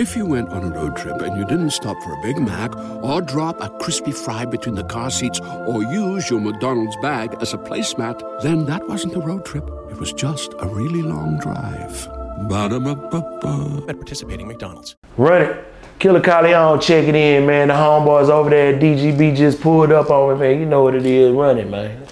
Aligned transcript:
If 0.00 0.16
you 0.16 0.24
went 0.24 0.48
on 0.48 0.64
a 0.64 0.70
road 0.70 0.96
trip 0.96 1.20
and 1.20 1.36
you 1.36 1.44
didn't 1.44 1.72
stop 1.72 1.94
for 2.02 2.14
a 2.14 2.22
Big 2.22 2.38
Mac 2.38 2.74
or 3.04 3.20
drop 3.20 3.60
a 3.60 3.68
crispy 3.80 4.12
fry 4.12 4.46
between 4.46 4.74
the 4.74 4.84
car 4.84 5.10
seats 5.10 5.38
or 5.40 5.82
use 5.82 6.30
your 6.30 6.40
McDonald's 6.40 6.96
bag 7.02 7.36
as 7.42 7.52
a 7.52 7.58
placemat, 7.58 8.40
then 8.40 8.64
that 8.64 8.88
wasn't 8.88 9.14
a 9.14 9.20
road 9.20 9.44
trip. 9.44 9.68
It 9.90 9.98
was 9.98 10.14
just 10.14 10.54
a 10.58 10.66
really 10.66 11.02
long 11.02 11.38
drive. 11.38 12.08
Ba-da-ba-ba-ba. 12.48 13.84
At 13.90 13.96
participating 13.96 14.48
McDonald's. 14.48 14.96
Run 15.18 15.42
it. 15.42 15.64
Killa 15.98 16.22
Kyleon 16.22 16.80
checking 16.80 17.14
in, 17.14 17.44
man. 17.44 17.68
The 17.68 17.74
homeboys 17.74 18.30
over 18.30 18.48
there 18.48 18.74
at 18.74 18.80
DGB 18.80 19.36
just 19.36 19.60
pulled 19.60 19.92
up 19.92 20.08
on 20.08 20.32
me, 20.32 20.40
man. 20.40 20.60
You 20.60 20.64
know 20.64 20.82
what 20.82 20.94
it 20.94 21.04
is. 21.04 21.30
Run 21.30 21.58
it, 21.58 21.68
man. 21.68 22.06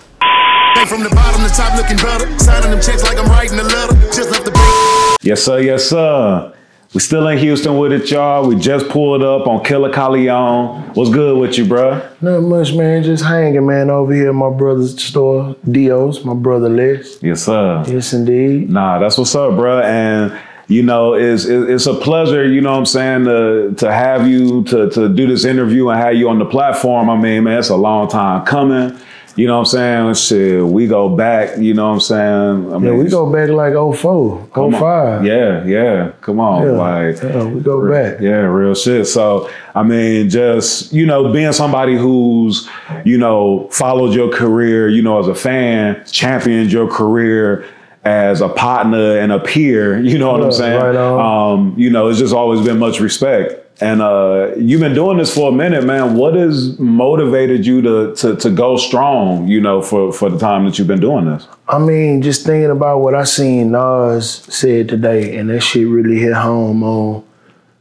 Hey, 0.74 0.84
from 0.84 1.02
the 1.04 1.08
bottom 1.08 1.40
to 1.42 1.48
top 1.56 1.74
looking 1.74 1.96
better. 1.96 2.38
Signing 2.38 2.70
them 2.70 2.82
checks 2.82 3.02
like 3.02 3.16
I'm 3.16 3.30
writing 3.30 3.58
a 3.58 3.62
letter. 3.62 3.94
Just 4.14 4.30
left 4.30 4.44
the. 4.44 5.16
Yes, 5.22 5.42
sir. 5.42 5.60
Yes, 5.60 5.88
sir. 5.88 6.52
We 6.94 7.00
still 7.00 7.28
in 7.28 7.36
Houston 7.36 7.76
with 7.76 7.92
it, 7.92 8.10
y'all. 8.10 8.48
We 8.48 8.56
just 8.56 8.88
pulled 8.88 9.22
up 9.22 9.46
on 9.46 9.62
Killa 9.62 9.92
Kyleon. 9.92 10.96
What's 10.96 11.10
good 11.10 11.38
with 11.38 11.58
you, 11.58 11.66
bruh? 11.66 12.22
Not 12.22 12.40
much, 12.40 12.72
man. 12.72 13.02
Just 13.02 13.24
hanging, 13.24 13.66
man, 13.66 13.90
over 13.90 14.14
here 14.14 14.30
at 14.30 14.34
my 14.34 14.48
brother's 14.48 15.02
store, 15.02 15.54
Dio's, 15.70 16.24
my 16.24 16.32
brother 16.32 16.70
Les. 16.70 17.22
Yes, 17.22 17.44
sir. 17.44 17.84
Yes, 17.86 18.14
indeed. 18.14 18.70
Nah, 18.70 18.98
that's 18.98 19.18
what's 19.18 19.34
up, 19.34 19.52
bruh. 19.52 19.84
And 19.84 20.40
you 20.68 20.82
know, 20.82 21.12
it's 21.12 21.44
it's 21.44 21.86
a 21.86 21.94
pleasure, 21.94 22.46
you 22.46 22.62
know 22.62 22.72
what 22.72 22.78
I'm 22.78 22.86
saying, 22.86 23.24
to 23.24 23.74
to 23.76 23.92
have 23.92 24.26
you 24.26 24.64
to 24.64 24.88
to 24.90 25.10
do 25.10 25.26
this 25.26 25.44
interview 25.44 25.90
and 25.90 26.00
have 26.00 26.14
you 26.14 26.30
on 26.30 26.38
the 26.38 26.46
platform. 26.46 27.10
I 27.10 27.16
mean, 27.18 27.44
man, 27.44 27.58
it's 27.58 27.68
a 27.68 27.76
long 27.76 28.08
time 28.08 28.46
coming. 28.46 28.98
You 29.38 29.46
know 29.46 29.54
what 29.54 29.72
I'm 29.72 30.10
saying? 30.10 30.14
Shit, 30.14 30.64
we 30.64 30.88
go 30.88 31.08
back, 31.08 31.58
you 31.58 31.72
know 31.72 31.86
what 31.86 31.94
I'm 31.94 32.00
saying? 32.00 32.72
I 32.74 32.78
Yeah, 32.78 32.92
we 32.94 33.08
go 33.08 33.32
back 33.32 33.48
like 33.50 33.72
04, 33.74 34.48
come 34.52 34.74
on. 34.74 34.80
05. 34.80 35.24
Yeah, 35.24 35.64
yeah. 35.64 36.10
Come 36.22 36.40
on. 36.40 36.64
Yeah, 36.66 36.72
Like 36.72 37.22
yeah, 37.22 37.44
we 37.44 37.60
go 37.60 37.88
back. 37.88 38.20
Yeah, 38.20 38.40
real 38.50 38.74
shit. 38.74 39.06
So, 39.06 39.48
I 39.76 39.84
mean, 39.84 40.28
just, 40.28 40.92
you 40.92 41.06
know, 41.06 41.32
being 41.32 41.52
somebody 41.52 41.96
who's, 41.96 42.68
you 43.04 43.16
know, 43.16 43.68
followed 43.70 44.12
your 44.12 44.28
career, 44.32 44.88
you 44.88 45.02
know, 45.02 45.20
as 45.20 45.28
a 45.28 45.36
fan, 45.36 46.02
championed 46.10 46.72
your 46.72 46.88
career 46.90 47.64
as 48.04 48.40
a 48.40 48.48
partner 48.48 49.18
and 49.18 49.30
a 49.30 49.38
peer, 49.38 50.00
you 50.10 50.18
know 50.18 50.32
what 50.32 50.40
Yeah, 50.40 50.46
I'm 50.46 50.52
saying? 50.52 50.80
right 50.82 50.96
on. 50.96 51.52
Um, 51.60 51.74
you 51.78 51.90
know, 51.90 52.08
it's 52.08 52.18
just 52.18 52.34
always 52.34 52.60
been 52.66 52.78
much 52.80 52.98
respect. 52.98 53.67
And 53.80 54.02
uh, 54.02 54.54
you've 54.56 54.80
been 54.80 54.94
doing 54.94 55.18
this 55.18 55.32
for 55.32 55.50
a 55.50 55.52
minute, 55.52 55.84
man. 55.84 56.14
What 56.16 56.34
has 56.34 56.78
motivated 56.80 57.64
you 57.64 57.80
to, 57.82 58.14
to 58.16 58.36
to 58.36 58.50
go 58.50 58.76
strong, 58.76 59.46
you 59.46 59.60
know, 59.60 59.82
for, 59.82 60.12
for 60.12 60.28
the 60.28 60.38
time 60.38 60.64
that 60.64 60.78
you've 60.78 60.88
been 60.88 61.00
doing 61.00 61.26
this? 61.26 61.46
I 61.68 61.78
mean, 61.78 62.20
just 62.20 62.44
thinking 62.44 62.70
about 62.70 63.00
what 63.00 63.14
I 63.14 63.22
seen 63.22 63.70
Nas 63.70 64.28
said 64.28 64.88
today, 64.88 65.36
and 65.36 65.48
that 65.50 65.60
shit 65.60 65.86
really 65.86 66.18
hit 66.18 66.34
home 66.34 66.82
on 66.82 67.24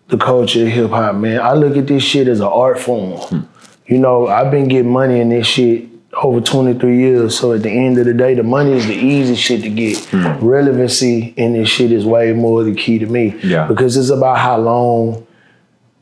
the 0.10 0.18
culture 0.18 0.64
of 0.64 0.68
hip 0.68 0.92
hop, 0.92 1.16
man. 1.16 1.42
I 1.42 1.54
look 1.54 1.76
at 1.76 1.88
this 1.88 2.04
shit 2.04 2.28
as 2.28 2.42
an 2.42 2.48
art 2.48 2.80
form. 2.80 3.50
You 3.88 3.98
know, 3.98 4.28
I've 4.28 4.52
been 4.52 4.68
getting 4.68 4.92
money 4.92 5.20
in 5.20 5.30
this 5.30 5.48
shit 5.48 5.90
over 6.14 6.42
23 6.42 6.98
years. 6.98 7.38
So 7.38 7.54
at 7.54 7.64
the 7.64 7.70
end 7.70 7.98
of 7.98 8.06
the 8.06 8.14
day, 8.14 8.34
the 8.34 8.44
money 8.44 8.74
is 8.74 8.86
the 8.88 8.96
easy 8.96 9.36
shit 9.36 9.62
to 9.64 9.70
get. 9.70 10.12
Relevancy 10.42 11.34
in 11.38 11.54
this 11.54 11.70
shit 11.70 11.92
is 11.92 12.06
way 12.06 12.34
more 12.34 12.64
the 12.64 12.74
key 12.74 13.00
to 13.00 13.06
me. 13.06 13.36
Yeah. 13.44 13.68
Because 13.68 13.98
it's 13.98 14.10
about 14.10 14.38
how 14.38 14.58
long 14.58 15.27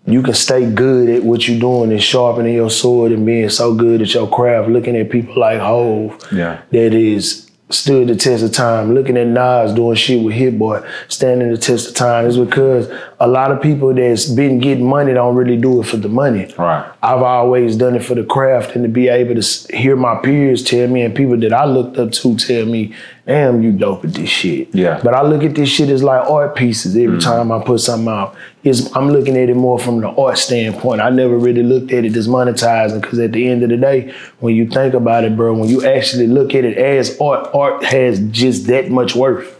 you 0.07 0.21
can 0.21 0.33
stay 0.33 0.69
good 0.69 1.09
at 1.09 1.23
what 1.23 1.47
you're 1.47 1.59
doing 1.59 1.91
and 1.91 2.01
sharpening 2.01 2.53
your 2.53 2.69
sword 2.69 3.11
and 3.11 3.25
being 3.25 3.49
so 3.49 3.73
good 3.73 4.01
at 4.01 4.13
your 4.13 4.29
craft, 4.29 4.69
looking 4.69 4.95
at 4.95 5.09
people 5.09 5.39
like 5.39 5.59
Hove 5.59 6.17
Yeah. 6.31 6.59
that 6.71 6.93
is 6.93 7.45
stood 7.71 8.07
the 8.07 8.15
test 8.15 8.43
of 8.43 8.51
time. 8.51 8.93
Looking 8.93 9.17
at 9.17 9.25
Nas 9.25 9.73
doing 9.73 9.95
shit 9.95 10.23
with 10.23 10.35
Hit 10.35 10.59
Boy, 10.59 10.87
standing 11.07 11.49
the 11.49 11.57
test 11.57 11.89
of 11.89 11.95
time 11.95 12.27
is 12.27 12.37
because 12.37 12.87
a 13.19 13.27
lot 13.27 13.51
of 13.51 13.59
people 13.59 13.91
that's 13.93 14.27
been 14.27 14.59
getting 14.59 14.87
money 14.87 15.13
don't 15.13 15.35
really 15.35 15.57
do 15.57 15.81
it 15.81 15.87
for 15.87 15.97
the 15.97 16.07
money. 16.07 16.53
Right. 16.59 16.85
I've 17.01 17.23
always 17.23 17.75
done 17.75 17.95
it 17.95 18.03
for 18.03 18.13
the 18.13 18.23
craft 18.23 18.75
and 18.75 18.83
to 18.83 18.89
be 18.89 19.07
able 19.07 19.41
to 19.41 19.75
hear 19.75 19.95
my 19.95 20.15
peers 20.21 20.63
tell 20.63 20.87
me 20.87 21.01
and 21.01 21.15
people 21.15 21.37
that 21.37 21.53
I 21.53 21.65
looked 21.65 21.97
up 21.97 22.11
to 22.11 22.35
tell 22.37 22.65
me, 22.67 22.93
damn, 23.25 23.63
you 23.63 23.71
dope 23.71 24.05
at 24.05 24.13
this 24.13 24.29
shit. 24.29 24.73
Yeah. 24.73 25.01
But 25.03 25.13
I 25.13 25.23
look 25.23 25.43
at 25.43 25.55
this 25.55 25.69
shit 25.69 25.89
as 25.89 26.03
like 26.03 26.29
art 26.29 26.55
pieces 26.55 26.95
every 26.95 27.17
mm. 27.17 27.23
time 27.23 27.51
I 27.51 27.63
put 27.63 27.79
something 27.79 28.07
out. 28.07 28.35
It's, 28.63 28.95
I'm 28.95 29.09
looking 29.09 29.35
at 29.37 29.49
it 29.49 29.55
more 29.55 29.79
from 29.79 30.01
the 30.01 30.09
art 30.09 30.37
standpoint. 30.37 31.01
I 31.01 31.09
never 31.09 31.37
really 31.37 31.63
looked 31.63 31.91
at 31.91 32.05
it 32.05 32.15
as 32.15 32.27
monetizing 32.27 33.01
because 33.01 33.19
at 33.19 33.31
the 33.31 33.47
end 33.47 33.63
of 33.63 33.69
the 33.69 33.77
day, 33.77 34.13
when 34.39 34.55
you 34.55 34.67
think 34.67 34.93
about 34.93 35.23
it, 35.23 35.35
bro, 35.35 35.53
when 35.53 35.69
you 35.69 35.85
actually 35.85 36.27
look 36.27 36.53
at 36.53 36.65
it 36.65 36.77
as 36.77 37.19
art, 37.19 37.53
art 37.53 37.83
has 37.83 38.19
just 38.29 38.67
that 38.67 38.89
much 38.89 39.15
worth. 39.15 39.59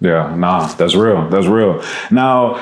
Yeah, 0.00 0.34
nah, 0.36 0.66
that's 0.74 0.94
real. 0.94 1.28
That's 1.30 1.46
real. 1.46 1.82
Now, 2.10 2.60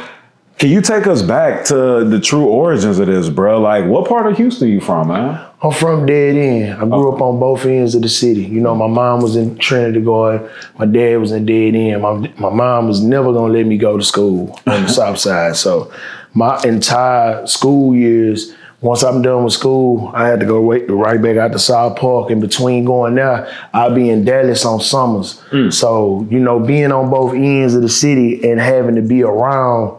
can 0.58 0.70
you 0.70 0.80
take 0.80 1.06
us 1.08 1.20
back 1.20 1.64
to 1.66 2.04
the 2.04 2.20
true 2.20 2.46
origins 2.46 2.98
of 3.00 3.08
this, 3.08 3.28
bro? 3.28 3.60
Like, 3.60 3.86
what 3.86 4.08
part 4.08 4.26
of 4.26 4.36
Houston 4.36 4.68
you 4.68 4.80
from, 4.80 5.08
man? 5.08 5.44
I'm 5.64 5.72
from 5.72 6.04
Dead 6.04 6.36
End. 6.36 6.74
I 6.74 6.84
grew 6.84 7.10
up 7.10 7.22
on 7.22 7.40
both 7.40 7.64
ends 7.64 7.94
of 7.94 8.02
the 8.02 8.08
city. 8.10 8.44
You 8.44 8.60
know, 8.60 8.74
my 8.74 8.86
mom 8.86 9.22
was 9.22 9.34
in 9.34 9.56
Trinity 9.56 10.02
Garden. 10.02 10.46
My 10.78 10.84
dad 10.84 11.16
was 11.16 11.32
in 11.32 11.46
Dead 11.46 11.74
End. 11.74 12.02
My, 12.02 12.12
my 12.36 12.50
mom 12.50 12.86
was 12.86 13.00
never 13.00 13.32
gonna 13.32 13.50
let 13.50 13.64
me 13.64 13.78
go 13.78 13.96
to 13.96 14.04
school 14.04 14.60
on 14.66 14.82
the 14.82 14.88
south 15.00 15.18
side. 15.18 15.56
So 15.56 15.90
my 16.34 16.60
entire 16.64 17.46
school 17.46 17.94
years, 17.94 18.52
once 18.82 19.02
I'm 19.02 19.22
done 19.22 19.44
with 19.44 19.54
school, 19.54 20.10
I 20.12 20.28
had 20.28 20.38
to 20.40 20.46
go 20.46 20.60
right, 20.60 20.84
right 20.90 21.22
back 21.22 21.38
out 21.38 21.52
to 21.52 21.58
South 21.58 21.96
Park. 21.96 22.30
In 22.30 22.40
between 22.40 22.84
going 22.84 23.14
there, 23.14 23.50
I'll 23.72 23.94
be 23.94 24.10
in 24.10 24.26
Dallas 24.26 24.66
on 24.66 24.80
summers. 24.80 25.40
Mm. 25.50 25.72
So, 25.72 26.28
you 26.30 26.40
know, 26.40 26.60
being 26.60 26.92
on 26.92 27.08
both 27.08 27.32
ends 27.32 27.74
of 27.74 27.80
the 27.80 27.88
city 27.88 28.46
and 28.46 28.60
having 28.60 28.96
to 28.96 29.02
be 29.02 29.22
around 29.22 29.98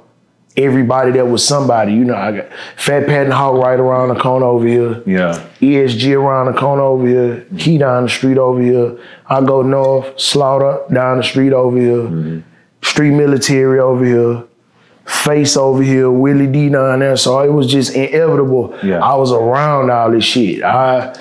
everybody 0.58 1.12
that 1.12 1.28
was 1.28 1.46
somebody. 1.46 1.94
You 1.94 2.06
know, 2.06 2.16
I 2.16 2.32
got 2.38 2.46
Fat 2.78 3.08
Pat 3.08 3.26
and 3.26 3.34
Hawk 3.34 3.62
right 3.64 3.80
around 3.80 4.10
the 4.10 4.20
corner 4.20 4.46
over 4.46 4.66
here. 4.66 5.04
Yeah. 5.06 5.46
ESG 5.60 6.16
around 6.16 6.54
the 6.54 6.60
corner 6.60 6.84
over 6.84 7.08
here, 7.08 7.46
Key 7.58 7.78
down 7.78 8.04
the 8.04 8.10
street 8.10 8.38
over 8.38 8.62
here. 8.62 8.98
I 9.28 9.42
go 9.42 9.62
north, 9.62 10.20
Slaughter 10.20 10.82
down 10.94 11.18
the 11.18 11.24
street 11.24 11.54
over 11.54 11.78
here, 11.78 12.04
mm-hmm. 12.04 12.40
Street 12.82 13.12
Military 13.12 13.80
over 13.80 14.06
here, 14.06 14.44
Face 15.06 15.56
over 15.56 15.84
here, 15.84 16.10
Willie 16.10 16.48
D 16.48 16.70
down 16.70 17.00
there. 17.00 17.18
So 17.18 17.40
it 17.42 17.52
was 17.52 17.68
just 17.68 17.94
inevitable. 17.94 18.78
Yeah. 18.84 19.04
I 19.04 19.16
was 19.16 19.32
around 19.32 19.92
all 19.92 20.12
this 20.12 20.24
shit. 20.24 20.64
I 20.64 21.16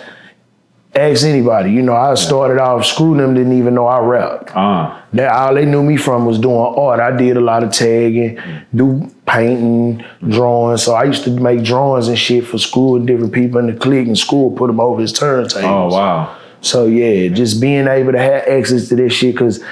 ask 0.97 1.25
anybody, 1.25 1.71
you 1.73 1.83
know, 1.83 1.95
I 1.95 2.15
started 2.15 2.59
off, 2.61 2.85
Screw 2.87 3.17
them 3.17 3.35
didn't 3.35 3.53
even 3.59 3.75
know 3.75 3.87
I 3.87 3.99
rapped. 4.01 4.55
Uh, 4.57 5.01
That 5.13 5.33
all 5.33 5.55
they 5.55 5.65
knew 5.67 5.83
me 5.83 5.97
from 5.97 6.27
was 6.27 6.39
doing 6.39 6.57
art. 6.57 7.01
I 7.01 7.17
did 7.17 7.37
a 7.37 7.41
lot 7.41 7.63
of 7.65 7.73
tagging, 7.73 8.39
do 8.75 9.11
painting, 9.27 10.05
drawing. 10.29 10.77
So 10.79 10.95
I 10.95 11.05
used 11.05 11.25
to 11.25 11.31
make 11.31 11.63
drawings 11.65 12.09
and 12.09 12.19
shit 12.19 12.47
for 12.47 12.59
school 12.59 12.97
and 12.97 13.07
different 13.07 13.33
people 13.33 13.59
in 13.61 13.67
the 13.67 13.75
clique, 13.75 14.07
and 14.07 14.17
school 14.19 14.51
put 14.57 14.69
them 14.69 14.81
over 14.81 15.01
his 15.01 15.13
turntables. 15.13 15.63
oh, 15.65 15.89
wow. 15.89 16.37
So 16.61 16.87
yeah, 16.87 17.29
just 17.29 17.61
being 17.61 17.87
able 17.89 18.13
to 18.13 18.19
have 18.19 18.49
access 18.49 18.89
to 18.89 18.97
this 18.97 19.13
shit, 19.13 19.37
cause 19.37 19.63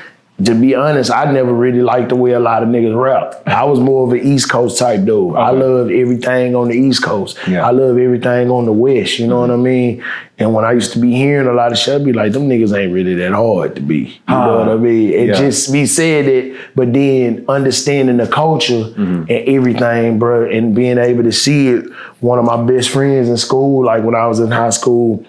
to 0.45 0.55
be 0.55 0.75
honest, 0.75 1.11
I 1.11 1.31
never 1.31 1.53
really 1.53 1.83
liked 1.83 2.09
the 2.09 2.17
way 2.17 2.33
a 2.33 2.41
lot 2.41 2.63
of 2.63 2.69
niggas 2.69 3.01
rap. 3.01 3.43
I 3.47 3.65
was 3.65 3.81
more 3.81 4.07
of 4.07 4.13
an 4.13 4.27
East 4.27 4.51
Coast 4.51 4.79
type 4.79 5.05
dude. 5.05 5.37
I 5.37 5.51
Okay. 5.51 5.59
loved 5.63 5.93
everything 5.93 6.55
on 6.55 6.69
the 6.69 6.75
East 6.75 7.03
Coast. 7.03 7.39
Yeah. 7.47 7.67
I 7.67 7.71
love 7.71 7.99
everything 7.99 8.51
on 8.51 8.65
the 8.65 8.73
West, 8.73 9.19
you 9.19 9.27
know 9.27 9.41
what 9.41 9.51
I 9.51 9.55
mm-hmm. 9.55 9.63
mean? 9.63 10.05
And 10.39 10.55
when 10.55 10.65
I 10.65 10.73
used 10.73 10.93
to 10.95 10.99
be 10.99 11.13
hearing 11.13 11.47
a 11.47 11.53
lot 11.53 11.71
of 11.71 11.79
shit, 11.79 11.95
I'd 11.95 12.05
be 12.05 12.13
like, 12.13 12.33
them 12.33 12.49
niggas 12.49 12.77
ain't 12.77 12.93
really 12.93 13.15
that 13.15 13.33
hard 13.33 13.77
to 13.77 13.83
be. 13.83 13.97
You 13.97 14.35
know 14.35 14.59
what 14.59 14.69
ah. 14.69 14.73
I 14.73 14.77
mean? 14.77 15.11
It 15.13 15.29
Yeah. 15.29 15.35
just 15.35 15.73
be 15.73 15.87
said 15.87 16.27
it, 16.27 16.57
but 16.75 16.93
then 16.93 17.45
understanding 17.49 18.17
the 18.17 18.27
culture 18.27 18.73
mm-hmm. 18.73 19.25
and 19.29 19.31
everything, 19.31 20.19
bro, 20.19 20.51
and 20.51 20.75
being 20.75 20.99
able 20.99 21.23
to 21.25 21.33
see 21.33 21.69
it. 21.69 21.85
One 22.21 22.39
of 22.39 22.45
my 22.45 22.61
best 22.63 22.91
friends 22.91 23.29
in 23.29 23.37
school, 23.37 23.85
like 23.85 24.03
when 24.03 24.15
I 24.15 24.27
was 24.27 24.41
in 24.41 24.51
high 24.51 24.71
school, 24.71 25.25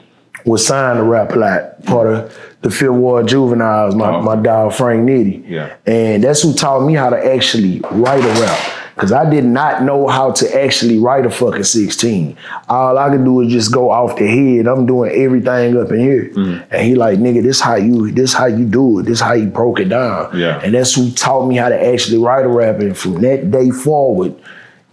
was 0.45 0.66
signed 0.66 0.97
to 0.97 1.03
Rap-A-Lot, 1.03 1.85
part 1.85 2.07
of 2.07 2.38
the 2.63 2.72
Fifth 2.72 2.90
Ward 2.91 3.28
Juveniles, 3.28 3.94
my, 3.96 4.16
Oh. 4.16 4.22
my 4.22 4.35
dog 4.35 4.74
Frank 4.74 5.07
Nitty. 5.07 5.44
Yeah. 5.47 5.74
And 5.85 6.24
that's 6.24 6.41
who 6.41 6.53
taught 6.53 6.85
me 6.85 6.96
how 6.96 7.09
to 7.09 7.34
actually 7.34 7.81
write 7.91 8.24
a 8.24 8.41
rap. 8.41 8.59
Cause 8.96 9.12
I 9.12 9.28
did 9.28 9.44
not 9.44 9.81
know 9.81 10.07
how 10.07 10.31
to 10.31 10.63
actually 10.63 11.00
write 11.00 11.25
a 11.25 11.30
fucking 11.31 11.63
16. 11.63 12.38
All 12.69 12.95
I 12.98 13.10
could 13.10 13.25
do 13.25 13.42
is 13.42 13.51
just 13.51 13.74
go 13.74 13.89
off 13.89 14.15
the 14.18 14.27
head. 14.27 14.68
I'm 14.68 14.86
doing 14.86 15.12
everything 15.12 15.75
up 15.77 15.92
in 15.92 16.00
here. 16.00 16.30
Mm. 16.36 16.63
And 16.69 16.81
he 16.88 16.94
like, 16.94 17.18
nigga, 17.18 17.42
this 17.42 17.60
how 17.60 17.74
you 17.75 18.12
this 18.12 18.33
how 18.33 18.45
you 18.45 18.66
do 18.66 19.00
it. 19.00 19.04
This 19.07 19.19
how 19.19 19.33
you 19.33 19.48
broke 19.48 19.80
it 19.80 19.89
down. 19.89 20.38
Yeah. 20.38 20.62
And 20.63 20.75
that's 20.75 20.94
who 20.94 21.09
taught 21.12 21.48
me 21.48 21.56
how 21.56 21.69
to 21.69 21.88
actually 21.94 22.19
write 22.19 22.45
a 22.45 22.48
rap. 22.48 22.80
And 22.81 22.95
from 22.95 23.19
that 23.21 23.50
day 23.50 23.71
forward, 23.71 24.36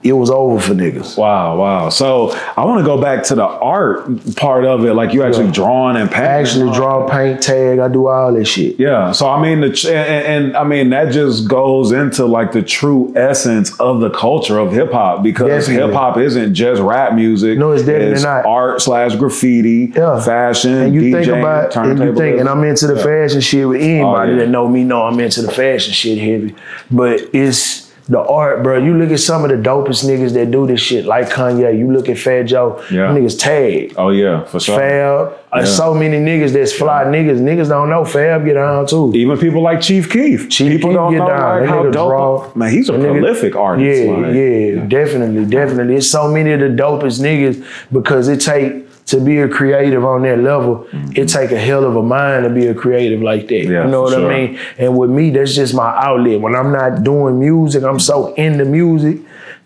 it 0.02 0.14
was 0.14 0.31
over 0.31 0.58
for 0.58 0.73
niggas. 0.73 1.19
Wow, 1.19 1.58
wow. 1.58 1.91
So 1.91 2.31
I 2.56 2.64
want 2.64 2.79
to 2.81 2.85
go 2.87 2.99
back 3.00 3.23
to 3.25 3.35
the 3.35 3.44
art 3.44 4.35
part 4.37 4.64
of 4.64 4.85
it, 4.87 4.94
like 4.94 5.12
you 5.12 5.23
actually 5.23 5.47
Yeah. 5.47 5.52
drawing 5.52 5.97
and 5.97 6.11
painting. 6.11 6.26
I 6.31 6.41
actually 6.41 6.73
draw, 6.73 7.06
paint, 7.06 7.43
tag, 7.43 7.79
I 7.81 7.88
do 7.88 8.06
all 8.06 8.32
that 8.32 8.47
shit. 8.47 8.81
Yeah. 8.81 9.12
So 9.12 9.29
I 9.29 9.43
mean, 9.43 9.61
the 9.61 9.70
ch- 9.70 9.85
and, 9.87 10.47
and 10.47 10.56
I 10.56 10.64
mean 10.64 10.88
that 10.91 11.12
just 11.12 11.49
goes 11.49 11.93
into 11.93 12.25
like 12.25 12.52
the 12.52 12.62
true 12.62 13.12
essence 13.14 13.79
of 13.79 14.00
the 14.00 14.08
culture 14.08 14.58
of 14.58 14.73
hip 14.73 14.91
hop 14.91 15.23
because 15.23 15.67
hip 15.67 15.93
hop 15.93 16.17
isn't 16.17 16.55
just 16.55 16.81
rap 16.81 17.12
music. 17.12 17.58
No, 17.58 17.73
it's 17.73 17.85
definitely 17.85 18.23
not. 18.23 18.47
art 18.47 18.81
slash 18.81 19.17
graffiti, 19.17 19.93
Yeah. 19.94 20.19
fashion, 20.20 20.73
And 20.75 20.94
you 20.94 21.02
DJing, 21.02 21.12
think 21.25 21.26
about, 21.38 21.76
and 21.76 21.99
you 21.99 22.14
think, 22.14 22.41
and 22.41 22.49
I'm 22.49 22.64
into 22.64 22.87
the 22.87 22.94
Yeah. 22.97 23.02
fashion 23.02 23.41
shit 23.43 23.69
with 23.69 23.82
anybody 23.82 24.32
Oh, 24.32 24.35
yeah. 24.35 24.41
that 24.41 24.49
know 24.49 24.67
me 24.67 24.82
know 24.82 25.02
I'm 25.02 25.20
into 25.20 25.43
the 25.43 25.50
fashion 25.52 25.93
shit 25.93 26.17
heavy. 26.17 26.55
But 26.91 27.20
it's 27.35 27.89
the 28.11 28.19
art, 28.19 28.62
bro. 28.65 28.77
You 28.77 28.95
look 28.99 29.11
at 29.12 29.21
some 29.21 29.45
of 29.45 29.51
the 29.51 29.57
dopest 29.57 30.05
niggas 30.05 30.35
that 30.35 30.51
do 30.51 30.67
this 30.67 30.81
shit, 30.81 31.05
like 31.07 31.31
Kanye. 31.31 31.79
You 31.79 31.93
look 31.93 32.09
at 32.09 32.19
Fat 32.19 32.43
Joe, 32.43 32.83
Yeah. 32.91 33.07
niggas 33.15 33.39
tag. 33.39 33.95
Oh 33.97 34.11
yeah, 34.11 34.43
for 34.45 34.59
sure. 34.59 34.77
Fab, 34.79 35.33
uh, 35.53 35.59
Yeah. 35.61 35.65
so 35.65 35.95
many 35.95 36.19
niggas 36.19 36.53
that's 36.53 36.73
fly 36.73 37.05
niggas. 37.05 37.39
Niggas 37.41 37.69
don't 37.69 37.89
know 37.89 38.05
Fab 38.05 38.45
get 38.45 38.57
on 38.57 38.87
too. 38.87 39.12
Even 39.15 39.39
people 39.39 39.62
like 39.62 39.81
Chief 39.81 40.11
Keef. 40.11 40.51
Chief 40.51 40.73
people 40.73 40.91
Keef 40.91 40.97
don't 40.99 41.12
get 41.12 41.19
know 41.21 41.29
down. 41.29 41.61
like, 41.61 41.69
how 41.69 41.83
nigga 41.85 41.93
dope. 41.93 42.09
draw. 42.11 42.45
Man, 42.57 42.71
he's 42.73 42.89
a 42.89 42.93
That 42.93 43.01
nigga- 43.01 43.21
prolific 43.21 43.55
artist. 43.57 44.03
Yeah, 44.03 44.12
like- 44.12 44.35
yeah, 44.35 44.85
definitely, 44.89 45.45
definitely. 45.45 45.95
It's 45.95 46.09
so 46.09 46.27
many 46.29 46.51
of 46.53 46.59
the 46.61 46.69
dopest 46.69 47.23
niggas 47.23 47.62
because 47.93 48.27
it 48.27 48.41
take 48.41 48.89
to 49.11 49.21
be 49.21 49.39
a 49.39 49.49
creative 49.49 50.05
on 50.05 50.23
that 50.23 50.39
level. 50.39 50.87
It 51.15 51.29
take 51.29 51.51
a 51.51 51.59
hell 51.59 51.85
of 51.85 51.97
a 51.97 52.03
mind 52.03 52.45
to 52.45 52.51
be 52.51 52.67
a 52.69 52.75
creative 52.75 53.21
like 53.23 53.49
that. 53.49 53.55
Mm-hmm. 53.62 53.73
Yeah, 53.73 53.85
you 53.85 53.91
know 53.91 54.03
what 54.03 54.12
sure. 54.12 54.33
I 54.33 54.47
mean? 54.47 54.59
And 54.79 54.97
with 54.97 55.11
me, 55.11 55.31
that's 55.31 55.55
just 55.55 55.75
my 55.75 55.91
outlet. 55.97 56.41
When 56.41 56.55
I'm 56.55 56.73
not 56.73 57.03
doing 57.03 57.39
music, 57.41 57.83
I'm 57.83 57.99
so 57.99 58.33
into 58.35 58.65
music 58.65 59.19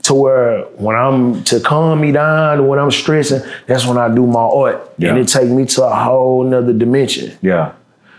to 0.04 0.14
where 0.14 0.62
when 0.76 0.96
I'm 0.96 1.44
to 1.44 1.60
calm 1.60 2.00
me 2.00 2.12
down, 2.12 2.66
when 2.68 2.78
I'm 2.78 2.90
stressing, 2.90 3.42
that's 3.66 3.86
when 3.86 3.98
I 3.98 4.14
do 4.14 4.26
my 4.26 4.40
art, 4.40 4.92
Yeah. 4.98 5.10
and 5.10 5.18
it 5.18 5.28
take 5.28 5.48
me 5.48 5.64
to 5.66 5.84
a 5.84 5.94
whole 5.94 6.44
nother 6.44 6.72
dimension. 6.72 7.36
Yeah. 7.42 7.72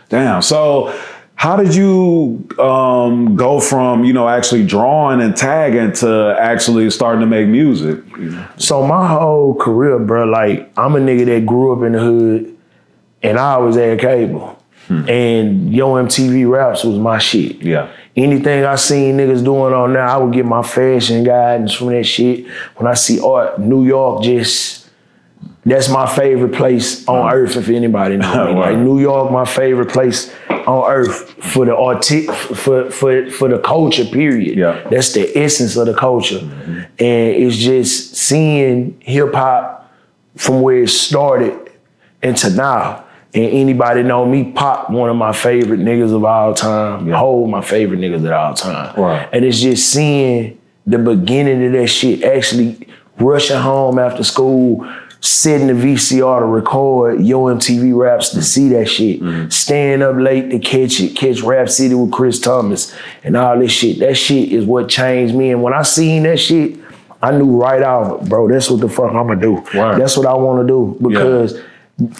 Damn. 0.10 0.42
So 0.42 0.94
how 1.36 1.58
did 1.58 1.76
you 1.76 2.48
um, 2.60 3.36
go 3.36 3.60
from, 3.60 4.06
you 4.06 4.14
know, 4.14 4.28
actually 4.28 4.66
drawing 4.66 5.22
and 5.22 5.36
tagging 5.36 5.92
to 5.94 6.36
actually 6.40 6.90
starting 6.90 7.20
to 7.20 7.28
make 7.28 7.48
music? 7.48 8.00
So 8.58 8.86
my 8.88 9.08
whole 9.08 9.54
career, 9.56 10.00
bro, 10.00 10.26
like 10.26 10.72
I'm 10.78 10.96
a 10.96 11.00
nigga 11.00 11.26
that 11.26 11.46
grew 11.46 11.74
up 11.74 11.86
in 11.86 11.92
the 11.92 12.00
hood, 12.00 12.58
and 13.22 13.38
I 13.38 13.58
was 13.58 13.76
had 13.76 14.00
cable, 14.00 14.58
and 14.88 15.74
Yo 15.74 15.94
MTV 15.96 16.50
Raps 16.50 16.84
was 16.84 16.98
my 16.98 17.18
shit. 17.18 17.62
Yeah. 17.62 17.92
Anything 18.16 18.64
I 18.64 18.76
seen 18.76 19.18
niggas 19.18 19.44
doing 19.44 19.74
on 19.74 19.92
there, 19.92 20.04
I 20.04 20.16
would 20.18 20.34
get 20.34 20.46
my 20.46 20.64
fashion 20.64 21.26
guidance 21.26 21.74
from 21.74 21.88
that 21.88 22.06
shit. 22.06 22.48
When 22.78 22.88
I 22.90 22.94
see 22.94 23.20
art, 23.20 23.60
New 23.60 23.86
York 23.86 24.24
just 24.24 24.85
that's 25.66 25.90
my 25.90 26.06
favorite 26.06 26.54
place 26.54 27.08
on 27.08 27.30
mm. 27.30 27.34
earth. 27.34 27.58
If 27.58 27.70
anybody 27.70 28.18
knows 28.18 28.54
me, 28.54 28.54
like 28.60 28.78
New 28.78 29.00
York, 29.00 29.32
my 29.32 29.46
favorite 29.46 29.90
place 29.90 30.32
on 30.50 30.92
earth 30.92 31.32
for 31.44 31.66
the 31.66 31.76
arti- 31.76 32.28
for 32.28 32.92
for 32.92 33.30
for 33.32 33.50
the 33.50 33.60
culture. 33.60 34.06
Period. 34.06 34.58
Yeah. 34.58 34.88
that's 34.90 35.14
the 35.14 35.38
essence 35.38 35.76
of 35.76 35.88
the 35.88 35.96
culture, 35.96 36.40
mm-hmm. 36.40 36.80
and 37.00 37.36
it's 37.36 37.58
just 37.58 38.16
seeing 38.16 39.00
hip 39.02 39.34
hop 39.34 39.92
from 40.36 40.62
where 40.62 40.84
it 40.84 40.90
started 40.90 41.72
into 42.22 42.50
now. 42.52 43.04
And 43.34 43.52
anybody 43.52 44.02
know 44.02 44.26
me, 44.26 44.54
Pop, 44.54 44.90
one 44.90 45.10
of 45.10 45.18
my 45.18 45.34
favorite 45.34 45.82
niggas 45.82 46.14
of 46.14 46.24
all 46.24 46.54
time. 46.54 47.10
Yeah. 47.10 47.18
Hold 47.18 47.50
my 47.50 47.60
favorite 47.60 48.00
niggas 48.00 48.26
of 48.26 48.32
all 48.32 48.54
time. 48.54 48.96
Right. 48.96 49.28
And 49.34 49.44
it's 49.44 49.60
just 49.60 49.90
seeing 49.90 50.58
the 50.88 50.98
beginning 50.98 51.66
of 51.66 51.74
that 51.74 51.88
shit, 51.88 52.24
actually 52.24 52.88
rushing 53.20 53.58
home 53.58 54.00
after 54.00 54.24
school, 54.24 54.90
setting 55.26 55.68
the 55.68 55.74
VCR 55.74 56.40
to 56.40 56.46
record 56.46 57.22
Yo 57.22 57.46
MTV 57.46 57.98
Raps 57.98 58.30
to 58.30 58.44
see 58.44 58.70
that 58.70 58.86
shit, 58.86 59.20
mm-hmm. 59.20 59.50
staying 59.50 60.02
up 60.02 60.16
late 60.18 60.52
to 60.52 60.60
catch 60.60 61.00
it, 61.00 61.16
catch 61.16 61.42
Rap 61.42 61.70
City 61.70 61.96
with 61.96 62.12
Chris 62.12 62.40
Thomas 62.40 62.94
and 63.24 63.36
all 63.36 63.58
this 63.58 63.72
shit. 63.72 64.00
That 64.00 64.16
shit 64.16 64.52
is 64.52 64.66
what 64.66 64.88
changed 64.88 65.34
me. 65.34 65.52
And 65.52 65.64
when 65.64 65.74
I 65.74 65.82
seen 65.82 66.24
that 66.24 66.38
shit, 66.38 66.80
I 67.22 67.32
knew 67.32 67.60
right 67.60 67.82
off, 67.82 68.28
bro, 68.30 68.48
that's 68.48 68.70
what 68.70 68.82
the 68.82 68.90
fuck 68.90 69.12
I'ma 69.14 69.36
do. 69.36 69.54
Word. 69.74 70.00
That's 70.00 70.16
what 70.16 70.28
I 70.28 70.36
wanna 70.36 70.68
do. 70.68 70.96
Because 71.02 71.60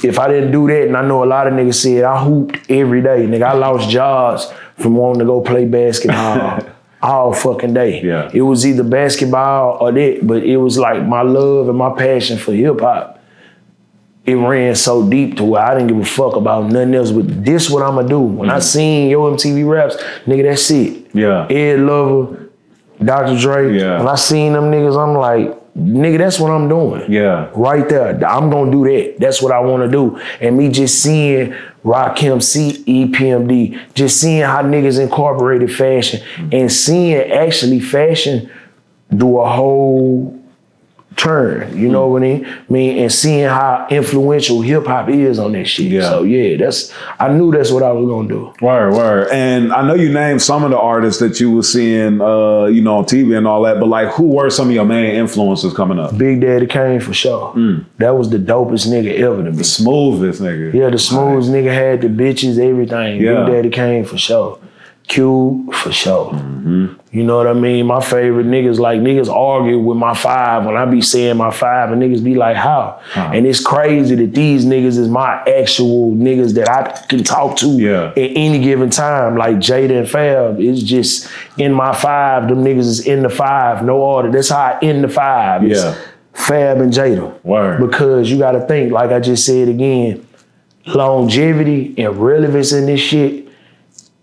if 0.04 0.18
I 0.18 0.28
didn't 0.28 0.52
do 0.52 0.68
that, 0.68 0.88
and 0.88 0.98
I 0.98 1.06
know 1.06 1.24
a 1.24 1.26
lot 1.26 1.48
of 1.48 1.54
niggas 1.54 1.76
said 1.76 2.04
I 2.04 2.24
hooped 2.24 2.72
every 2.72 3.02
day. 3.04 3.28
Nigga, 3.28 3.44
I 3.44 3.54
lost 3.54 3.90
jobs 3.90 4.52
from 4.78 4.96
wanting 4.96 5.20
to 5.20 5.26
go 5.26 5.42
play 5.42 5.66
basketball 5.66 6.60
all 7.06 7.34
fucking 7.34 7.74
day. 7.74 8.02
Yeah. 8.02 8.30
It 8.34 8.42
was 8.42 8.66
either 8.66 8.84
basketball 8.84 9.78
or 9.80 9.92
that, 9.92 10.20
but 10.24 10.44
it 10.44 10.58
was 10.58 10.78
like 10.78 11.04
my 11.04 11.22
love 11.22 11.70
and 11.70 11.78
my 11.78 11.96
passion 11.96 12.38
for 12.38 12.54
hip 12.54 12.80
hop. 12.80 13.22
It 14.26 14.34
ran 14.34 14.74
so 14.76 15.08
deep 15.08 15.38
to 15.38 15.44
where 15.44 15.62
I 15.62 15.76
didn't 15.76 15.88
give 15.88 16.00
a 16.00 16.06
fuck 16.06 16.36
about 16.36 16.72
nothing 16.72 16.96
else. 16.96 17.12
But 17.12 17.46
this 17.46 17.70
what 17.70 17.84
I'ma 17.84 18.02
do. 18.02 18.20
When 18.20 18.50
I 18.50 18.54
mm-hmm. 18.54 18.62
seen 18.62 19.10
Yo 19.10 19.32
MTV 19.32 19.70
raps, 19.70 19.98
nigga, 20.26 20.44
that's 20.44 20.72
it. 20.72 21.06
Yeah. 21.14 21.48
Ed 21.48 21.82
Lover, 21.82 22.50
Dr. 23.04 23.40
Dre. 23.40 23.78
Yeah. 23.78 24.00
When 24.00 24.08
I 24.08 24.16
seen 24.16 24.54
them 24.54 24.72
niggas, 24.72 24.98
I'm 24.98 25.16
like, 25.16 25.65
nigga, 25.78 26.18
that's 26.18 26.40
what 26.40 26.52
I'm 26.52 26.70
doing. 26.70 27.12
Yeah. 27.12 27.50
Right 27.54 27.88
there. 27.88 28.12
I'm 28.26 28.50
gonna 28.50 28.72
do 28.72 28.84
that. 28.86 29.16
That's 29.20 29.42
what 29.42 29.52
I 29.52 29.60
wanna 29.60 29.90
do. 29.90 30.20
And 30.40 30.58
me 30.58 30.70
just 30.70 31.02
seeing 31.02 31.54
Rakim 31.84 32.42
C 32.42 32.84
EPMD, 32.88 33.94
just 33.94 34.20
seeing 34.20 34.42
how 34.42 34.62
niggas 34.64 35.00
incorporated 35.00 35.72
fashion 35.72 36.22
and 36.52 36.72
seeing 36.72 37.18
actually 37.32 37.80
fashion 37.80 38.50
do 39.16 39.40
a 39.40 39.50
whole 39.50 40.40
turn. 41.16 41.78
You 41.78 41.90
know 41.90 42.08
what 42.08 42.24
I 42.24 42.26
mean? 42.26 42.48
mean? 42.70 43.00
And 43.00 43.12
seeing 43.12 43.46
how 43.46 43.88
influential 43.90 44.62
hip 44.62 44.86
hop 44.86 45.10
is 45.10 45.40
on 45.40 45.54
that 45.54 45.66
shit. 45.66 45.88
Yeah. 45.88 46.10
So 46.10 46.24
yeah, 46.24 46.58
that's 46.58 46.94
I 47.20 47.30
knew 47.30 47.52
that's 47.52 47.72
what 47.72 47.84
I 47.84 47.92
was 47.92 48.08
gonna 48.08 48.28
do. 48.28 48.54
Word, 48.62 48.94
word. 48.94 49.30
And 49.32 49.74
I 49.74 49.86
know 49.88 49.96
you 49.96 50.12
named 50.12 50.42
some 50.42 50.64
of 50.64 50.72
the 50.72 50.80
artists 50.80 51.20
that 51.22 51.40
you 51.40 51.52
were 51.52 51.64
seeing, 51.64 52.22
uh, 52.22 52.66
you 52.66 52.82
know, 52.82 52.98
on 52.98 53.06
TV 53.06 53.38
and 53.38 53.48
all 53.48 53.62
that, 53.64 53.80
but 53.80 53.88
like, 53.88 54.10
who 54.10 54.24
were 54.28 54.50
some 54.50 54.70
of 54.70 54.76
your 54.76 54.86
main 54.86 55.16
influences 55.16 55.74
coming 55.74 56.00
up? 56.00 56.18
Big 56.18 56.42
Daddy 56.42 56.68
Kane 56.68 57.00
for 57.00 57.14
sure. 57.14 57.54
That 57.98 58.12
was 58.12 58.30
the 58.30 58.38
dopest 58.38 58.88
nigga 58.88 59.18
ever 59.20 59.44
to 59.44 59.52
me. 59.52 59.58
The 59.58 59.64
smoothest 59.64 60.42
nigga. 60.42 60.74
Yeah, 60.74 60.90
the 60.90 61.00
smooth 61.00 61.46
nigga 61.46 61.74
had 61.74 62.02
the 62.02 62.08
bitches, 62.08 62.58
everything. 62.58 63.22
Yeah. 63.22 63.46
Big 63.46 63.54
Daddy 63.54 63.70
Kane 63.70 64.06
for 64.06 64.18
sure. 64.18 64.60
Q 65.08 65.70
for 65.74 65.92
sure. 65.92 66.32
Mm-hmm. 66.32 66.86
You 67.12 67.24
know 67.24 67.38
what 67.38 67.48
I 67.48 67.54
mean? 67.54 67.86
My 67.86 68.02
favorite 68.02 68.48
niggas, 68.48 68.80
like 68.80 69.00
niggas 69.00 69.30
argue 69.30 69.80
with 69.80 69.98
my 69.98 70.14
five 70.14 70.66
when 70.66 70.76
I 70.76 70.86
be 70.86 71.02
saying 71.02 71.38
my 71.38 71.52
five 71.52 71.92
and 71.92 72.02
niggas 72.02 72.24
be 72.24 72.36
like, 72.36 72.58
how? 72.58 73.00
And 73.16 73.46
it's 73.48 73.64
crazy 73.64 74.16
that 74.16 74.34
these 74.34 74.66
niggas 74.66 74.98
is 74.98 75.08
my 75.08 75.42
actual 75.44 76.12
niggas 76.12 76.56
that 76.56 76.70
I 76.70 76.92
can 77.08 77.24
talk 77.24 77.56
to 77.58 77.68
Yeah. 77.68 78.08
at 78.10 78.18
any 78.18 78.60
given 78.62 78.90
time. 78.90 79.38
Like 79.38 79.58
Jada 79.58 79.98
and 80.00 80.10
Fab 80.10 80.60
is 80.60 80.84
just 80.84 81.30
in 81.58 81.72
my 81.72 81.94
five. 81.94 82.50
Them 82.50 82.64
niggas 82.64 82.80
is 82.80 83.08
in 83.08 83.24
the 83.24 83.30
five, 83.30 83.86
no 83.86 83.98
order. 84.02 84.30
That's 84.32 84.50
how 84.50 84.58
I 84.60 84.80
end 84.82 85.04
the 85.04 85.10
five. 85.10 85.64
It's 85.64 85.82
Yeah. 85.84 85.96
Fab 86.34 86.82
and 86.82 86.92
Jada. 86.92 87.34
Word. 87.46 87.80
Because 87.80 88.30
you 88.30 88.38
gotta 88.38 88.62
think, 88.62 88.92
like 88.92 89.12
I 89.12 89.20
just 89.22 89.46
said 89.46 89.70
again, 89.70 90.26
longevity 90.88 91.94
and 91.98 92.18
relevance 92.18 92.72
in 92.74 92.86
this 92.88 93.00
shit, 93.00 93.45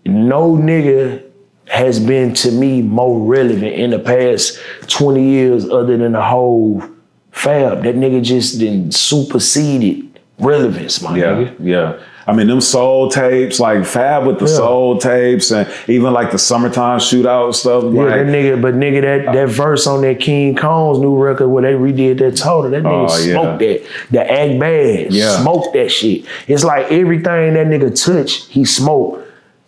no 0.05 0.55
nigga 0.55 1.23
has 1.67 1.99
been 1.99 2.33
to 2.33 2.51
me 2.51 2.81
more 2.81 3.19
relevant 3.25 3.73
in 3.73 3.91
the 3.91 3.99
past 3.99 4.59
20 4.87 5.23
years 5.23 5.69
other 5.69 5.97
than 5.97 6.11
the 6.11 6.21
whole 6.21 6.83
fab. 7.31 7.83
That 7.83 7.95
nigga 7.95 8.21
just 8.23 8.59
then 8.59 8.91
superseded 8.91 10.19
relevance, 10.39 11.01
my 11.01 11.17
Yeah, 11.17 11.25
nigga. 11.25 11.53
yeah. 11.61 11.93
I 12.25 12.31
mean, 12.31 12.47
them 12.47 12.61
soul 12.61 13.09
tapes, 13.09 13.59
like 13.59 13.83
Fab 13.85 14.25
with 14.25 14.39
the 14.39 14.45
Yeah. 14.45 14.51
soul 14.55 14.97
tapes, 14.97 15.51
and 15.51 15.67
even 15.89 16.13
like 16.13 16.31
the 16.31 16.37
summertime 16.37 16.99
shootout 16.99 17.53
stuff. 17.53 17.83
Yeah, 17.83 17.89
like, 18.03 18.09
that 18.11 18.25
nigga, 18.27 18.61
but 18.61 18.75
nigga, 18.75 19.01
that, 19.01 19.27
uh, 19.27 19.31
that 19.33 19.49
verse 19.49 19.85
on 19.87 20.01
that 20.03 20.21
King 20.21 20.55
Cone's 20.55 20.99
new 20.99 21.17
record 21.17 21.49
where 21.49 21.63
they 21.63 21.73
redid 21.73 22.19
that 22.19 22.37
total, 22.37 22.71
that 22.71 22.83
nigga 22.83 23.09
Oh, 23.09 23.17
yeah. 23.25 23.33
smoked 23.33 23.59
that. 23.59 23.81
The 24.11 24.31
Act 24.31 24.57
Bad, 24.59 25.11
Yeah. 25.13 25.41
smoked 25.41 25.73
that 25.73 25.91
shit. 25.91 26.21
It's 26.47 26.63
like 26.63 26.89
everything 26.93 27.55
that 27.55 27.67
nigga 27.67 27.91
touched, 28.05 28.49
he 28.49 28.63
smoked. 28.63 29.22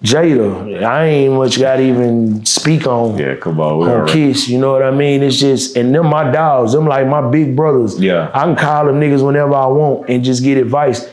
Jada, 0.06 0.84
I 0.84 1.06
ain't 1.06 1.34
much 1.34 1.60
got 1.60 1.78
to 1.78 1.84
even 1.84 2.46
speak 2.46 2.86
on. 2.86 3.18
yeah, 3.18 3.36
come 3.36 3.60
on. 3.60 3.80
we 3.80 3.86
On 3.88 4.08
Kiss, 4.08 4.48
you 4.48 4.60
know 4.60 4.72
what 4.72 4.84
I 4.84 4.92
mean? 4.92 5.24
It's 5.24 5.40
just, 5.40 5.76
and 5.76 5.94
them 5.94 6.08
my 6.08 6.32
dogs, 6.32 6.74
them 6.74 6.86
like 6.86 7.08
my 7.08 7.28
big 7.30 7.56
brothers. 7.56 8.00
Yeah. 8.00 8.30
I 8.34 8.44
can 8.44 8.56
call 8.56 8.86
them 8.86 9.00
niggas 9.00 9.26
whenever 9.26 9.54
I 9.54 9.68
want 9.68 10.10
and 10.10 10.24
just 10.24 10.44
get 10.44 10.58
advice. 10.58 11.12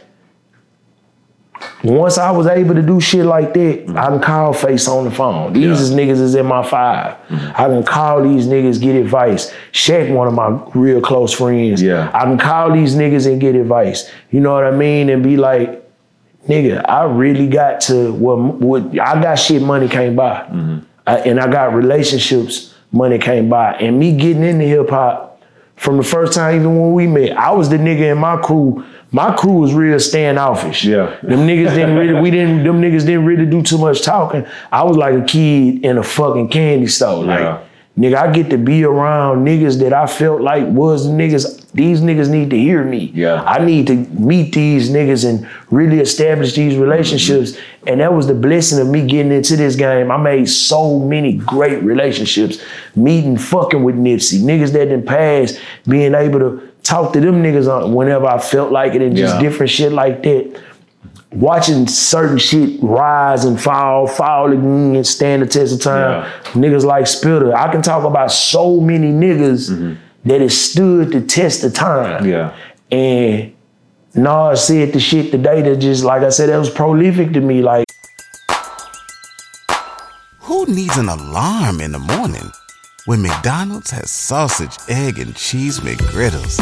Once 1.84 2.18
I 2.18 2.30
was 2.30 2.46
able 2.46 2.74
to 2.74 2.82
do 2.82 3.00
shit 3.00 3.24
like 3.24 3.54
that, 3.54 3.88
I 3.96 4.06
can 4.08 4.20
call 4.20 4.52
Face 4.52 4.86
on 4.88 5.04
the 5.04 5.10
phone. 5.10 5.52
These 5.52 5.62
Mm-hmm. 5.62 5.70
Yeah. 5.70 5.74
Mm-hmm. 5.74 5.82
is 5.82 6.18
niggas 6.18 6.22
is 6.22 6.34
in 6.34 6.46
my 6.46 6.62
5 6.62 7.16
I 7.30 7.66
can 7.68 7.82
call 7.84 8.22
these 8.22 8.46
niggas, 8.46 8.80
get 8.80 8.94
advice. 8.96 9.52
Shaq, 9.72 10.12
one 10.12 10.28
of 10.28 10.34
my 10.34 10.60
real 10.74 11.00
close 11.00 11.32
friends. 11.32 11.82
Yeah. 11.82 12.10
I 12.14 12.24
can 12.24 12.38
call 12.38 12.72
these 12.72 12.94
niggas 12.94 13.30
and 13.30 13.40
get 13.40 13.54
advice. 13.54 14.10
You 14.30 14.40
know 14.40 14.52
what 14.52 14.64
I 14.64 14.70
mean? 14.70 15.08
And 15.08 15.22
be 15.22 15.36
like, 15.36 15.81
nigga, 16.48 16.84
I 16.88 17.04
really 17.04 17.48
got 17.48 17.80
to 17.82 18.12
what 18.12 18.38
what 18.38 18.98
I 18.98 19.20
got 19.22 19.36
shit 19.36 19.62
money 19.62 19.88
can't 19.88 20.16
buy, 20.16 20.46
mm-hmm. 20.50 20.78
I- 21.06 21.18
and 21.20 21.40
I 21.40 21.50
got 21.50 21.74
relationships 21.74 22.74
money 22.90 23.18
can't 23.18 23.48
buy. 23.48 23.74
And 23.74 23.98
me 23.98 24.16
getting 24.16 24.42
into 24.42 24.64
hip 24.64 24.90
hop 24.90 25.40
from 25.76 25.96
the 25.96 26.02
first 26.04 26.32
time, 26.34 26.56
even 26.56 26.78
when 26.80 26.92
we 26.92 27.06
met, 27.06 27.36
I 27.36 27.50
was 27.52 27.68
the 27.68 27.76
nigga 27.76 28.12
in 28.12 28.18
my 28.18 28.36
crew. 28.36 28.84
My 29.10 29.34
crew 29.34 29.52
was 29.54 29.74
real 29.74 29.98
standoffish. 30.00 30.84
Yeah. 30.84 31.16
them 31.22 31.40
niggas 31.40 31.74
didn't 31.74 31.96
really. 31.96 32.20
We 32.20 32.30
didn't. 32.30 32.64
Them 32.64 32.80
niggas 32.80 33.04
didn't 33.04 33.26
really 33.26 33.46
do 33.46 33.62
too 33.62 33.78
much 33.78 34.02
talking. 34.02 34.46
I 34.70 34.84
was 34.84 34.96
like 34.96 35.14
a 35.14 35.22
kid 35.24 35.84
in 35.84 35.98
a 35.98 36.02
fucking 36.02 36.48
candy 36.48 36.86
store. 36.86 37.24
Like 37.24 37.40
Yeah. 37.40 37.60
Nigga, 37.98 38.14
I 38.14 38.32
get 38.32 38.48
to 38.50 38.56
be 38.56 38.84
around 38.84 39.44
niggas 39.44 39.78
that 39.80 39.92
I 39.92 40.06
felt 40.06 40.40
like 40.40 40.66
was 40.66 41.04
the 41.06 41.12
niggas. 41.12 41.70
These 41.72 42.00
niggas 42.00 42.30
need 42.30 42.48
to 42.50 42.56
hear 42.58 42.84
me. 42.84 43.12
Yeah. 43.14 43.42
I 43.42 43.62
need 43.62 43.86
to 43.88 43.94
meet 43.94 44.54
these 44.54 44.90
niggas 44.90 45.28
and 45.28 45.46
really 45.70 46.00
establish 46.00 46.54
these 46.54 46.76
relationships. 46.76 47.52
Mm-hmm. 47.52 47.88
And 47.88 48.00
that 48.00 48.14
was 48.14 48.26
the 48.26 48.34
blessing 48.34 48.78
of 48.78 48.88
me 48.88 49.06
getting 49.06 49.30
into 49.30 49.56
this 49.56 49.76
game. 49.76 50.10
I 50.10 50.16
made 50.16 50.48
so 50.48 51.00
many 51.00 51.34
great 51.34 51.82
relationships. 51.82 52.62
Meeting 52.96 53.36
fucking 53.36 53.84
with 53.84 53.96
Nipsey. 53.96 54.40
Niggas 54.40 54.72
that 54.72 54.86
didn't 54.86 55.06
pass, 55.06 55.58
being 55.86 56.14
able 56.14 56.38
to 56.38 56.72
talk 56.82 57.12
to 57.12 57.20
them 57.20 57.42
niggas 57.42 57.70
on 57.70 57.92
whenever 57.92 58.26
I 58.26 58.38
felt 58.38 58.72
like 58.72 58.94
it 58.94 59.02
and 59.02 59.14
just 59.14 59.34
Yeah. 59.34 59.40
different 59.40 59.70
shit 59.70 59.92
like 59.92 60.22
that 60.22 60.58
watching 61.34 61.86
certain 61.86 62.38
shit 62.38 62.78
rise 62.82 63.44
and 63.44 63.60
fall, 63.60 64.06
fall 64.06 64.52
again 64.52 64.96
and 64.96 65.06
stand 65.06 65.42
the 65.42 65.46
test 65.46 65.74
of 65.74 65.80
time. 65.80 66.30
Niggas 66.52 66.84
like 66.84 67.06
Spitter. 67.06 67.54
I 67.56 67.70
can 67.70 67.82
talk 67.82 68.04
about 68.04 68.30
so 68.32 68.80
many 68.80 69.08
niggas 69.08 69.70
mm-hmm. 69.70 69.94
that 70.24 70.40
has 70.40 70.58
stood 70.58 71.12
the 71.12 71.20
test 71.20 71.64
of 71.64 71.72
time. 71.74 72.26
Yeah. 72.26 72.56
And 72.90 73.54
Nas 74.14 74.66
said 74.66 74.92
the 74.92 75.00
shit 75.00 75.30
today 75.30 75.62
that 75.62 75.76
just, 75.76 76.04
like 76.04 76.22
I 76.22 76.28
said, 76.28 76.50
that 76.50 76.58
was 76.58 76.70
prolific 76.70 77.32
to 77.32 77.40
me. 77.40 77.62
Like, 77.62 77.86
Who 80.40 80.66
needs 80.66 80.98
an 80.98 81.08
alarm 81.08 81.80
in 81.80 81.92
the 81.92 81.98
morning 81.98 82.50
when 83.06 83.22
McDonald's 83.22 83.90
has 83.90 84.10
sausage, 84.10 84.76
egg, 84.88 85.18
and 85.18 85.34
cheese 85.34 85.80
McGriddles 85.80 86.60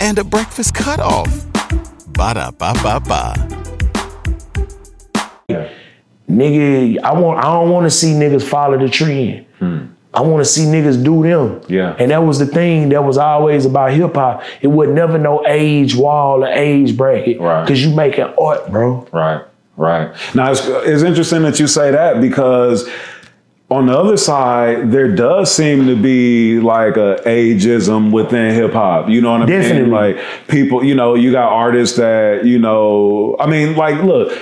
and 0.00 0.18
a 0.18 0.24
breakfast 0.24 0.74
cutoff? 0.74 1.46
Ba 2.08 2.34
da 2.34 2.50
ba 2.50 2.74
ba 2.82 3.00
ba. 3.00 3.77
Nigga, 5.48 7.00
I 7.02 7.12
want 7.14 7.38
I 7.38 7.44
don't 7.44 7.70
want 7.70 7.86
to 7.86 7.90
see 7.90 8.12
niggas 8.12 8.46
follow 8.46 8.78
the 8.78 8.88
trend. 8.88 9.46
Hmm. 9.58 9.86
I 10.14 10.22
want 10.22 10.44
to 10.44 10.50
see 10.50 10.62
niggas 10.62 11.04
do 11.04 11.22
them. 11.22 11.60
Yeah. 11.68 11.94
And 11.98 12.10
that 12.10 12.18
was 12.18 12.38
the 12.38 12.46
thing 12.46 12.88
that 12.88 13.04
was 13.04 13.18
always 13.18 13.66
about 13.66 13.92
hip 13.92 14.14
hop. 14.14 14.42
It 14.62 14.68
would 14.68 14.88
never 14.90 15.18
no 15.18 15.46
age 15.46 15.94
wall 15.94 16.44
or 16.44 16.48
age 16.48 16.96
bracket. 16.96 17.40
Right. 17.40 17.68
Cause 17.68 17.80
you 17.80 17.94
making 17.94 18.24
art, 18.40 18.70
bro. 18.70 19.06
Right, 19.12 19.44
right. 19.76 20.34
Now 20.34 20.50
it's, 20.50 20.62
it's 20.64 21.02
interesting 21.02 21.42
that 21.42 21.60
you 21.60 21.66
say 21.66 21.90
that 21.90 22.20
because 22.20 22.88
on 23.70 23.86
the 23.86 23.96
other 23.96 24.16
side, 24.16 24.90
there 24.90 25.14
does 25.14 25.54
seem 25.54 25.86
to 25.86 25.94
be 25.94 26.58
like 26.58 26.96
a 26.96 27.20
ageism 27.26 28.10
within 28.10 28.54
hip 28.54 28.72
hop. 28.72 29.10
You 29.10 29.20
know 29.20 29.32
what 29.32 29.42
I 29.42 29.46
mean? 29.46 29.60
Definitely. 29.60 29.90
Like 29.90 30.48
people, 30.48 30.82
you 30.82 30.94
know, 30.94 31.14
you 31.14 31.32
got 31.32 31.52
artists 31.52 31.98
that 31.98 32.46
you 32.46 32.58
know. 32.58 33.36
I 33.38 33.46
mean, 33.46 33.76
like, 33.76 34.02
look. 34.02 34.36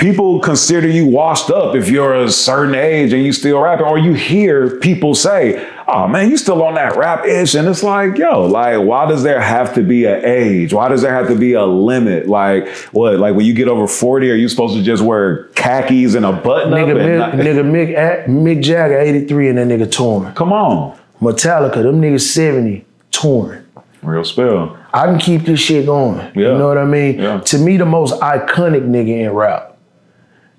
People 0.00 0.40
consider 0.40 0.88
you 0.88 1.04
washed 1.06 1.50
up 1.50 1.76
if 1.76 1.90
you're 1.90 2.14
a 2.14 2.30
certain 2.30 2.74
age 2.74 3.12
and 3.12 3.22
you 3.22 3.32
still 3.34 3.60
rapping, 3.60 3.84
or 3.84 3.98
you 3.98 4.14
hear 4.14 4.78
people 4.78 5.14
say, 5.14 5.62
"Oh 5.86 6.08
man, 6.08 6.30
you 6.30 6.38
still 6.38 6.62
on 6.62 6.74
that 6.76 6.96
rap 6.96 7.26
ish," 7.26 7.54
and 7.54 7.68
it's 7.68 7.82
like, 7.82 8.16
yo, 8.16 8.46
like, 8.46 8.80
why 8.80 9.06
does 9.06 9.22
there 9.22 9.40
have 9.42 9.74
to 9.74 9.82
be 9.82 10.06
an 10.06 10.24
age? 10.24 10.72
Why 10.72 10.88
does 10.88 11.02
there 11.02 11.12
have 11.12 11.28
to 11.28 11.34
be 11.36 11.52
a 11.52 11.66
limit? 11.66 12.26
Like, 12.28 12.66
what? 12.92 13.18
Like 13.18 13.34
when 13.36 13.44
you 13.44 13.52
get 13.52 13.68
over 13.68 13.86
forty, 13.86 14.30
are 14.30 14.34
you 14.36 14.48
supposed 14.48 14.74
to 14.74 14.82
just 14.82 15.02
wear 15.02 15.44
khakis 15.54 16.14
and 16.14 16.24
a 16.24 16.32
button 16.32 16.72
Nigga, 16.72 16.92
up? 16.92 16.96
and 16.96 16.98
Mick, 16.98 17.18
not- 17.18 17.32
nigga 17.32 17.64
Mick, 17.70 17.90
A- 17.90 18.28
Mick 18.30 18.62
Jagger, 18.62 18.98
83, 18.98 19.48
and 19.50 19.58
that 19.58 19.68
nigga 19.68 19.92
torn. 19.92 20.32
Come 20.32 20.52
on, 20.54 20.98
Metallica, 21.20 21.82
them 21.82 22.00
niggas 22.00 22.22
70, 22.22 22.86
torn. 23.10 23.66
real 24.02 24.24
spill. 24.24 24.78
I 24.94 25.04
can 25.06 25.18
keep 25.18 25.42
this 25.42 25.60
shit 25.60 25.84
going. 25.84 26.16
Yeah. 26.34 26.52
You 26.52 26.58
know 26.58 26.68
what 26.68 26.78
I 26.78 26.86
mean? 26.86 27.18
Yeah. 27.18 27.40
To 27.40 27.58
me, 27.58 27.76
the 27.76 27.84
most 27.84 28.18
iconic 28.22 28.88
nigga 28.88 29.26
in 29.26 29.30
rap. 29.34 29.69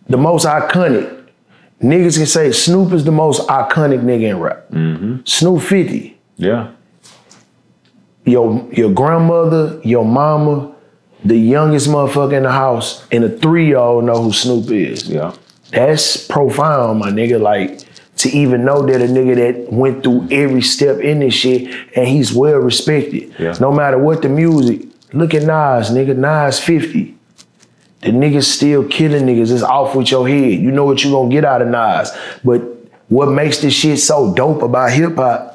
The 0.08 0.17
most 0.17 0.46
iconic. 0.46 1.20
Niggas 1.81 2.17
can 2.17 2.25
say 2.27 2.51
Snoop 2.51 2.93
is 2.93 3.03
the 3.05 3.12
most 3.12 3.48
iconic 3.48 4.01
nigga 4.01 4.29
in 4.31 4.39
rap. 4.39 4.70
Mm-hmm. 4.70 5.22
Snoop 5.25 5.62
50. 5.63 6.17
Yeah, 6.38 6.72
Your, 8.25 8.67
your 8.72 8.91
grandmother, 8.91 9.79
your 9.84 10.05
mama, 10.05 10.75
the 11.24 11.36
youngest 11.38 11.88
motherfucker 11.88 12.34
in 12.34 12.43
the 12.43 12.51
house, 12.51 13.05
and 13.12 13.24
a 13.24 13.29
three-year-old 13.29 14.03
know 14.05 14.24
who 14.24 14.31
Snoop 14.31 14.70
is. 14.72 15.08
yeah, 15.08 15.34
That's 15.72 16.25
profound, 16.27 17.00
my 17.00 17.10
nigga. 17.12 17.39
Like 17.39 17.79
to 18.17 18.29
even 18.29 18.63
know 18.65 18.84
that 18.86 19.01
a 19.01 19.05
nigga 19.05 19.36
that 19.36 19.74
went 19.74 20.03
through 20.03 20.27
every 20.31 20.62
step 20.62 21.00
in 21.00 21.20
this 21.20 21.34
shit 21.34 21.74
and 21.96 22.08
he's 22.08 22.31
well 22.34 22.58
respected. 22.60 23.34
Yeah. 23.39 23.55
No 23.60 23.72
matter 23.72 23.98
what 23.98 24.22
the 24.22 24.29
music. 24.29 24.88
Look 25.13 25.34
at 25.34 25.41
Nas, 25.43 25.89
nigga. 25.91 26.15
Nas 26.15 26.60
50. 26.60 27.17
The 28.01 28.10
niggas 28.10 28.46
still 28.46 28.88
killing 28.88 29.25
niggas. 29.25 29.51
It's 29.51 29.63
off 29.63 29.96
with 29.96 30.10
your 30.12 30.27
head. 30.27 30.60
You 30.60 30.72
know 30.72 30.86
what 30.86 31.03
you 31.03 31.12
gonna 31.12 31.29
get 31.29 31.46
out 31.46 31.62
of 31.62 31.67
Nas. 31.67 32.12
But 32.43 32.62
what 33.10 33.29
makes 33.29 33.60
this 33.60 33.74
shit 33.74 34.00
so 34.00 34.34
dope 34.34 34.62
about 34.62 34.91
hip 34.91 35.15
hop 35.15 35.51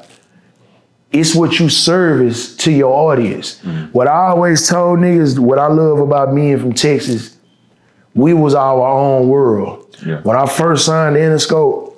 it's 1.11 1.33
what 1.33 1.59
you 1.59 1.69
service 1.69 2.55
to 2.57 2.71
your 2.71 2.93
audience. 2.93 3.59
Mm. 3.61 3.93
What 3.93 4.07
I 4.07 4.27
always 4.27 4.67
told 4.67 4.99
niggas, 4.99 5.39
what 5.39 5.57
I 5.57 5.67
love 5.67 5.99
about 5.99 6.35
being 6.35 6.59
from 6.59 6.73
Texas, 6.73 7.37
we 8.13 8.33
was 8.33 8.53
our 8.53 8.85
own 8.85 9.27
world. 9.29 9.95
Yeah. 10.05 10.21
When 10.21 10.35
I 10.35 10.45
first 10.47 10.85
signed 10.85 11.15
the 11.15 11.19
Interscope, 11.19 11.95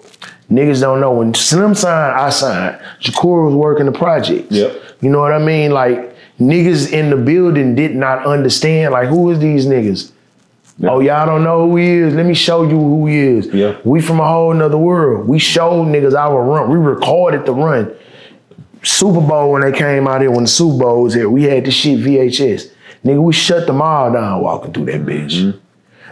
niggas 0.52 0.82
don't 0.82 1.02
know. 1.02 1.14
When 1.14 1.34
Slim 1.34 1.74
signed, 1.74 2.20
I 2.20 2.30
signed. 2.30 2.80
Shakur 3.02 3.46
was 3.46 3.56
working 3.56 3.88
the 3.88 3.92
project. 3.92 4.52
Yep. 4.52 4.80
You 5.02 5.10
know 5.10 5.20
what 5.20 5.34
I 5.34 5.40
mean? 5.40 5.72
Like 5.72 6.16
niggas 6.40 6.92
in 6.92 7.10
the 7.10 7.18
building 7.18 7.76
did 7.76 7.96
not 7.96 8.26
understand. 8.26 8.94
Like 8.94 9.08
who 9.08 9.32
is 9.32 9.40
these 9.40 9.66
niggas? 9.66 10.12
Oh, 10.84 11.02
y'all 11.02 11.26
don't 11.26 11.44
know 11.44 11.68
who 11.68 11.76
he 11.76 11.88
is. 11.88 12.14
Let 12.14 12.26
me 12.26 12.34
show 12.34 12.64
you 12.64 12.70
who 12.70 13.08
he 13.08 13.18
is. 13.18 13.48
Yeah. 13.48 13.78
We 13.84 14.02
from 14.02 14.20
a 14.20 14.28
whole 14.28 14.54
nother 14.54 14.78
world. 14.78 15.28
We 15.28 15.40
showed 15.40 15.88
niggas 15.88 16.14
our 16.14 16.42
run. 16.42 16.70
We 16.70 16.78
recorded 16.78 17.46
the 17.46 17.54
run. 17.54 17.94
Super 18.84 19.20
Bowl 19.20 19.52
when 19.52 19.62
they 19.62 19.78
came 19.78 20.08
out 20.08 20.22
here, 20.22 20.32
when 20.32 20.44
the 20.44 20.50
Super 20.50 20.80
Bowl 20.80 21.04
was 21.04 21.14
here, 21.14 21.30
we 21.30 21.44
had 21.44 21.66
this 21.66 21.74
shit 21.74 22.00
VHS. 22.00 22.72
Nigga, 23.04 23.22
we 23.22 23.34
shut 23.34 23.68
them 23.68 23.82
all 23.82 24.12
down 24.12 24.42
walking 24.42 24.74
through 24.74 24.86
that 24.86 25.02
bitch. 25.02 25.34
Mm-hmm. 25.34 25.60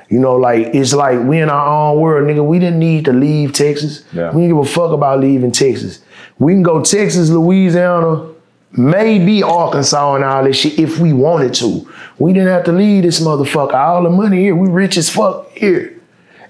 You 0.09 0.19
know, 0.19 0.35
like 0.35 0.67
it's 0.67 0.93
like 0.93 1.19
we 1.19 1.39
in 1.39 1.49
our 1.49 1.67
own 1.67 2.01
world, 2.01 2.27
nigga. 2.29 2.45
We 2.45 2.59
didn't 2.59 2.79
need 2.79 3.05
to 3.05 3.13
leave 3.13 3.53
Texas. 3.53 4.05
Yeah. 4.13 4.31
We 4.31 4.43
didn't 4.43 4.57
give 4.57 4.65
a 4.65 4.69
fuck 4.69 4.91
about 4.91 5.19
leaving 5.19 5.51
Texas. 5.51 6.01
We 6.39 6.53
can 6.53 6.63
go 6.63 6.81
Texas, 6.81 7.29
Louisiana, 7.29 8.33
maybe 8.77 9.43
Arkansas 9.43 10.15
and 10.15 10.23
all 10.23 10.43
this 10.43 10.57
shit 10.57 10.79
if 10.79 10.99
we 10.99 11.11
wanted 11.11 11.53
to. 11.55 11.91
We 12.19 12.33
didn't 12.33 12.49
have 12.49 12.63
to 12.65 12.71
leave 12.71 13.03
this 13.03 13.19
motherfucker. 13.19 13.73
All 13.73 14.03
the 14.03 14.09
money 14.09 14.43
here, 14.43 14.55
we 14.55 14.69
rich 14.69 14.97
as 14.97 15.09
fuck 15.09 15.51
here. 15.51 15.99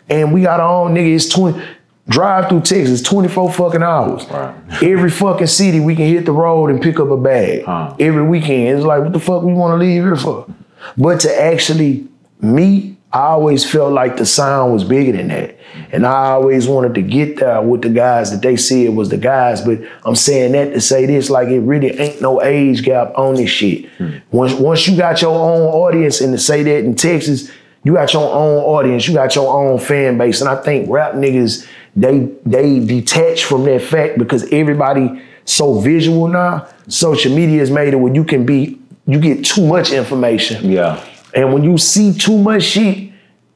And 0.10 0.34
we 0.34 0.41
got 0.41 0.60
our 0.60 0.86
own 0.86 0.93
nigga, 0.93 1.15
it's 1.15 1.29
20, 1.29 1.62
drive 2.07 2.50
through 2.50 2.62
Texas, 2.62 3.01
24 3.01 3.53
fucking 3.53 3.84
hours. 3.84 4.25
Right. 4.25 4.84
Every 4.84 5.10
fucking 5.10 5.48
city 5.48 5.79
we 5.79 5.96
can 5.96 6.05
hit 6.05 6.25
the 6.25 6.31
road 6.31 6.69
and 6.69 6.81
pick 6.81 7.00
up 7.00 7.10
a 7.10 7.17
bag. 7.17 7.63
Huh. 7.65 7.96
Every 8.00 8.24
weekend. 8.24 8.77
It's 8.77 8.86
like, 8.86 9.03
what 9.03 9.13
the 9.13 9.19
fuck 9.19 9.43
we 9.43 9.53
wanna 9.53 9.77
leave 9.77 10.03
here 10.03 10.15
for? 10.15 10.48
But 10.98 11.22
to 11.22 11.41
actually 11.41 12.07
meet, 12.39 12.97
I 13.13 13.19
always 13.27 13.69
felt 13.69 13.93
like 13.93 14.17
the 14.17 14.25
sound 14.25 14.73
was 14.73 14.83
bigger 14.83 15.13
than 15.13 15.29
that. 15.29 15.57
And 15.91 16.05
I 16.05 16.31
always 16.31 16.67
wanted 16.67 16.95
to 16.95 17.01
get 17.01 17.37
there 17.37 17.61
with 17.61 17.81
the 17.81 17.89
guys 17.89 18.31
that 18.31 18.41
they 18.41 18.57
said 18.57 18.95
was 18.95 19.09
the 19.09 19.17
guys. 19.17 19.61
But 19.61 19.79
I'm 20.03 20.15
saying 20.15 20.51
that 20.51 20.73
to 20.73 20.81
say 20.81 21.05
this, 21.05 21.29
like 21.29 21.47
it 21.47 21.61
really 21.61 21.97
ain't 21.99 22.21
no 22.21 22.43
age 22.43 22.83
gap 22.83 23.17
on 23.17 23.35
this 23.35 23.49
shit. 23.49 23.89
Once 24.31 24.53
once 24.53 24.87
you 24.87 24.97
got 24.97 25.21
your 25.21 25.33
own 25.33 25.61
audience 25.73 26.19
and 26.21 26.33
to 26.33 26.37
say 26.39 26.63
that 26.63 26.79
in 26.79 26.95
Texas, 26.95 27.49
you 27.83 27.93
got 27.93 28.11
your 28.13 28.33
own 28.33 28.57
audience, 28.63 29.07
you 29.07 29.13
got 29.13 29.35
your 29.35 29.53
own 29.53 29.79
fan 29.79 30.17
base. 30.17 30.41
And 30.41 30.49
I 30.49 30.55
think 30.61 30.89
rap 30.89 31.13
niggas, 31.13 31.65
they 31.95 32.19
they 32.45 32.79
detach 32.85 33.45
from 33.45 33.63
that 33.65 33.81
fact 33.81 34.17
because 34.17 34.51
everybody 34.51 35.21
so 35.45 35.79
visual 35.79 36.27
now. 36.27 36.67
Social 36.89 37.33
media 37.33 37.59
has 37.59 37.71
made 37.71 37.93
it 37.93 37.97
where 37.97 38.13
you 38.13 38.23
can 38.25 38.45
be, 38.45 38.79
you 39.05 39.19
get 39.19 39.45
too 39.45 39.65
much 39.65 39.91
information. 39.91 40.69
yeah, 40.69 41.01
And 41.38 41.53
when 41.53 41.63
you 41.63 41.77
see 41.77 42.13
too 42.13 42.36
much 42.39 42.63
shit, 42.63 43.12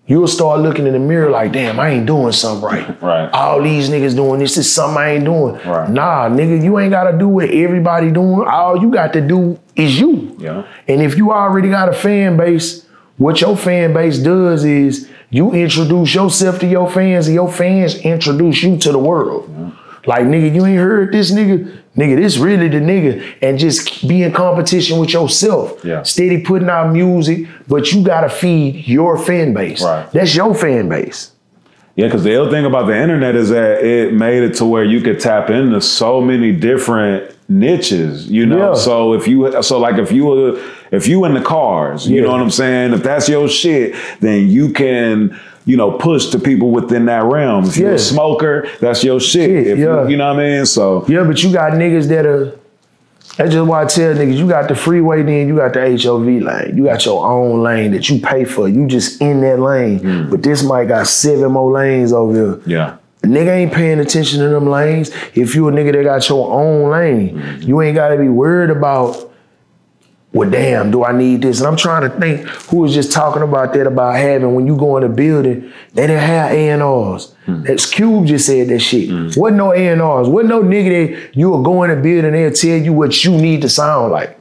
you'll 0.06 0.28
start 0.28 0.60
looking 0.60 0.86
in 0.86 0.94
the 0.94 1.00
mirror 1.00 1.32
like, 1.32 1.52
damn, 1.52 1.80
I 1.80 1.90
ain't 1.90 2.06
doing 2.06 2.32
something 2.32 2.64
right. 2.64 3.02
Right. 3.02 3.28
All 3.34 3.60
these 3.60 3.90
niggas 3.90 4.16
doing 4.16 4.40
this 4.40 4.56
is 4.56 4.72
something 4.72 5.02
I 5.02 5.14
ain't 5.14 5.26
doing. 5.26 5.56
Right. 5.66 5.90
Nah, 5.90 6.30
nigga, 6.30 6.64
you 6.64 6.78
ain't 6.78 6.92
gotta 6.92 7.18
do 7.18 7.28
what 7.28 7.50
everybody 7.50 8.12
doing. 8.12 8.48
All 8.48 8.80
you 8.80 8.92
got 8.92 9.14
to 9.14 9.22
do 9.22 9.60
is 9.76 10.00
you. 10.00 10.36
Yeah. 10.38 10.68
And 10.88 11.02
if 11.02 11.18
you 11.18 11.32
already 11.32 11.72
got 11.72 11.90
a 11.90 11.94
fan 11.94 12.38
base, 12.38 12.86
what 13.18 13.42
your 13.42 13.58
fan 13.58 13.94
base 13.94 14.20
does 14.20 14.64
is 14.64 15.10
you 15.32 15.52
introduce 15.52 16.14
yourself 16.14 16.60
to 16.60 16.68
your 16.68 16.88
fans, 16.88 17.26
and 17.26 17.34
your 17.34 17.52
fans 17.52 17.96
introduce 17.96 18.62
you 18.62 18.78
to 18.78 18.92
the 18.92 19.00
world. 19.00 19.50
Like, 20.06 20.24
nigga, 20.24 20.54
you 20.54 20.66
ain't 20.66 20.80
heard 20.80 21.12
this 21.14 21.32
nigga. 21.32 21.78
Nigga, 21.98 22.16
this 22.16 22.38
really 22.38 22.70
the 22.70 22.78
nigga. 22.78 23.36
And 23.42 23.60
just 23.60 24.08
be 24.08 24.24
in 24.24 24.32
competition 24.32 24.98
with 24.98 25.12
yourself. 25.14 25.84
Yeah. 25.84 26.04
Steady 26.04 26.42
putting 26.42 26.70
out 26.70 26.92
music, 26.94 27.48
but 27.68 27.92
you 27.92 28.04
gotta 28.04 28.30
feed 28.30 28.88
your 28.88 29.18
fan 29.18 29.54
base. 29.54 29.84
Right. 29.84 30.10
That's 30.12 30.34
your 30.36 30.56
fan 30.56 30.88
base. 30.90 31.32
Yeah, 31.98 32.08
because 32.08 32.24
the 32.24 32.42
other 32.42 32.50
thing 32.50 32.66
about 32.66 32.86
the 32.88 32.96
internet 32.96 33.36
is 33.36 33.50
that 33.50 33.84
it 33.84 34.14
made 34.14 34.44
it 34.44 34.56
to 34.56 34.66
where 34.66 34.86
you 34.86 35.02
could 35.02 35.20
tap 35.20 35.50
into 35.50 35.82
so 35.82 36.22
many 36.22 36.54
different 36.54 37.36
niches, 37.50 38.32
you 38.32 38.46
know. 38.46 38.70
Yeah. 38.70 38.74
So 38.76 39.14
if 39.14 39.28
you 39.28 39.62
so 39.62 39.78
like 39.78 39.98
if 39.98 40.12
you 40.14 40.26
were 40.26 40.62
if 40.92 41.08
you 41.08 41.26
in 41.26 41.34
the 41.34 41.42
cars, 41.42 42.08
you 42.08 42.18
Yeah. 42.18 42.24
know 42.24 42.32
what 42.32 42.40
I'm 42.42 42.50
saying? 42.50 42.94
If 42.94 43.04
that's 43.04 43.28
your 43.28 43.50
shit, 43.50 43.94
then 44.22 44.48
you 44.48 44.70
can 44.72 45.38
you 45.66 45.78
know, 45.78 45.92
push 45.92 46.28
to 46.28 46.40
people 46.40 46.72
within 46.72 47.06
that 47.06 47.24
realm. 47.24 47.66
If 47.66 47.78
you're 47.78 47.94
a 47.94 48.00
smoker, 48.00 48.68
that's 48.80 49.04
your 49.04 49.20
shit. 49.20 49.50
Shit, 49.50 49.68
If 49.68 49.78
you- 49.80 49.86
yeah. 49.90 50.08
you, 50.08 50.18
know 50.18 50.34
what 50.34 50.40
I 50.42 50.50
mean? 50.58 50.66
So 50.66 51.06
Yeah, 51.08 51.24
but 51.24 51.44
you 51.44 51.52
got 51.54 51.74
niggas 51.74 52.08
that 52.10 52.26
are. 52.26 52.58
That's 53.38 53.54
just 53.54 53.66
why 53.68 53.84
I 53.84 53.86
tell 53.86 54.14
niggas, 54.14 54.38
you 54.38 54.48
got 54.48 54.68
the 54.68 54.76
freeway, 54.76 55.24
then 55.24 55.48
you 55.48 55.56
got 55.56 55.74
the 55.74 55.80
HOV 55.98 56.26
lane. 56.44 56.76
You 56.76 56.84
got 56.84 57.06
your 57.06 57.26
own 57.26 57.64
lane 57.64 57.92
that 57.92 58.10
you 58.10 58.20
pay 58.20 58.44
for. 58.44 58.68
You 58.68 58.88
just 58.88 59.22
in 59.22 59.40
that 59.42 59.60
lane. 59.60 60.00
Hmm. 60.00 60.30
But 60.30 60.44
this 60.44 60.64
might 60.64 60.90
got 60.90 61.08
seven 61.08 61.54
more 61.54 61.72
lanes 61.72 62.12
over 62.12 62.34
here. 62.34 62.62
yeah. 62.66 62.98
A 63.24 63.28
nigga 63.28 63.56
ain't 63.56 63.72
paying 63.72 64.00
attention 64.00 64.40
to 64.40 64.50
them 64.50 64.68
lanes. 64.68 65.12
If 65.36 65.54
you 65.56 65.68
a 65.70 65.72
nigga 65.72 65.94
that 65.94 66.04
got 66.04 66.28
your 66.28 66.52
own 66.52 66.90
lane, 66.90 67.40
hmm. 67.40 67.62
you 67.62 67.82
ain't 67.82 67.96
gotta 67.96 68.18
be 68.18 68.28
worried 68.28 68.70
about, 68.70 69.31
well, 70.34 70.50
damn, 70.50 70.92
do 70.92 71.04
I 71.04 71.12
need 71.12 71.42
this? 71.42 71.60
And 71.60 71.68
I'm 71.68 71.76
trying 71.76 72.10
to 72.10 72.20
think 72.20 72.48
who 72.48 72.78
was 72.78 72.94
just 72.94 73.12
talking 73.12 73.42
about 73.42 73.74
that 73.74 73.86
about 73.86 74.16
having 74.16 74.56
when 74.56 74.66
you 74.66 74.78
go 74.78 74.96
in 74.96 75.04
a 75.04 75.10
building, 75.10 75.74
they 75.94 76.08
didn't 76.08 76.22
have 76.22 76.52
A&Rs. 76.52 77.34
Hmm. 77.46 77.64
That's 77.64 77.86
Cube 77.86 78.28
just 78.28 78.46
said 78.46 78.70
that 78.70 78.80
shit. 78.80 79.10
Hmm. 79.10 79.28
Wasn't 79.36 79.58
no 79.58 79.74
A&Rs. 79.74 80.30
Wasn't 80.30 80.50
no 80.50 80.64
nigga 80.64 80.90
that 81.16 81.36
you 81.36 81.50
will 81.50 81.62
go 81.62 81.84
in 81.84 81.92
a 81.92 81.98
building, 81.98 82.32
they'll 82.32 82.52
tell 82.52 82.78
you 82.78 82.94
what 82.94 83.26
you 83.26 83.32
need 83.32 83.62
to 83.64 83.70
sound 83.70 84.14
like. 84.14 84.40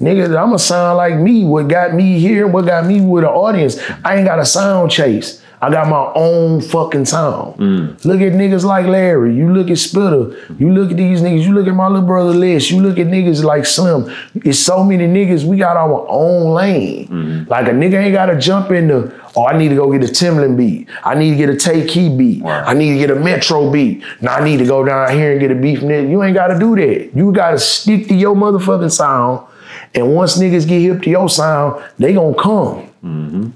Nigga, 0.00 0.36
I'ma 0.36 0.56
sound 0.56 0.96
like 0.96 1.16
me. 1.16 1.44
What 1.44 1.68
got 1.68 1.94
me 1.94 2.18
here, 2.18 2.48
what 2.48 2.66
got 2.66 2.84
me 2.84 3.00
with 3.00 3.22
the 3.22 3.30
audience. 3.30 3.78
I 4.04 4.16
ain't 4.16 4.26
got 4.26 4.40
a 4.40 4.44
sound 4.44 4.90
chase. 4.90 5.43
I 5.64 5.70
got 5.70 5.88
my 5.88 6.12
own 6.14 6.60
fucking 6.60 7.06
sound. 7.06 7.56
Mm. 7.56 8.04
Look 8.04 8.20
at 8.20 8.32
niggas 8.34 8.64
like 8.64 8.84
Larry. 8.84 9.34
You 9.34 9.50
look 9.50 9.70
at 9.70 9.78
Spitter. 9.78 10.36
You 10.58 10.70
look 10.70 10.90
at 10.90 10.98
these 10.98 11.22
niggas. 11.22 11.46
You 11.46 11.54
look 11.54 11.66
at 11.66 11.74
my 11.74 11.88
little 11.88 12.06
brother 12.06 12.34
Les. 12.34 12.70
You 12.70 12.82
look 12.82 12.98
at 12.98 13.06
niggas 13.06 13.42
like 13.42 13.64
Slim. 13.64 14.14
It's 14.34 14.58
so 14.58 14.84
many 14.84 15.06
niggas. 15.06 15.44
We 15.44 15.56
got 15.56 15.78
our 15.78 16.06
own 16.06 16.52
lane. 16.52 17.08
Mm-hmm. 17.08 17.50
Like 17.50 17.68
a 17.68 17.70
nigga 17.70 17.94
ain't 17.94 18.12
gotta 18.12 18.38
jump 18.38 18.72
into, 18.72 19.10
oh, 19.36 19.46
I 19.46 19.56
need 19.56 19.70
to 19.70 19.74
go 19.74 19.90
get 19.90 20.02
a 20.02 20.12
Timbaland 20.12 20.58
beat. 20.58 20.86
I 21.02 21.14
need 21.14 21.30
to 21.30 21.36
get 21.36 21.48
a 21.48 21.56
Tay 21.56 21.86
Keith 21.86 22.18
beat. 22.18 22.44
I 22.44 22.74
need 22.74 22.92
to 22.92 22.98
get 22.98 23.10
a 23.10 23.14
Metro 23.14 23.70
beat. 23.70 24.04
Now 24.20 24.34
I 24.34 24.44
need 24.44 24.58
to 24.58 24.66
go 24.66 24.84
down 24.84 25.12
here 25.12 25.32
and 25.32 25.40
get 25.40 25.50
a 25.50 25.76
from 25.78 25.88
there. 25.88 26.04
You 26.04 26.22
ain't 26.22 26.34
gotta 26.34 26.58
do 26.58 26.76
that. 26.76 27.16
You 27.16 27.32
gotta 27.32 27.58
stick 27.58 28.08
to 28.08 28.14
your 28.14 28.36
motherfucking 28.36 28.92
sound. 28.92 29.46
And 29.94 30.14
once 30.14 30.36
niggas 30.36 30.68
get 30.68 30.80
hip 30.80 31.00
to 31.04 31.10
your 31.10 31.30
sound, 31.30 31.82
they 31.98 32.12
gonna 32.12 32.34
come. 32.34 32.90
Mm-hmm. 33.02 33.50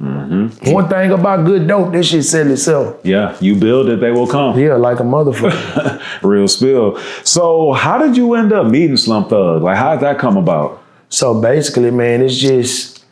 Mm-hmm. 0.00 0.72
One 0.72 0.88
thing 0.88 1.12
about 1.12 1.46
good 1.46 1.68
dope, 1.68 1.92
this 1.92 2.08
shit 2.08 2.24
sell 2.24 2.50
itself. 2.50 3.00
Yeah. 3.04 3.36
You 3.40 3.54
build 3.54 3.88
it, 3.88 4.00
they 4.00 4.10
will 4.10 4.26
come. 4.26 4.58
Yeah, 4.58 4.74
like 4.74 5.00
a 5.00 5.04
motherfucker. 5.04 6.02
Real 6.22 6.48
spill. 6.48 6.98
So 7.22 7.72
how 7.72 7.98
did 7.98 8.16
you 8.16 8.34
end 8.34 8.52
up 8.52 8.66
meeting 8.66 8.96
Slim 8.96 9.24
Thug? 9.24 9.62
Like 9.62 9.76
how 9.76 9.92
did 9.92 10.00
that 10.00 10.18
come 10.18 10.36
about? 10.36 10.82
so 11.14 11.40
basically, 11.40 11.90
man, 11.90 12.22
it's 12.22 12.36
just 12.36 13.04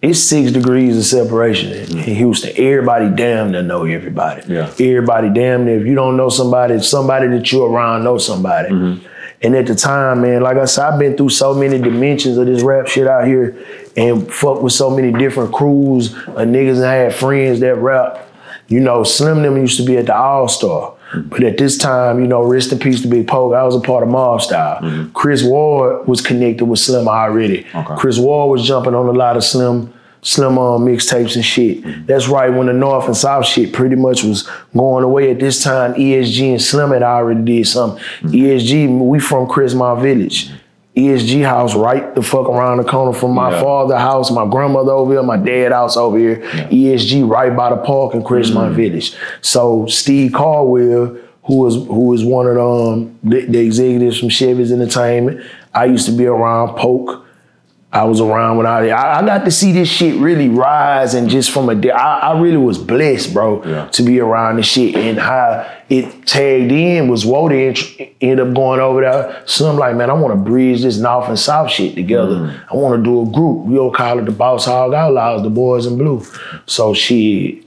it's 0.00 0.20
six 0.20 0.52
degrees 0.52 0.96
of 0.96 1.04
separation 1.04 1.72
in, 1.72 1.98
in 1.98 2.14
Houston. 2.16 2.52
Everybody 2.56 3.10
damn 3.14 3.50
near 3.50 3.62
know 3.62 3.84
everybody. 3.84 4.42
Yeah. 4.46 4.70
Everybody 4.78 5.28
damn 5.30 5.64
near. 5.64 5.80
If 5.80 5.86
you 5.86 5.96
don't 5.96 6.16
know 6.16 6.28
somebody, 6.28 6.80
somebody 6.80 7.26
that 7.28 7.50
you're 7.50 7.68
around 7.68 8.04
know 8.04 8.16
somebody. 8.18 8.68
Mm-hmm. 8.68 9.06
And 9.40 9.54
at 9.54 9.66
the 9.66 9.74
time, 9.74 10.22
man, 10.22 10.42
like 10.42 10.56
I 10.56 10.64
said, 10.64 10.84
I've 10.84 10.98
been 10.98 11.16
through 11.16 11.28
so 11.30 11.54
many 11.54 11.80
dimensions 11.80 12.38
of 12.38 12.46
this 12.46 12.62
rap 12.62 12.88
shit 12.88 13.06
out 13.06 13.26
here 13.26 13.56
and 13.98 14.32
fuck 14.32 14.62
with 14.62 14.72
so 14.72 14.90
many 14.90 15.12
different 15.12 15.52
crews 15.52 16.14
of 16.14 16.48
niggas 16.48 16.76
and 16.76 16.86
I 16.86 16.94
had 16.94 17.14
friends 17.14 17.60
that 17.60 17.76
rap. 17.76 18.26
You 18.68 18.80
know, 18.80 19.02
Slim 19.02 19.42
them 19.42 19.56
used 19.56 19.78
to 19.78 19.84
be 19.84 19.96
at 19.96 20.06
the 20.06 20.14
All 20.14 20.46
Star. 20.46 20.94
But 21.14 21.42
at 21.42 21.56
this 21.56 21.78
time, 21.78 22.20
you 22.20 22.26
know, 22.26 22.42
rest 22.42 22.70
in 22.70 22.78
peace 22.78 23.00
to 23.00 23.08
Big 23.08 23.26
Poke, 23.26 23.54
I 23.54 23.64
was 23.64 23.74
a 23.74 23.80
part 23.80 24.02
of 24.02 24.10
Mob 24.10 24.42
Style. 24.42 24.82
Mm-hmm. 24.82 25.12
Chris 25.12 25.42
Ward 25.42 26.06
was 26.06 26.20
connected 26.20 26.66
with 26.66 26.78
Slim 26.80 27.08
already. 27.08 27.66
Okay. 27.74 27.94
Chris 27.96 28.18
Ward 28.18 28.50
was 28.50 28.66
jumping 28.66 28.94
on 28.94 29.06
a 29.06 29.12
lot 29.12 29.36
of 29.36 29.42
Slim 29.42 29.92
Slim 30.20 30.58
on 30.58 30.80
mixtapes 30.80 31.36
and 31.36 31.44
shit. 31.44 31.82
Mm-hmm. 31.82 32.06
That's 32.06 32.28
right 32.28 32.48
when 32.48 32.66
the 32.66 32.72
North 32.72 33.06
and 33.06 33.16
South 33.16 33.46
shit 33.46 33.72
pretty 33.72 33.96
much 33.96 34.24
was 34.24 34.48
going 34.76 35.04
away 35.04 35.30
at 35.30 35.38
this 35.38 35.62
time. 35.62 35.94
ESG 35.94 36.50
and 36.50 36.62
Slim 36.62 36.90
had 36.90 37.02
already 37.02 37.42
did 37.42 37.66
something. 37.66 38.02
Mm-hmm. 38.20 38.28
ESG, 38.28 39.08
we 39.08 39.20
from 39.20 39.46
Crestmont 39.46 40.02
Village. 40.02 40.50
ESG 40.98 41.44
house 41.44 41.74
right 41.74 42.14
the 42.14 42.22
fuck 42.22 42.48
around 42.48 42.78
the 42.78 42.84
corner 42.84 43.12
from 43.12 43.32
my 43.32 43.50
Yeah. 43.50 43.62
father 43.62 43.96
house, 43.98 44.30
my 44.30 44.46
grandmother 44.46 44.92
over 44.92 45.12
here, 45.12 45.22
my 45.22 45.36
dad 45.36 45.72
house 45.72 45.96
over 45.96 46.18
here. 46.18 46.42
ESG 46.70 47.22
right 47.28 47.54
by 47.56 47.70
the 47.70 47.76
park 47.76 48.14
in 48.14 48.22
Crestmont 48.22 48.72
Village. 48.74 49.14
So 49.40 49.86
Steve 49.86 50.32
Caldwell, 50.32 51.16
who 51.44 51.56
was 51.56 51.74
who 51.76 52.06
was 52.08 52.24
one 52.24 52.46
of 52.46 52.54
the, 52.54 52.62
um, 52.64 53.18
the, 53.22 53.46
the 53.46 53.58
executives 53.58 54.18
from 54.18 54.28
Chevy's 54.28 54.72
Entertainment, 54.72 55.40
I 55.74 55.84
used 55.86 56.06
to 56.06 56.12
be 56.12 56.26
around 56.26 56.76
Poke. 56.76 57.24
I 57.90 58.04
was 58.04 58.20
around 58.20 58.58
when 58.58 58.66
I, 58.66 58.90
I 58.90 59.24
got 59.24 59.46
to 59.46 59.50
see 59.50 59.72
this 59.72 59.88
shit 59.88 60.20
really 60.20 60.50
rise 60.50 61.14
and 61.14 61.28
just 61.30 61.50
from 61.50 61.70
a 61.70 61.74
di- 61.74 61.90
I, 61.90 62.18
I 62.32 62.38
really 62.38 62.58
was 62.58 62.76
blessed, 62.76 63.32
bro, 63.32 63.64
Yeah. 63.64 63.88
to 63.88 64.02
be 64.02 64.20
around 64.20 64.56
this 64.56 64.66
shit 64.66 64.94
and 64.94 65.18
how 65.18 65.66
it 65.88 66.26
tagged 66.26 66.70
in 66.70 67.08
was 67.08 67.24
ent- 67.24 67.78
ended 68.20 68.40
up 68.46 68.54
going 68.54 68.80
over 68.80 69.00
there. 69.00 69.42
So 69.46 69.70
I'm 69.70 69.78
like, 69.78 69.96
man, 69.96 70.10
I 70.10 70.12
want 70.12 70.34
to 70.34 70.38
bridge 70.50 70.82
this 70.82 70.98
North 70.98 71.28
and 71.28 71.38
South 71.38 71.70
shit 71.70 71.94
together. 71.94 72.34
Mm. 72.34 72.60
I 72.70 72.76
want 72.76 73.02
to 73.02 73.02
do 73.02 73.22
a 73.22 73.32
group. 73.32 73.64
We'll 73.64 73.90
call 73.90 74.18
it 74.18 74.26
the 74.26 74.32
Boss 74.32 74.66
Hogg 74.66 74.92
Outlawz, 74.92 75.42
the 75.42 75.48
Boys 75.50 75.86
in 75.86 75.96
Blue. 75.96 76.22
So 76.66 76.92
she, 76.92 77.64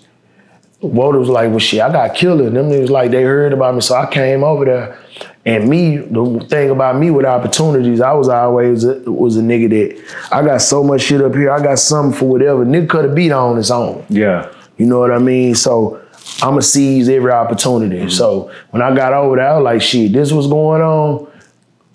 Woda 0.81 1.19
was 1.19 1.29
like, 1.29 1.49
well, 1.49 1.59
shit, 1.59 1.81
I 1.81 1.91
got 1.91 2.15
killer. 2.15 2.49
Them 2.49 2.69
niggas 2.69 2.89
like 2.89 3.11
they 3.11 3.23
heard 3.23 3.53
about 3.53 3.75
me, 3.75 3.81
so 3.81 3.95
I 3.95 4.11
came 4.11 4.43
over 4.43 4.65
there. 4.65 4.99
And 5.45 5.69
me, 5.69 5.97
the 5.97 6.45
thing 6.49 6.69
about 6.69 6.97
me 6.97 7.09
with 7.09 7.25
opportunities, 7.25 7.99
I 7.99 8.13
was 8.13 8.29
always 8.29 8.83
a, 8.83 8.99
was 9.11 9.37
a 9.37 9.41
nigga 9.41 9.69
that 9.69 10.35
I 10.35 10.43
got 10.43 10.59
so 10.59 10.83
much 10.83 11.01
shit 11.01 11.21
up 11.21 11.33
here. 11.33 11.51
I 11.51 11.61
got 11.61 11.79
something 11.79 12.17
for 12.17 12.25
whatever. 12.25 12.65
Nigga 12.65 12.89
could 12.89 13.05
have 13.05 13.15
beat 13.15 13.31
on 13.31 13.57
his 13.57 13.71
own. 13.71 14.05
Yeah. 14.09 14.51
You 14.77 14.85
know 14.85 14.99
what 14.99 15.11
I 15.11 15.17
mean? 15.17 15.55
So 15.55 16.01
I'ma 16.41 16.59
seize 16.59 17.09
every 17.09 17.31
opportunity. 17.31 17.99
Mm-hmm. 18.01 18.09
So 18.09 18.51
when 18.69 18.81
I 18.81 18.95
got 18.95 19.13
over 19.13 19.35
there, 19.35 19.49
I 19.49 19.55
was 19.55 19.63
like, 19.63 19.81
shit, 19.81 20.13
this 20.13 20.31
was 20.31 20.47
going 20.47 20.81
on. 20.81 21.27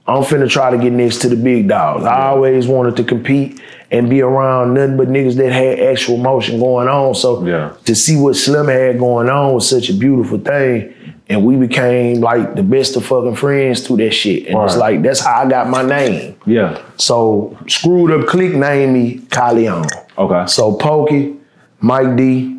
I'm 0.08 0.22
finna 0.22 0.48
try 0.48 0.70
to 0.70 0.78
get 0.78 0.92
next 0.92 1.20
to 1.22 1.28
the 1.28 1.36
big 1.36 1.68
dogs. 1.68 2.04
I 2.04 2.28
always 2.28 2.68
wanted 2.68 2.96
to 2.96 3.04
compete 3.04 3.60
and 3.90 4.10
be 4.10 4.20
around 4.20 4.74
nothing 4.74 4.96
but 4.96 5.08
niggas 5.08 5.36
that 5.36 5.52
had 5.52 5.78
actual 5.78 6.16
motion 6.16 6.58
going 6.58 6.88
on. 6.88 7.14
So 7.14 7.44
Yeah. 7.44 7.70
to 7.84 7.94
see 7.94 8.16
what 8.16 8.34
Slim 8.36 8.66
had 8.68 8.98
going 8.98 9.28
on 9.30 9.54
was 9.54 9.68
such 9.68 9.88
a 9.90 9.94
beautiful 9.94 10.38
thing. 10.38 10.92
And 11.28 11.44
we 11.44 11.56
became 11.56 12.20
like 12.20 12.54
the 12.54 12.62
best 12.62 12.94
of 12.96 13.04
fucking 13.04 13.34
friends 13.34 13.84
through 13.84 13.96
that 13.98 14.12
shit. 14.12 14.46
And 14.48 14.58
it's 14.62 14.76
like, 14.76 15.02
that's 15.02 15.18
how 15.20 15.42
I 15.44 15.48
got 15.48 15.68
my 15.68 15.82
name. 15.82 16.36
Yeah. 16.46 16.78
So 16.98 17.56
Screwed 17.66 18.12
Up 18.12 18.26
Click 18.28 18.54
named 18.54 18.92
me 18.94 19.18
Kyleon. 19.28 19.88
Okay. 20.16 20.46
So 20.46 20.74
Pokey, 20.76 21.34
Mike 21.80 22.14
D, 22.16 22.52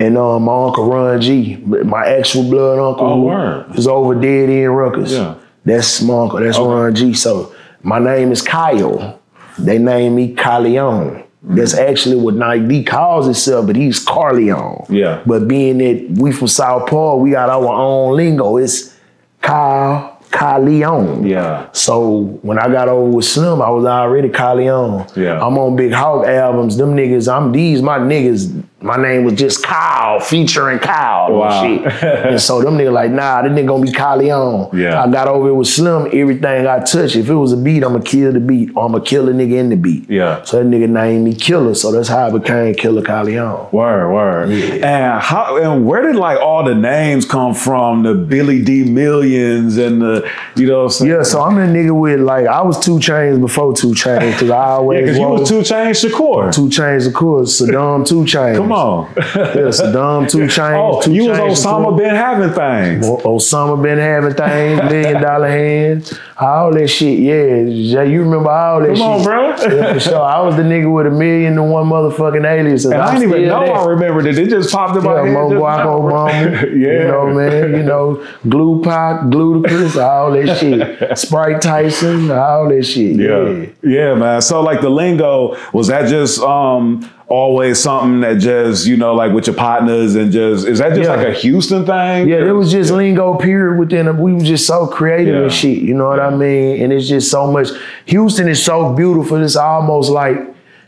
and 0.00 0.16
um, 0.16 0.44
my 0.44 0.64
uncle 0.64 0.86
Ron 0.90 1.20
G, 1.20 1.56
my 1.84 2.06
actual 2.06 2.44
blood 2.48 2.78
uncle, 2.78 3.30
Oh, 3.30 3.64
is 3.74 3.86
over 3.88 4.14
dead 4.14 4.48
in 4.48 4.68
Ruckus. 4.70 5.12
Yeah. 5.12 5.34
That's 5.64 6.02
my 6.02 6.20
uncle. 6.22 6.40
That's 6.40 6.58
Ron 6.58 6.94
G. 6.94 7.14
So 7.14 7.52
my 7.82 7.98
name 7.98 8.30
is 8.32 8.42
Kyle. 8.42 9.17
They 9.58 9.78
name 9.78 10.14
me 10.14 10.34
Kyleon. 10.34 11.24
That's 11.42 11.74
mm. 11.74 11.88
actually 11.88 12.16
what 12.16 12.34
Mike 12.34 12.66
D 12.68 12.82
calls 12.84 13.26
himself, 13.26 13.66
but 13.66 13.76
he's 13.76 14.04
Carleon. 14.04 14.86
Yeah. 14.88 15.22
But 15.24 15.48
being 15.48 15.78
that 15.78 16.20
we 16.20 16.32
from 16.32 16.48
South 16.48 16.88
Park, 16.88 17.20
we 17.20 17.30
got 17.30 17.48
our 17.48 17.66
own 17.66 18.16
lingo. 18.16 18.56
It's 18.56 18.96
Kyle 19.40 20.18
Carleon. 20.30 21.28
Yeah. 21.28 21.70
So 21.72 22.38
when 22.42 22.58
I 22.58 22.68
got 22.68 22.88
over 22.88 23.10
with 23.10 23.24
Slim, 23.24 23.62
I 23.62 23.70
was 23.70 23.84
already 23.84 24.28
Kyleon. 24.28 25.16
Yeah. 25.16 25.44
I'm 25.44 25.56
on 25.58 25.76
Big 25.76 25.92
Hawk 25.92 26.26
albums. 26.26 26.76
Them 26.76 26.94
niggas, 26.94 27.32
I'm 27.32 27.52
these 27.52 27.82
my 27.82 27.98
niggas. 27.98 28.64
My 28.80 28.96
name 28.96 29.24
was 29.24 29.34
just 29.34 29.64
Kyle, 29.64 30.20
featuring 30.20 30.78
Kyle 30.78 31.32
Wow. 31.32 31.64
and 31.64 31.82
shit. 31.82 32.02
and 32.26 32.40
so 32.40 32.62
them 32.62 32.78
niggas 32.78 32.92
like, 32.92 33.10
nah, 33.10 33.42
this 33.42 33.50
nigga 33.50 33.66
gonna 33.66 33.82
be 33.84 33.90
Kyleon. 33.90 34.72
Yeah. 34.72 35.02
I 35.02 35.10
got 35.10 35.26
over 35.26 35.48
it 35.48 35.54
with 35.54 35.66
Slim. 35.66 36.06
Everything 36.12 36.64
I 36.68 36.78
touch, 36.84 37.16
if 37.16 37.28
it 37.28 37.34
was 37.34 37.52
a 37.52 37.56
beat, 37.56 37.82
I'ma 37.82 37.98
kill 37.98 38.32
the 38.32 38.38
beat, 38.38 38.70
or 38.76 38.84
I'ma 38.84 39.00
kill 39.00 39.28
a 39.28 39.32
nigga 39.32 39.54
in 39.54 39.70
the 39.70 39.76
beat. 39.76 40.08
Yeah. 40.08 40.44
So 40.44 40.62
that 40.62 40.70
nigga 40.70 40.88
named 40.88 41.24
me 41.24 41.34
Killer. 41.34 41.74
So 41.74 41.90
that's 41.90 42.06
how 42.08 42.28
I 42.28 42.30
became 42.30 42.72
Killa 42.76 43.02
Kyleon. 43.02 43.72
Word, 43.72 44.12
word. 44.14 44.50
Yeah. 44.50 44.74
And 45.14 45.22
how 45.22 45.56
and 45.56 45.84
where 45.84 46.02
did 46.02 46.14
like 46.14 46.38
all 46.38 46.62
the 46.62 46.76
names 46.76 47.24
come 47.24 47.54
from? 47.54 48.04
The 48.04 48.14
Billy 48.14 48.62
D 48.62 48.84
Millions 48.84 49.76
and 49.76 50.00
the 50.00 50.30
you 50.54 50.68
know 50.68 50.78
what 50.78 50.84
I'm 50.84 50.90
saying? 50.90 51.10
Yeah, 51.10 51.22
so 51.24 51.42
I'm 51.42 51.58
a 51.58 51.66
nigga 51.66 51.98
with 51.98 52.20
like 52.20 52.46
I 52.46 52.62
was 52.62 52.78
two 52.78 53.00
chains 53.00 53.40
before 53.40 53.74
two 53.74 53.92
chains 53.96 54.34
because 54.34 54.50
I 54.50 54.62
always 54.76 55.00
Yeah, 55.00 55.06
because 55.06 55.18
you 55.18 55.26
was 55.28 55.48
two 55.48 55.62
chain 55.64 55.86
Shakur. 55.94 56.54
Two 56.54 56.70
chains, 56.70 57.08
of 57.08 57.14
course. 57.14 57.60
Saddam, 57.60 58.06
two 58.06 58.24
chains. 58.24 58.67
Come 58.68 58.72
on. 58.72 59.12
Yeah, 59.16 59.70
Saddam, 59.72 60.30
two 60.30 60.42
oh, 60.44 60.48
chains. 60.48 60.58
oh, 60.60 61.00
two 61.02 61.14
you 61.14 61.28
was 61.28 61.64
Osama 61.64 61.96
been 61.96 62.14
having 62.14 62.50
things. 62.50 63.06
Osama 63.06 63.82
been 63.82 63.98
having 63.98 64.34
things, 64.34 64.82
million 64.90 65.22
dollar 65.22 65.48
hands, 65.48 66.18
all 66.40 66.72
that 66.72 66.88
shit. 66.88 67.18
Yeah, 67.18 68.02
you 68.02 68.20
remember 68.22 68.50
all 68.50 68.80
that 68.80 68.86
Come 68.88 68.96
shit. 68.96 69.04
on, 69.04 69.22
bro. 69.24 69.48
Yeah, 69.48 69.92
for 69.94 70.00
sure. 70.00 70.20
I 70.22 70.40
was 70.40 70.54
the 70.56 70.62
nigga 70.62 70.92
with 70.92 71.06
a 71.06 71.10
million 71.10 71.58
and 71.58 71.70
one 71.70 71.86
motherfucking 71.86 72.44
aliases. 72.46 72.86
And 72.92 73.00
I 73.02 73.18
didn't 73.18 73.30
even 73.30 73.48
know 73.48 73.60
that. 73.66 73.74
I 73.74 73.84
remembered 73.86 74.26
it. 74.26 74.38
It 74.38 74.48
just 74.48 74.70
popped 74.72 74.96
up 74.96 75.04
Yeah, 75.04 75.24
head. 75.24 75.32
Mo 75.32 75.48
Guapo. 75.50 76.00
Bumble. 76.08 76.28
yeah. 76.78 76.92
You 77.02 77.04
know, 77.08 77.26
man. 77.34 77.70
You 77.72 77.82
know, 77.82 78.26
Glue 78.48 78.82
Pac, 78.82 79.30
Glue 79.30 79.64
all 80.00 80.32
that 80.32 80.56
shit. 80.58 81.18
Sprite 81.18 81.60
Tyson, 81.60 82.30
all 82.30 82.68
that 82.68 82.84
shit. 82.84 83.16
Yeah. 83.16 83.48
Yeah. 83.48 83.66
yeah, 83.82 84.14
man. 84.14 84.40
So 84.40 84.60
like 84.62 84.80
the 84.80 84.90
lingo 84.90 85.56
was 85.72 85.88
that 85.88 86.08
just 86.08 86.40
um 86.40 87.08
always 87.30 87.78
something 87.78 88.20
that 88.20 88.38
just 88.38 88.86
you 88.86 88.96
know 88.96 89.14
like 89.14 89.32
with 89.34 89.46
your 89.46 89.54
partners 89.54 90.14
and 90.14 90.32
just 90.32 90.66
is 90.66 90.78
that 90.78 90.94
just 90.94 91.02
Yeah. 91.02 91.14
like 91.16 91.26
a 91.28 91.32
Houston 91.34 91.84
thing? 91.84 92.26
Yeah, 92.26 92.36
it 92.48 92.52
was 92.52 92.72
just 92.72 92.90
lingo 92.90 93.34
period 93.36 93.78
within 93.78 94.06
it. 94.08 94.14
We 94.14 94.32
were 94.32 94.40
just 94.40 94.66
so 94.66 94.86
creative 94.86 95.42
and 95.42 95.52
shit. 95.52 95.78
You 95.78 95.92
know 95.94 96.08
what 96.08 96.20
I 96.20 96.27
mean? 96.30 96.82
And 96.82 96.92
it's 96.92 97.08
just 97.08 97.30
so 97.30 97.50
much. 97.50 97.68
Houston 98.06 98.48
is 98.48 98.62
so 98.62 98.92
beautiful. 98.92 99.42
It's 99.42 99.56
almost 99.56 100.10
like 100.10 100.36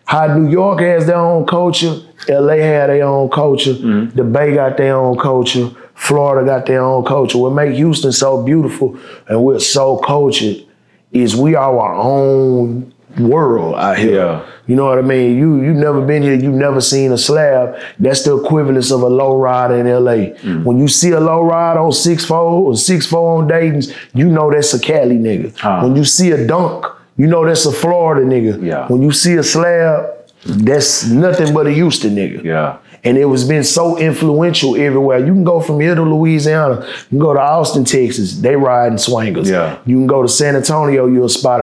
how 0.04 0.36
New 0.36 0.50
York 0.50 0.80
has 0.80 1.06
their 1.06 1.16
own 1.16 1.46
culture, 1.46 1.94
LA 2.28 2.54
had 2.56 2.90
their 2.90 3.04
own 3.04 3.28
culture, 3.30 3.74
Mm-hmm. 3.74 4.16
the 4.16 4.24
Bay 4.24 4.54
got 4.54 4.76
their 4.76 4.96
own 4.96 5.16
culture, 5.18 5.70
Florida 5.94 6.44
got 6.46 6.66
their 6.66 6.82
own 6.82 7.04
culture. 7.04 7.38
What 7.38 7.50
make 7.52 7.74
Houston 7.74 8.10
so 8.12 8.42
beautiful 8.42 8.98
and 9.28 9.42
we're 9.44 9.60
so 9.60 9.98
cultured 9.98 10.64
is 11.12 11.36
we 11.36 11.54
are 11.54 11.78
our 11.78 11.94
own 11.94 12.92
world 13.18 13.74
out 13.76 13.98
here. 13.98 14.14
Yeah. 14.14 14.46
You 14.66 14.76
know 14.76 14.84
what 14.84 14.98
I 14.98 15.02
mean? 15.02 15.36
You 15.36 15.60
you 15.62 15.74
never 15.74 16.00
been 16.00 16.22
here, 16.22 16.34
you've 16.34 16.54
never 16.54 16.80
seen 16.80 17.10
a 17.12 17.18
slab. 17.18 17.76
That's 17.98 18.22
the 18.22 18.36
equivalence 18.36 18.92
of 18.92 19.02
a 19.02 19.08
low 19.08 19.36
rider 19.36 19.74
in 19.74 19.86
LA. 19.86 20.36
Mm. 20.42 20.64
When 20.64 20.78
you 20.78 20.86
see 20.86 21.10
a 21.10 21.20
low 21.20 21.42
ride 21.42 21.76
on 21.76 21.90
6'4 21.90 22.30
or 22.30 22.72
6'4 22.72 23.38
on 23.38 23.48
Dayton's, 23.48 23.92
you 24.14 24.28
know 24.28 24.50
that's 24.50 24.72
a 24.74 24.80
Cali 24.80 25.16
nigga. 25.16 25.56
Huh. 25.58 25.80
When 25.82 25.96
you 25.96 26.04
see 26.04 26.30
a 26.30 26.46
dunk, 26.46 26.86
you 27.16 27.26
know 27.26 27.44
that's 27.44 27.66
a 27.66 27.72
Florida 27.72 28.24
nigga. 28.24 28.62
Yeah. 28.62 28.86
When 28.86 29.02
you 29.02 29.10
see 29.12 29.34
a 29.34 29.42
slab, 29.42 30.10
that's 30.44 31.06
nothing 31.06 31.52
but 31.52 31.66
a 31.66 31.72
Houston 31.72 32.14
nigga. 32.14 32.44
Yeah. 32.44 32.78
And 33.02 33.16
it 33.16 33.24
was 33.24 33.48
been 33.48 33.64
so 33.64 33.98
influential 33.98 34.76
everywhere. 34.76 35.18
You 35.18 35.32
can 35.32 35.42
go 35.42 35.60
from 35.60 35.80
here 35.80 35.94
to 35.94 36.02
Louisiana. 36.02 36.86
You 36.86 37.08
can 37.08 37.18
go 37.18 37.32
to 37.32 37.40
Austin, 37.40 37.84
Texas. 37.84 38.38
They 38.40 38.56
riding 38.56 38.98
swingers. 38.98 39.48
Yeah. 39.48 39.78
You 39.86 39.96
can 39.96 40.06
go 40.06 40.22
to 40.22 40.28
San 40.28 40.54
Antonio. 40.54 41.06
You'll 41.06 41.30
spot 41.30 41.62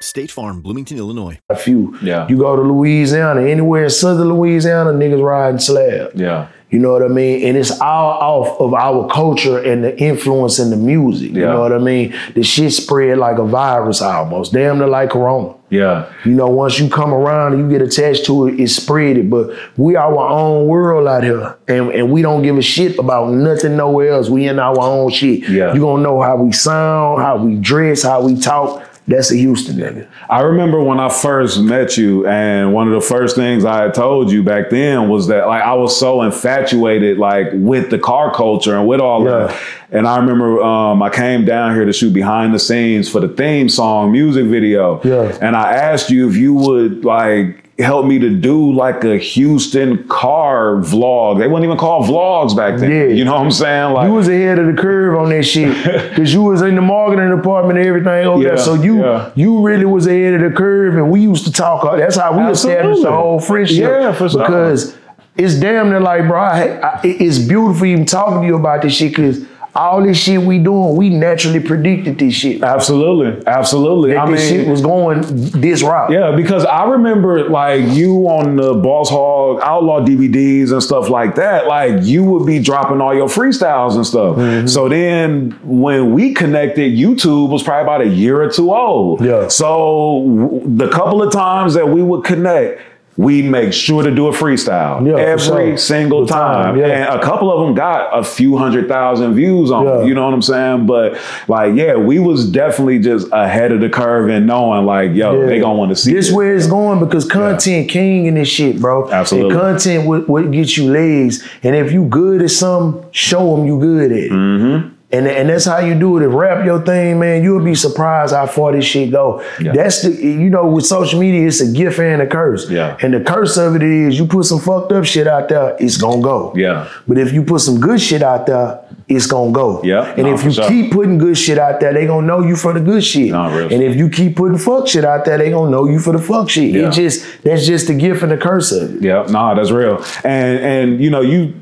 State 0.00 0.30
Farm, 0.30 0.60
Bloomington, 0.60 0.96
Illinois. 0.98 1.38
a 1.48 1.56
few. 1.56 1.96
Yeah. 2.02 2.28
You 2.28 2.38
go 2.38 2.54
to 2.54 2.62
Louisiana, 2.62 3.42
anywhere 3.42 3.84
in 3.84 3.90
southern 3.90 4.28
Louisiana, 4.28 4.92
niggas 4.92 5.22
riding 5.22 5.58
slab. 5.58 6.12
Yeah. 6.14 6.48
You 6.70 6.78
know 6.78 6.92
what 6.92 7.02
I 7.02 7.08
mean? 7.08 7.46
And 7.46 7.56
it's 7.56 7.80
all 7.80 8.10
off 8.44 8.60
of 8.60 8.74
our 8.74 9.08
culture 9.08 9.58
and 9.58 9.82
the 9.82 9.98
influence 9.98 10.58
in 10.58 10.68
the 10.68 10.76
music. 10.76 11.30
You 11.30 11.40
know 11.46 11.60
what 11.60 11.72
I 11.72 11.78
mean? 11.78 12.14
The 12.34 12.42
shit 12.42 12.74
spread 12.74 13.16
like 13.16 13.38
a 13.38 13.44
virus 13.46 14.02
almost. 14.02 14.52
Damn 14.52 14.76
near 14.78 14.86
like 14.86 15.08
Corona. 15.10 15.54
Yeah. 15.70 16.12
You 16.26 16.32
know, 16.32 16.48
once 16.48 16.78
you 16.78 16.90
come 16.90 17.14
around 17.14 17.54
and 17.54 17.62
you 17.62 17.70
get 17.78 17.86
attached 17.86 18.26
to 18.26 18.48
it, 18.48 18.60
it 18.60 18.68
spread 18.68 19.16
it. 19.16 19.30
But 19.30 19.56
we 19.78 19.96
are 19.96 20.14
our 20.14 20.28
own 20.28 20.66
world 20.66 21.08
out 21.08 21.22
here. 21.24 21.56
And, 21.68 21.90
and 21.90 22.12
we 22.12 22.20
don't 22.20 22.42
give 22.42 22.58
a 22.58 22.62
shit 22.62 22.98
about 22.98 23.32
nothing 23.32 23.76
nowhere 23.78 24.12
else. 24.12 24.28
We 24.28 24.46
in 24.46 24.58
our 24.58 24.78
own 24.78 25.10
shit. 25.10 25.48
Yeah. 25.48 25.72
You 25.72 25.80
gonna 25.80 26.02
know 26.02 26.20
how 26.20 26.36
we 26.36 26.52
sound, 26.52 27.22
how 27.22 27.38
we 27.42 27.54
dress, 27.56 28.02
how 28.02 28.20
we 28.22 28.38
talk. 28.38 28.84
That's 29.08 29.32
a 29.32 29.36
Houston 29.36 29.76
nigga. 29.76 30.06
I 30.28 30.42
remember 30.42 30.82
when 30.82 31.00
I 31.00 31.08
first 31.08 31.58
met 31.60 31.96
you, 31.96 32.26
and 32.26 32.74
one 32.74 32.86
of 32.86 32.92
the 32.92 33.00
first 33.00 33.34
things 33.36 33.64
I 33.64 33.82
had 33.84 33.94
told 33.94 34.30
you 34.30 34.42
back 34.42 34.68
then 34.68 35.08
was 35.08 35.26
that 35.28 35.46
like 35.48 35.62
I 35.62 35.72
was 35.74 35.98
so 35.98 36.20
infatuated 36.22 37.16
like 37.18 37.48
with 37.54 37.90
the 37.90 37.98
car 37.98 38.32
culture 38.34 38.76
and 38.76 38.86
with 38.86 39.00
all 39.00 39.24
Yeah. 39.24 39.46
that. 39.48 39.60
And 39.90 40.06
I 40.06 40.18
remember 40.18 40.62
um, 40.62 41.02
I 41.02 41.08
came 41.08 41.46
down 41.46 41.74
here 41.74 41.86
to 41.86 41.92
shoot 41.94 42.12
behind 42.12 42.52
the 42.54 42.58
scenes 42.58 43.08
for 43.10 43.20
the 43.20 43.28
theme 43.28 43.70
song 43.70 44.12
music 44.12 44.44
video. 44.44 45.00
Yeah. 45.02 45.36
And 45.40 45.56
I 45.56 45.72
asked 45.72 46.10
you 46.10 46.28
if 46.28 46.36
you 46.36 46.52
would 46.52 47.06
like 47.06 47.57
help 47.78 48.04
me 48.06 48.18
to 48.18 48.28
do 48.28 48.72
like 48.72 49.04
a 49.04 49.16
Houston 49.18 50.06
car 50.08 50.76
vlog. 50.78 51.38
They 51.38 51.46
weren't 51.46 51.64
even 51.64 51.76
called 51.78 52.06
vlogs 52.06 52.56
back 52.56 52.80
then. 52.80 52.90
Yeah. 52.90 53.04
You 53.04 53.24
know 53.24 53.34
what 53.34 53.42
I'm 53.42 53.50
saying? 53.52 53.92
Like 53.92 54.08
You 54.08 54.14
was 54.14 54.26
ahead 54.28 54.58
of 54.58 54.66
the 54.66 54.80
curve 54.80 55.16
on 55.16 55.28
that 55.30 55.44
shit 55.44 55.68
because 56.10 56.32
you 56.34 56.42
was 56.42 56.60
in 56.62 56.74
the 56.74 56.80
marketing 56.80 57.34
department 57.36 57.78
and 57.78 57.86
everything 57.86 58.26
over 58.26 58.42
Yeah, 58.42 58.48
there. 58.50 58.58
So 58.58 58.74
you 58.74 59.00
yeah. 59.04 59.30
you 59.36 59.60
really 59.60 59.84
was 59.84 60.06
ahead 60.08 60.34
of 60.34 60.40
the 60.50 60.56
curve, 60.56 60.96
and 60.96 61.10
we 61.10 61.20
used 61.20 61.44
to 61.44 61.52
talk. 61.52 61.84
That's 61.96 62.16
how 62.16 62.36
we 62.36 62.50
established 62.50 63.02
the 63.02 63.12
whole 63.12 63.38
friendship. 63.40 63.78
Yeah, 63.78 64.12
for 64.12 64.28
sure. 64.28 64.40
Because 64.40 64.96
it's 65.36 65.54
damn 65.54 65.90
near 65.90 66.00
like, 66.00 66.26
bro, 66.26 66.40
I, 66.40 66.80
I, 66.80 67.00
it's 67.04 67.38
beautiful 67.38 67.86
even 67.86 68.06
talking 68.06 68.40
to 68.40 68.46
you 68.46 68.56
about 68.56 68.82
this 68.82 68.94
shit 68.94 69.10
because 69.14 69.46
all 69.78 70.02
this 70.02 70.16
shit 70.18 70.42
we 70.42 70.58
doing, 70.58 70.96
we 70.96 71.08
naturally 71.08 71.60
predicted 71.60 72.18
this 72.18 72.34
shit. 72.34 72.62
absolutely, 72.62 73.46
absolutely. 73.46 74.12
That 74.12 74.26
I 74.26 74.30
this 74.30 74.50
mean, 74.50 74.60
shit 74.60 74.68
was 74.68 74.82
going 74.82 75.22
this 75.52 75.82
route. 75.82 76.10
Yeah, 76.10 76.34
because 76.34 76.64
I 76.64 76.84
remember 76.84 77.48
like 77.48 77.82
you 77.88 78.28
on 78.28 78.56
the 78.56 78.74
Boss 78.74 79.08
Hogg 79.08 79.60
Outlaw 79.62 80.00
DVDs 80.00 80.72
and 80.72 80.82
stuff 80.82 81.08
like 81.08 81.36
that. 81.36 81.66
Like 81.66 82.02
you 82.02 82.24
would 82.24 82.46
be 82.46 82.58
dropping 82.58 83.00
all 83.00 83.14
your 83.14 83.28
freestyles 83.28 83.94
and 83.94 84.06
stuff. 84.06 84.36
Mm-hmm. 84.36 84.66
So 84.66 84.88
then 84.88 85.52
when 85.62 86.12
we 86.12 86.34
connected, 86.34 86.92
YouTube 86.92 87.50
was 87.50 87.62
probably 87.62 87.82
about 87.82 88.00
a 88.02 88.08
year 88.08 88.42
or 88.42 88.50
two 88.50 88.74
old. 88.74 89.24
Yeah. 89.24 89.48
So 89.48 90.24
w- 90.26 90.76
the 90.76 90.88
couple 90.90 91.22
of 91.22 91.32
times 91.32 91.74
that 91.74 91.88
we 91.88 92.02
would 92.02 92.24
connect. 92.24 92.80
We'd 93.18 93.46
make 93.46 93.72
sure 93.72 94.04
to 94.04 94.14
do 94.14 94.28
a 94.28 94.30
freestyle 94.30 95.04
Yeah, 95.04 95.16
every 95.16 95.44
sure. 95.44 95.76
single 95.76 96.24
time. 96.24 96.74
time, 96.74 96.76
yeah. 96.78 96.86
And 96.86 97.20
a 97.20 97.20
couple 97.20 97.52
of 97.52 97.66
them 97.66 97.74
got 97.74 98.16
a 98.16 98.22
few 98.22 98.56
hundred 98.56 98.86
thousand 98.86 99.34
views 99.34 99.72
on 99.72 99.84
Yeah. 99.86 100.02
You 100.04 100.14
know 100.14 100.24
what 100.24 100.34
I'm 100.34 100.40
saying? 100.40 100.86
But 100.86 101.18
like, 101.48 101.74
yeah, 101.74 101.96
we 101.96 102.20
was 102.20 102.48
definitely 102.48 103.00
just 103.00 103.26
ahead 103.32 103.72
of 103.72 103.80
the 103.80 103.88
curve 103.88 104.28
and 104.30 104.46
knowing 104.46 104.86
like, 104.86 105.14
yo, 105.14 105.40
Yeah. 105.40 105.46
they 105.46 105.58
gonna 105.58 105.74
want 105.76 105.90
to 105.90 105.96
see 105.96 106.12
this 106.14 106.30
it. 106.30 106.34
where 106.34 106.54
it's 106.54 106.68
going 106.68 107.00
because 107.00 107.24
content 107.26 107.88
king 107.88 108.26
in 108.26 108.34
this 108.34 108.46
shit, 108.48 108.80
bro. 108.80 109.10
Absolutely. 109.10 109.50
And 109.50 109.60
content 109.60 110.06
what, 110.06 110.28
what 110.28 110.48
gets 110.52 110.76
you 110.78 110.88
legs. 110.88 111.42
And 111.64 111.74
if 111.74 111.90
you 111.90 112.04
good 112.04 112.40
at 112.40 112.50
something, 112.50 113.04
show 113.10 113.56
them 113.56 113.66
you 113.66 113.80
good 113.80 114.12
at 114.12 114.16
it. 114.16 114.30
Mm-hmm. 114.30 114.94
And, 115.10 115.26
and 115.26 115.48
that's 115.48 115.64
how 115.64 115.78
you 115.78 115.98
do 115.98 116.18
it. 116.18 116.26
If 116.26 116.34
rap 116.34 116.66
your 116.66 116.82
thing, 116.84 117.18
man, 117.18 117.42
you'll 117.42 117.64
be 117.64 117.74
surprised 117.74 118.34
how 118.34 118.46
far 118.46 118.72
this 118.72 118.84
shit 118.84 119.10
go. 119.10 119.42
Yeah. 119.58 119.72
That's 119.72 120.02
the 120.02 120.10
you 120.10 120.50
know 120.50 120.66
with 120.66 120.84
social 120.84 121.18
media, 121.18 121.46
it's 121.46 121.62
a 121.62 121.72
gift 121.72 121.98
and 121.98 122.20
a 122.20 122.26
curse. 122.26 122.68
Yeah. 122.68 122.98
And 123.00 123.14
the 123.14 123.20
curse 123.20 123.56
of 123.56 123.74
it 123.74 123.82
is 123.82 124.18
you 124.18 124.26
put 124.26 124.44
some 124.44 124.60
fucked 124.60 124.92
up 124.92 125.06
shit 125.06 125.26
out 125.26 125.48
there, 125.48 125.76
it's 125.80 125.96
gonna 125.96 126.20
go. 126.20 126.52
Yeah. 126.54 126.90
But 127.06 127.16
if 127.16 127.32
you 127.32 127.42
put 127.42 127.62
some 127.62 127.80
good 127.80 128.02
shit 128.02 128.22
out 128.22 128.46
there, 128.46 128.80
it's 129.08 129.26
gonna 129.26 129.50
go. 129.52 129.82
Yeah, 129.82 130.12
And 130.18 130.26
nah, 130.26 130.34
if 130.34 130.44
you 130.44 130.52
sure. 130.52 130.68
keep 130.68 130.92
putting 130.92 131.16
good 131.16 131.38
shit 131.38 131.58
out 131.58 131.80
there, 131.80 131.94
they 131.94 132.06
gonna 132.06 132.26
know 132.26 132.40
you 132.42 132.56
for 132.56 132.74
the 132.74 132.80
good 132.80 133.02
shit. 133.02 133.30
Nah, 133.30 133.48
real 133.56 133.72
and 133.72 133.82
if 133.82 133.96
you 133.96 134.10
keep 134.10 134.36
putting 134.36 134.58
fuck 134.58 134.86
shit 134.86 135.06
out 135.06 135.24
there, 135.24 135.38
they 135.38 135.48
gonna 135.48 135.70
know 135.70 135.86
you 135.86 135.98
for 135.98 136.12
the 136.12 136.18
fuck 136.18 136.50
shit. 136.50 136.74
Yeah. 136.74 136.88
It 136.88 136.92
just 136.92 137.24
that's 137.42 137.66
just 137.66 137.86
the 137.86 137.94
gift 137.94 138.22
and 138.22 138.30
the 138.30 138.36
curse 138.36 138.72
of 138.72 138.96
it. 138.96 139.02
Yeah, 139.02 139.24
nah, 139.30 139.54
that's 139.54 139.70
real. 139.70 140.04
And 140.22 140.58
and 140.58 141.02
you 141.02 141.08
know, 141.08 141.22
you 141.22 141.54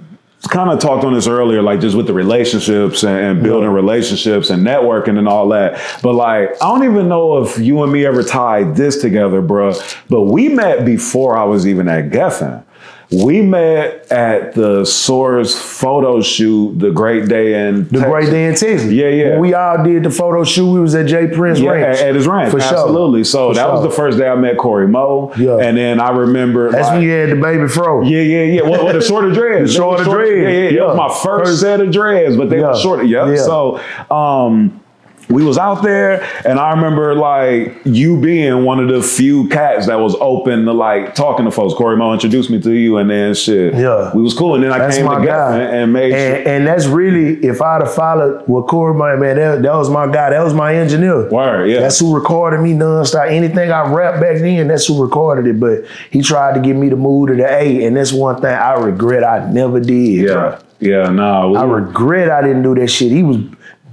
kind 0.50 0.70
of 0.70 0.78
talked 0.78 1.04
on 1.04 1.14
this 1.14 1.26
earlier, 1.26 1.62
like 1.62 1.80
just 1.80 1.96
with 1.96 2.06
the 2.06 2.12
relationships 2.12 3.02
and, 3.02 3.18
and 3.18 3.42
building 3.42 3.70
relationships 3.70 4.50
and 4.50 4.66
networking 4.66 5.18
and 5.18 5.28
all 5.28 5.48
that. 5.48 5.80
But 6.02 6.14
like, 6.14 6.50
I 6.62 6.68
don't 6.68 6.84
even 6.84 7.08
know 7.08 7.42
if 7.42 7.58
you 7.58 7.82
and 7.82 7.92
me 7.92 8.04
ever 8.04 8.22
tied 8.22 8.76
this 8.76 9.00
together, 9.00 9.42
bruh. 9.42 9.76
But 10.08 10.24
we 10.24 10.48
met 10.48 10.84
before 10.84 11.36
I 11.36 11.44
was 11.44 11.66
even 11.66 11.88
at 11.88 12.10
Geffen. 12.10 12.65
We 13.12 13.40
met 13.40 14.10
at 14.10 14.54
the 14.54 14.84
Source 14.84 15.56
photo 15.56 16.20
shoot, 16.22 16.76
the 16.78 16.90
great 16.90 17.28
day 17.28 17.68
in 17.68 17.86
The 17.88 18.00
great 18.00 18.30
day 18.30 18.46
in 18.46 18.54
Texas. 18.56 18.90
Yeah, 18.90 19.08
yeah. 19.08 19.30
When 19.30 19.40
we 19.40 19.54
all 19.54 19.84
did 19.84 20.02
the 20.02 20.10
photo 20.10 20.42
shoot, 20.42 20.72
we 20.72 20.80
was 20.80 20.94
at 20.96 21.06
J. 21.06 21.28
Prince 21.28 21.60
Yeah, 21.60 21.70
Ranch. 21.70 21.98
at, 22.00 22.08
at 22.08 22.14
his 22.16 22.26
ranch, 22.26 22.50
For 22.50 22.58
sure. 22.60 22.68
absolutely. 22.78 23.22
So 23.22 23.50
For 23.50 23.54
that 23.54 23.70
was 23.70 23.82
the 23.84 23.90
first 23.90 24.18
day 24.18 24.28
I 24.28 24.34
met 24.34 24.58
Corey 24.58 24.88
Mo. 24.88 25.32
Yeah. 25.38 25.58
And 25.58 25.76
then 25.78 26.00
I 26.00 26.10
remember 26.10 26.70
That's 26.72 26.88
like, 26.88 26.94
when 26.94 27.02
you 27.04 27.10
had 27.10 27.30
the 27.30 27.36
baby 27.36 27.68
fro. 27.68 28.02
Yeah, 28.02 28.22
yeah, 28.22 28.42
yeah. 28.42 28.62
What, 28.62 28.82
what 28.82 28.92
the 28.94 29.00
shorter 29.02 29.30
dreads? 29.32 29.70
The 29.70 29.76
shorter 29.76 30.08
were 30.10 30.16
dreads. 30.16 30.42
Yeah, 30.42 30.48
yeah, 30.48 30.68
yeah. 30.70 30.78
That 30.80 30.86
was 30.88 30.96
my 30.96 31.08
first, 31.08 31.50
First- 31.50 31.60
set 31.60 31.80
of 31.80 31.92
dreads, 31.92 32.36
but 32.36 32.50
they 32.50 32.58
Yeah. 32.58 32.68
were 32.72 32.76
shorter. 32.76 33.04
Yep. 33.04 33.28
Yeah. 33.28 33.36
So, 33.36 33.80
um, 34.10 34.80
we 35.28 35.44
was 35.44 35.58
out 35.58 35.82
there, 35.82 36.22
and 36.46 36.58
I 36.60 36.70
remember 36.70 37.14
like 37.14 37.74
you 37.84 38.20
being 38.20 38.64
one 38.64 38.78
of 38.78 38.88
the 38.88 39.02
few 39.02 39.48
cats 39.48 39.86
that 39.86 39.98
was 39.98 40.14
open 40.20 40.64
to 40.66 40.72
like 40.72 41.14
talking 41.14 41.44
to 41.46 41.50
folks. 41.50 41.74
Corey 41.74 41.96
Mo 41.96 42.12
introduced 42.12 42.48
me 42.50 42.60
to 42.60 42.70
you, 42.72 42.98
and 42.98 43.10
then 43.10 43.34
shit, 43.34 43.74
Yeah. 43.74 44.12
we 44.14 44.22
was 44.22 44.34
cool. 44.34 44.54
And 44.54 44.62
then 44.64 44.72
I 44.72 44.78
That's 44.78 44.96
came 44.98 45.06
together 45.08 45.26
guy. 45.26 45.58
and, 45.58 45.76
and 45.76 45.92
made. 45.92 46.12
And, 46.12 46.46
and 46.46 46.66
that's 46.66 46.86
really, 46.86 47.44
if 47.44 47.60
I'd 47.60 47.82
have 47.82 47.92
followed 47.92 48.46
what 48.46 48.68
Corey, 48.68 48.94
man, 48.94 49.18
man, 49.20 49.36
that, 49.36 49.62
that 49.62 49.74
was 49.74 49.90
my 49.90 50.06
guy. 50.06 50.30
That 50.30 50.44
was 50.44 50.54
my 50.54 50.74
engineer. 50.76 51.28
Word, 51.28 51.66
yeah. 51.70 51.80
That's 51.80 51.98
who 51.98 52.14
recorded 52.14 52.60
me 52.60 52.72
nonstop. 52.72 53.28
Anything 53.30 53.72
I 53.72 53.90
rap 53.92 54.20
back 54.20 54.38
then, 54.38 54.68
that's 54.68 54.86
who 54.86 55.02
recorded 55.02 55.46
it. 55.48 55.58
But 55.58 55.84
he 56.10 56.22
tried 56.22 56.54
to 56.54 56.60
get 56.60 56.76
me 56.76 56.88
the 56.88 56.96
mood 56.96 57.30
of 57.30 57.38
the 57.38 57.46
A, 57.52 57.84
and 57.84 57.96
that's 57.96 58.12
one 58.12 58.36
thing 58.40 58.54
I 58.54 58.74
regret 58.74 59.24
I 59.24 59.50
never 59.50 59.80
did. 59.80 59.96
yeah, 60.28 60.32
bro. 60.32 60.58
yeah, 60.78 61.08
no, 61.10 61.50
we 61.50 61.56
I 61.56 61.64
regret 61.64 62.30
I 62.30 62.42
didn't 62.42 62.62
do 62.62 62.74
that 62.76 62.88
shit. 62.88 63.10
He 63.10 63.22
was 63.22 63.38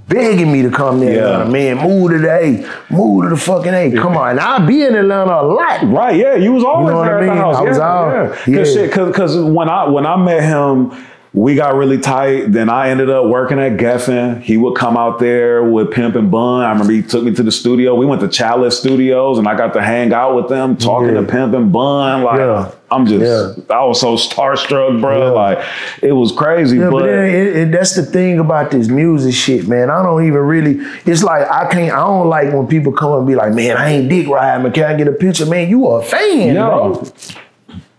begging 0.08 0.52
me 0.52 0.62
to 0.62 0.70
come 0.70 1.00
there. 1.00 1.14
Yeah. 1.16 1.42
Atlanta. 1.42 1.50
Man, 1.50 1.76
move 1.88 2.10
to 2.12 2.18
the 2.18 2.30
A, 2.32 2.92
move 2.92 3.24
to 3.24 3.30
the 3.30 3.36
fucking 3.36 3.74
A. 3.74 3.90
Come 3.92 4.16
on, 4.16 4.30
and 4.30 4.40
I 4.40 4.64
be 4.64 4.82
in 4.82 4.94
Atlanta 4.94 5.40
a 5.40 5.42
lot. 5.42 5.82
Right, 5.84 6.16
yeah, 6.16 6.34
you 6.34 6.52
was 6.52 6.64
always 6.64 6.90
know 6.92 6.98
what 6.98 7.04
there 7.06 7.18
I 7.18 7.26
at 7.26 7.34
the 7.34 7.40
house. 7.40 7.56
I 7.56 7.60
was 7.62 7.76
yeah, 7.78 7.84
out. 7.84 8.12
yeah. 8.46 8.54
Yeah. 8.54 8.58
Cause, 8.58 8.72
shit, 8.74 8.92
cause, 8.92 9.14
'cause 9.14 9.36
when 9.38 9.68
I 9.68 9.88
when 9.88 10.06
I 10.06 10.16
met 10.16 10.42
him, 10.42 10.92
we 11.34 11.56
got 11.56 11.74
really 11.74 11.98
tight. 11.98 12.52
Then 12.52 12.70
I 12.70 12.90
ended 12.90 13.10
up 13.10 13.26
working 13.26 13.58
at 13.58 13.72
Geffen. 13.72 14.40
He 14.40 14.56
would 14.56 14.76
come 14.76 14.96
out 14.96 15.18
there 15.18 15.64
with 15.64 15.90
Pimp 15.90 16.14
and 16.14 16.30
Bun. 16.30 16.62
I 16.64 16.70
remember 16.70 16.92
he 16.92 17.02
took 17.02 17.24
me 17.24 17.34
to 17.34 17.42
the 17.42 17.50
studio. 17.50 17.96
We 17.96 18.06
went 18.06 18.20
to 18.20 18.28
Chalice 18.28 18.78
Studios, 18.78 19.36
and 19.38 19.48
I 19.48 19.56
got 19.56 19.72
to 19.72 19.82
hang 19.82 20.12
out 20.12 20.36
with 20.36 20.48
them, 20.48 20.76
talking 20.76 21.08
Yeah. 21.14 21.22
to 21.22 21.26
Pimp 21.26 21.52
and 21.54 21.72
Bun. 21.72 22.22
Like 22.22 22.38
Yeah. 22.38 22.70
I'm 22.90 23.06
just, 23.06 23.68
I 23.72 23.84
was 23.84 24.00
so 24.00 24.14
starstruck, 24.16 25.00
bro. 25.00 25.18
Yeah. 25.24 25.30
Like 25.30 25.58
it 26.00 26.12
was 26.12 26.30
crazy. 26.30 26.76
Yeah, 26.78 26.90
but, 26.90 27.00
but 27.00 27.08
it, 27.08 27.34
it, 27.34 27.56
it- 27.56 27.72
that's 27.72 27.96
the 27.96 28.04
thing 28.06 28.38
about 28.38 28.70
this 28.70 28.86
music 28.88 29.34
shit, 29.34 29.66
man. 29.66 29.90
I 29.90 30.04
don't 30.04 30.24
even 30.24 30.38
really. 30.40 30.76
It's 31.04 31.24
like 31.24 31.50
I 31.50 31.68
can't. 31.68 31.92
I 31.92 32.06
don't 32.06 32.28
like 32.28 32.52
when 32.52 32.68
people 32.68 32.92
come 32.92 33.12
and 33.14 33.26
be 33.26 33.34
like, 33.34 33.52
"Man, 33.52 33.76
I 33.76 33.88
ain't 33.94 34.08
dick 34.08 34.28
riding, 34.28 34.62
but 34.62 34.72
can 34.74 34.84
I 34.84 34.94
get 34.96 35.08
a 35.08 35.12
picture?" 35.12 35.46
Man, 35.46 35.68
you 35.68 35.84
a 35.88 36.00
fan, 36.04 36.54
Yeah. 36.54 36.66
bro. 36.68 37.02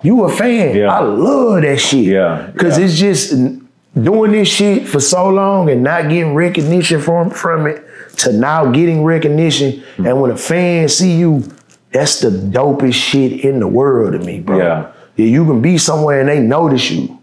You 0.05 0.23
a 0.25 0.31
fan. 0.31 0.75
Yeah. 0.75 0.93
I 0.93 0.99
love 1.01 1.61
that 1.63 1.79
shit. 1.79 2.05
Yeah, 2.05 2.51
Cause 2.57 2.77
yeah. 2.77 2.85
it's 2.85 2.97
just 2.97 3.33
doing 4.01 4.31
this 4.31 4.47
shit 4.47 4.87
for 4.87 4.99
so 4.99 5.29
long 5.29 5.69
and 5.69 5.83
not 5.83 6.03
getting 6.03 6.35
recognition 6.35 7.01
from 7.01 7.29
from 7.29 7.67
it 7.67 7.83
to 8.17 8.33
now 8.33 8.71
getting 8.71 9.03
recognition. 9.03 9.83
Hmm. 9.97 10.05
And 10.07 10.21
when 10.21 10.31
a 10.31 10.37
fan 10.37 10.89
see 10.89 11.17
you, 11.17 11.43
that's 11.91 12.19
the 12.19 12.29
dopest 12.29 12.93
shit 12.93 13.43
in 13.43 13.59
the 13.59 13.67
world 13.67 14.13
to 14.13 14.19
me, 14.19 14.41
bro. 14.41 14.57
Yeah. 14.57 14.91
Yeah, 15.15 15.27
you 15.27 15.45
can 15.45 15.61
be 15.61 15.77
somewhere 15.77 16.19
and 16.19 16.29
they 16.29 16.39
notice 16.39 16.91
you. 16.91 17.21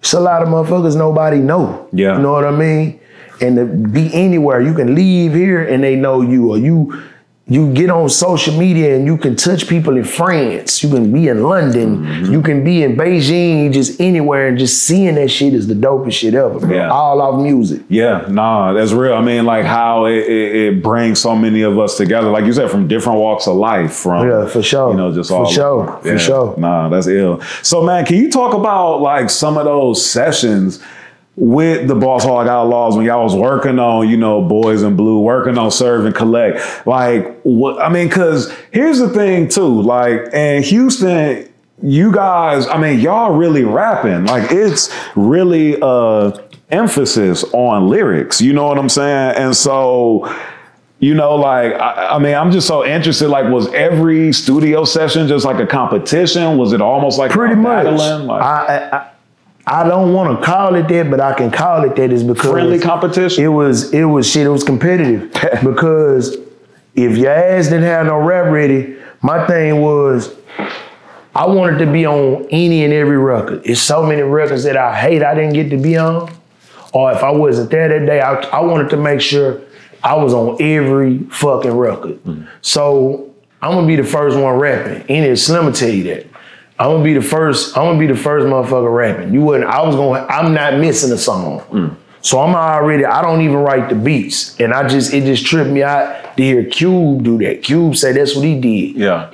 It's 0.00 0.12
a 0.12 0.20
lot 0.20 0.42
of 0.42 0.48
motherfuckers 0.48 0.96
nobody 0.96 1.38
know. 1.38 1.88
Yeah. 1.92 2.16
You 2.16 2.22
know 2.22 2.32
what 2.32 2.44
I 2.44 2.50
mean? 2.50 3.00
And 3.40 3.56
to 3.56 3.64
be 3.64 4.12
anywhere, 4.12 4.60
you 4.60 4.74
can 4.74 4.94
leave 4.94 5.32
here 5.32 5.64
and 5.64 5.82
they 5.82 5.96
know 5.96 6.20
you, 6.20 6.50
or 6.50 6.58
you 6.58 7.02
you 7.48 7.72
get 7.74 7.90
on 7.90 8.08
social 8.08 8.56
media 8.56 8.94
and 8.94 9.04
you 9.04 9.18
can 9.18 9.34
touch 9.34 9.68
people 9.68 9.96
in 9.96 10.04
France. 10.04 10.80
You 10.82 10.88
can 10.90 11.12
be 11.12 11.26
in 11.26 11.42
London. 11.42 11.98
Mm-hmm. 11.98 12.32
You 12.32 12.40
can 12.40 12.62
be 12.62 12.84
in 12.84 12.96
Beijing, 12.96 13.72
just 13.72 14.00
anywhere, 14.00 14.46
and 14.46 14.56
just 14.56 14.84
seeing 14.84 15.16
that 15.16 15.28
shit 15.28 15.52
is 15.52 15.66
the 15.66 15.74
dopest 15.74 16.12
shit 16.12 16.34
ever. 16.34 16.60
Bro. 16.60 16.70
Yeah. 16.70 16.88
All 16.88 17.20
off 17.20 17.42
music. 17.42 17.82
Yeah, 17.88 18.26
nah, 18.28 18.72
that's 18.72 18.92
real. 18.92 19.14
I 19.14 19.22
mean, 19.22 19.44
like 19.44 19.64
how 19.64 20.04
it, 20.04 20.18
it, 20.18 20.54
it 20.54 20.82
brings 20.82 21.20
so 21.20 21.34
many 21.34 21.62
of 21.62 21.78
us 21.80 21.96
together, 21.96 22.30
like 22.30 22.44
you 22.44 22.52
said, 22.52 22.70
from 22.70 22.86
different 22.86 23.18
walks 23.18 23.48
of 23.48 23.56
life. 23.56 23.92
From 23.94 24.28
Yeah, 24.28 24.46
for 24.46 24.62
sure. 24.62 24.92
you 24.92 24.96
know, 24.96 25.12
just 25.12 25.32
all 25.32 25.44
For 25.44 25.52
sure, 25.52 26.00
for 26.00 26.18
sure. 26.18 26.54
Nah, 26.56 26.88
that's 26.90 27.08
ill. 27.08 27.40
So, 27.62 27.82
man, 27.82 28.06
can 28.06 28.18
you 28.18 28.30
talk 28.30 28.54
about 28.54 29.00
like 29.00 29.30
some 29.30 29.58
of 29.58 29.64
those 29.64 30.08
sessions? 30.08 30.80
With 31.34 31.88
the 31.88 31.94
Boss 31.94 32.24
Hogg 32.24 32.46
Outlawz, 32.46 32.94
when 32.94 33.06
y'all 33.06 33.24
was 33.24 33.34
working 33.34 33.78
on, 33.78 34.06
you 34.08 34.18
know, 34.18 34.42
Boys 34.42 34.82
in 34.82 34.96
Blue, 34.96 35.20
working 35.20 35.56
on 35.56 35.70
Serve 35.70 36.04
and 36.04 36.14
Collect, 36.14 36.86
like, 36.86 37.40
what? 37.42 37.80
I 37.82 37.88
mean, 37.88 38.08
because 38.08 38.52
here's 38.70 38.98
the 38.98 39.08
thing 39.08 39.48
too, 39.48 39.80
like, 39.80 40.32
in 40.34 40.62
Houston, 40.62 41.48
you 41.82 42.12
guys, 42.12 42.66
I 42.68 42.76
mean, 42.78 43.00
y'all 43.00 43.34
really 43.34 43.64
rapping. 43.64 44.26
Like 44.26 44.52
it's 44.52 44.94
really 45.16 45.78
uh 45.82 46.30
emphasis 46.70 47.44
on 47.52 47.88
lyrics. 47.88 48.40
You 48.40 48.52
know 48.52 48.66
what 48.66 48.78
I'm 48.78 48.88
saying? 48.88 49.36
And 49.36 49.56
so, 49.56 50.32
you 51.00 51.14
know, 51.14 51.34
like 51.34 51.72
I, 51.74 52.10
I 52.14 52.18
mean, 52.18 52.34
I'm 52.34 52.52
just 52.52 52.68
so 52.68 52.84
interested. 52.84 53.28
Like, 53.28 53.50
was 53.52 53.72
every 53.74 54.32
studio 54.32 54.84
session 54.84 55.26
just 55.26 55.44
like 55.44 55.58
a 55.58 55.66
competition? 55.66 56.56
Was 56.56 56.72
it 56.72 56.80
almost 56.80 57.18
like 57.18 57.30
Pretty 57.32 57.56
much. 57.56 57.84
battling? 57.84 58.26
Like 58.28 58.42
I, 58.42 58.88
I, 58.92 59.11
I 59.66 59.86
don't 59.86 60.12
want 60.12 60.38
to 60.38 60.44
call 60.44 60.74
it 60.74 60.88
that, 60.88 61.10
but 61.10 61.20
I 61.20 61.34
can 61.34 61.50
call 61.50 61.84
it 61.84 61.94
that 61.96 62.12
is 62.12 62.24
because 62.24 62.50
friendly 62.50 62.80
competition? 62.80 63.44
It 63.44 63.48
was 63.48 63.92
it 63.92 64.04
was 64.04 64.28
shit. 64.28 64.46
It 64.46 64.50
was 64.50 64.64
competitive 64.64 65.32
because 65.62 66.36
if 66.94 67.16
your 67.16 67.32
ass 67.32 67.66
didn't 67.66 67.84
have 67.84 68.06
no 68.06 68.18
rap 68.18 68.50
ready, 68.50 68.96
my 69.22 69.46
thing 69.46 69.80
was 69.80 70.34
I 71.34 71.46
wanted 71.46 71.78
to 71.78 71.90
be 71.90 72.04
on 72.06 72.46
any 72.50 72.84
and 72.84 72.92
every 72.92 73.16
record. 73.16 73.62
It's 73.64 73.80
so 73.80 74.04
many 74.04 74.22
records 74.22 74.64
that 74.64 74.76
I 74.76 74.94
hate 74.98 75.22
I 75.22 75.34
didn't 75.34 75.54
get 75.54 75.70
to 75.70 75.78
be 75.78 75.96
on, 75.96 76.30
or 76.92 77.12
if 77.12 77.22
I 77.22 77.30
wasn't 77.30 77.70
there 77.70 77.88
that 77.88 78.04
day, 78.04 78.20
I, 78.20 78.34
I 78.34 78.60
wanted 78.60 78.90
to 78.90 78.96
make 78.96 79.20
sure 79.20 79.62
I 80.02 80.16
was 80.16 80.34
on 80.34 80.60
every 80.60 81.18
fucking 81.30 81.70
record. 81.70 82.22
Mm. 82.24 82.48
So 82.60 83.32
I'm 83.62 83.72
gonna 83.72 83.86
be 83.86 83.96
the 83.96 84.04
first 84.04 84.36
one 84.36 84.58
rapping. 84.58 85.04
Any 85.08 85.28
is 85.28 85.46
Slim 85.46 85.66
will 85.66 85.72
tell 85.72 85.88
you 85.88 86.02
that. 86.04 86.26
I'm 86.82 86.90
gonna 86.90 87.04
be 87.04 87.14
the 87.14 87.22
first. 87.22 87.76
I'm 87.76 87.84
gonna 87.84 87.98
be 88.00 88.08
the 88.08 88.16
first 88.16 88.44
motherfucker 88.44 88.92
rapping. 88.92 89.32
You 89.32 89.42
wouldn't. 89.42 89.70
I 89.70 89.86
was 89.86 89.94
going. 89.94 90.20
to 90.20 90.32
I'm 90.32 90.52
not 90.52 90.78
missing 90.78 91.12
a 91.12 91.16
song. 91.16 91.60
Mm. 91.70 91.96
So 92.22 92.40
I'm 92.40 92.56
already. 92.56 93.04
I 93.04 93.22
don't 93.22 93.40
even 93.40 93.58
write 93.58 93.88
the 93.88 93.94
beats, 93.94 94.58
and 94.58 94.74
I 94.74 94.88
just 94.88 95.14
it 95.14 95.24
just 95.24 95.46
tripped 95.46 95.70
me 95.70 95.84
out 95.84 96.36
to 96.36 96.42
hear 96.42 96.64
Cube 96.64 97.22
do 97.22 97.38
that. 97.38 97.62
Cube 97.62 97.94
say 97.94 98.10
that's 98.10 98.34
what 98.34 98.44
he 98.44 98.60
did. 98.60 98.96
yeah. 98.96 99.30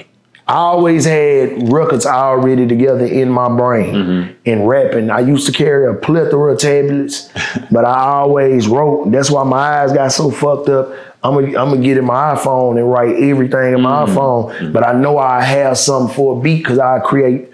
I 0.46 0.54
always 0.54 1.04
had 1.04 1.70
records 1.70 2.06
already 2.06 2.66
together 2.66 3.04
in 3.04 3.28
my 3.28 3.54
brain 3.54 3.94
mm-hmm. 3.94 4.32
and 4.46 4.66
rapping. 4.66 5.10
I 5.10 5.20
used 5.20 5.46
to 5.46 5.52
carry 5.52 5.90
a 5.90 5.94
plethora 5.94 6.54
of 6.54 6.58
tablets, 6.58 7.30
but 7.70 7.84
I 7.86 8.00
always 8.00 8.66
wrote. 8.66 9.10
That's 9.10 9.30
why 9.30 9.44
my 9.44 9.82
eyes 9.82 9.92
got 9.92 10.12
so 10.12 10.30
fucked 10.30 10.68
up. 10.68 10.90
I'm 11.22 11.34
gonna, 11.34 11.46
I'm 11.46 11.70
gonna 11.70 11.82
get 11.82 11.98
in 11.98 12.04
my 12.04 12.34
iPhone 12.34 12.78
and 12.78 12.90
write 12.90 13.16
everything 13.16 13.74
in 13.74 13.80
my 13.80 14.04
mm-hmm. 14.04 14.16
iPhone, 14.16 14.52
mm-hmm. 14.52 14.72
but 14.72 14.86
I 14.86 14.92
know 14.92 15.18
I 15.18 15.42
have 15.42 15.76
something 15.76 16.14
for 16.14 16.38
a 16.38 16.40
beat 16.40 16.58
because 16.58 16.78
I 16.78 17.00
create 17.00 17.50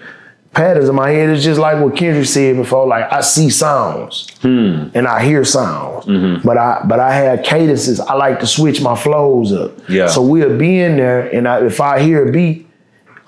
patterns 0.52 0.88
in 0.88 0.94
my 0.94 1.10
head. 1.10 1.30
It's 1.30 1.42
just 1.42 1.60
like 1.60 1.82
what 1.82 1.96
Kendrick 1.96 2.26
said 2.26 2.56
before. 2.56 2.86
Like 2.86 3.12
I 3.12 3.20
see 3.20 3.50
sounds 3.50 4.28
hmm. 4.40 4.88
and 4.94 5.06
I 5.06 5.24
hear 5.24 5.44
sounds, 5.44 6.06
mm-hmm. 6.06 6.46
but 6.46 6.58
I 6.58 6.82
but 6.86 7.00
I 7.00 7.14
have 7.14 7.42
cadences. 7.42 8.00
I 8.00 8.14
like 8.14 8.40
to 8.40 8.46
switch 8.46 8.80
my 8.80 8.94
flows 8.94 9.52
up. 9.52 9.72
Yeah. 9.88 10.08
So 10.08 10.22
we'll 10.22 10.58
be 10.58 10.80
in 10.80 10.96
there, 10.96 11.34
and 11.34 11.48
I, 11.48 11.64
if 11.64 11.80
I 11.80 12.00
hear 12.00 12.28
a 12.28 12.32
beat, 12.32 12.68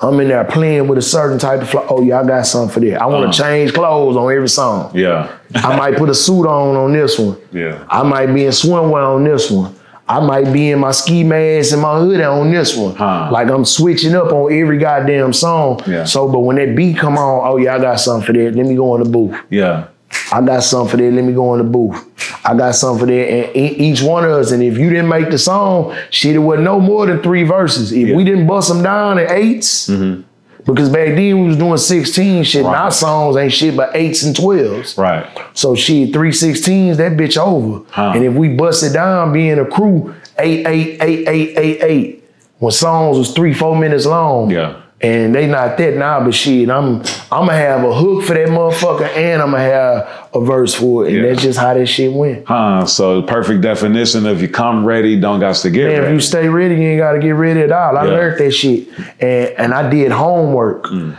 I'm 0.01 0.21
in 0.21 0.29
there 0.29 0.45
playing 0.45 0.89
with 0.89 0.99
a 0.99 1.03
certain 1.03 1.39
type 1.39 1.63
of 1.63 1.71
flow. 1.71 1.87
Oh 1.89 2.03
yeah, 2.03 2.21
I 2.21 2.27
got 2.27 2.47
something 2.47 2.73
for 2.73 2.81
that. 2.81 3.01
I 3.01 3.07
want 3.07 3.33
to 3.33 3.43
uh-huh. 3.43 3.51
change 3.51 3.73
clothes 3.73 4.17
on 4.17 4.33
every 4.33 4.49
song. 4.49 4.95
Yeah. 4.95 5.37
I 5.55 5.77
might 5.77 5.97
put 5.97 6.11
a 6.11 6.15
suit 6.15 6.47
on 6.47 6.77
on 6.77 6.93
this 6.93 7.19
one. 7.19 7.39
Yeah. 7.53 7.87
I 7.89 8.03
might 8.03 8.27
be 8.27 8.45
in 8.45 8.51
swimwear 8.51 9.15
on 9.15 9.25
this 9.25 9.51
one. 9.51 9.75
I 10.09 10.21
might 10.21 10.53
be 10.53 10.71
in 10.71 10.79
my 10.79 10.93
ski 10.93 11.25
mask 11.25 11.73
and 11.73 11.83
my 11.83 11.99
hoodie 11.99 12.23
on 12.23 12.51
this 12.51 12.77
one. 12.77 12.95
Huh. 12.95 13.29
Like 13.33 13.49
I'm 13.49 13.65
switching 13.65 14.15
up 14.15 14.33
on 14.33 14.53
every 14.53 14.79
goddamn 14.79 15.33
song. 15.33 15.81
Yeah. 15.87 16.05
So, 16.05 16.29
but 16.29 16.41
when 16.41 16.57
that 16.57 16.77
beat 16.77 16.97
come 16.97 17.19
on, 17.19 17.47
oh 17.47 17.57
yeah, 17.57 17.75
I 17.75 17.79
got 17.79 17.97
something 17.97 18.27
for 18.27 18.33
that. 18.33 18.55
Let 18.55 18.67
me 18.67 18.77
go 18.77 18.95
in 18.95 19.03
the 19.03 19.09
booth. 19.09 19.37
Yeah. 19.51 19.89
I 20.33 20.41
got 20.43 20.63
something 20.63 20.91
for 20.91 20.97
that. 20.99 21.13
Let 21.13 21.25
me 21.25 21.33
go 21.33 21.55
in 21.55 21.59
the 21.59 21.71
booth. 21.71 22.13
I 22.45 22.57
got 22.57 22.77
something 22.77 23.01
for 23.01 23.07
that. 23.07 23.13
And 23.13 23.57
each 23.57 24.03
one 24.03 24.25
of 24.25 24.31
us, 24.31 24.53
and 24.53 24.63
if 24.63 24.79
you 24.79 24.89
didn't 24.89 25.09
make 25.09 25.31
the 25.31 25.39
song, 25.39 25.97
shit, 26.11 26.37
it 26.37 26.39
was 26.39 26.61
no 26.61 26.79
more 26.79 27.07
than 27.07 27.21
three 27.23 27.43
verses. 27.43 27.91
If 27.93 28.15
we 28.15 28.23
didn't 28.23 28.47
bust 28.47 28.69
them 28.69 28.83
down 28.85 29.19
at 29.19 29.29
8s 29.29 30.25
because 30.67 30.89
back 30.89 31.15
then 31.15 31.41
we 31.41 31.49
was 31.49 31.57
doing 31.57 31.79
16 31.79 32.45
shit, 32.45 32.65
and 32.65 32.75
our 32.75 32.91
songs 32.91 33.37
ain't 33.37 33.53
shit 33.53 33.77
but 33.77 33.95
eights 33.95 34.25
and 34.25 34.35
12s. 34.35 34.99
Right. 34.99 35.27
So 35.55 35.75
shit, 35.75 36.13
three 36.13 36.31
16s, 36.31 36.97
that 36.97 37.13
bitch 37.13 37.39
over. 37.39 37.85
Huh. 37.91 38.13
And 38.15 38.25
if 38.25 38.35
we 38.35 38.49
bust 38.49 38.83
it 38.83 38.93
down, 38.93 39.33
being 39.33 39.59
a 39.59 39.65
crew, 39.65 40.15
eight, 40.39 40.67
eight, 40.67 41.01
eight, 41.01 41.29
eight, 41.29 41.59
eight, 41.59 41.83
eight, 41.83 42.25
when 42.59 42.73
songs 42.73 43.19
was 43.19 43.33
three, 43.33 43.55
four 43.55 43.77
minutes 43.79 44.07
long. 44.07 44.51
Yeah. 44.51 44.83
And 45.03 45.35
they 45.35 45.47
not 45.47 45.77
that 45.77 45.97
now, 45.99 46.25
but 46.25 46.33
shit, 46.35 46.71
I'm 46.71 47.03
I'm 47.31 47.47
gonna 47.47 47.53
have 47.53 47.85
a 47.85 47.95
hook 47.95 48.25
for 48.25 48.33
that 48.33 48.49
motherfucker, 48.49 49.07
and 49.15 49.43
I'm 49.43 49.51
gonna 49.51 49.63
have 49.63 50.29
a 50.35 50.41
verse 50.41 50.75
for 50.75 51.05
it, 51.05 51.09
and 51.13 51.17
Yeah. 51.23 51.29
that's 51.31 51.43
just 51.43 51.59
how 51.59 51.75
that 51.75 51.85
shit 51.87 52.11
went. 52.11 52.47
Huh. 52.47 52.87
So 52.87 53.21
perfect 53.21 53.61
definition 53.61 54.25
of 54.25 54.41
you 54.41 54.49
come 54.49 54.87
ready, 54.87 55.21
don't 55.21 55.39
got 55.39 55.55
to 55.57 55.71
get 55.71 55.89
Man, 55.93 56.05
if 56.05 56.13
you 56.13 56.21
stay 56.21 56.49
ready, 56.49 56.77
you 56.77 56.81
ain't 56.89 57.01
gotta 57.01 57.19
get 57.19 57.33
ready 57.33 57.61
at 57.61 57.73
all. 57.73 57.99
I 57.99 58.07
Yeah. 58.07 58.11
learned 58.11 58.39
that 58.39 58.51
shit, 58.53 58.89
and 59.21 59.53
and 59.59 59.75
I 59.75 59.91
did 59.91 60.13
homework. 60.13 60.87
Mm. 60.87 61.15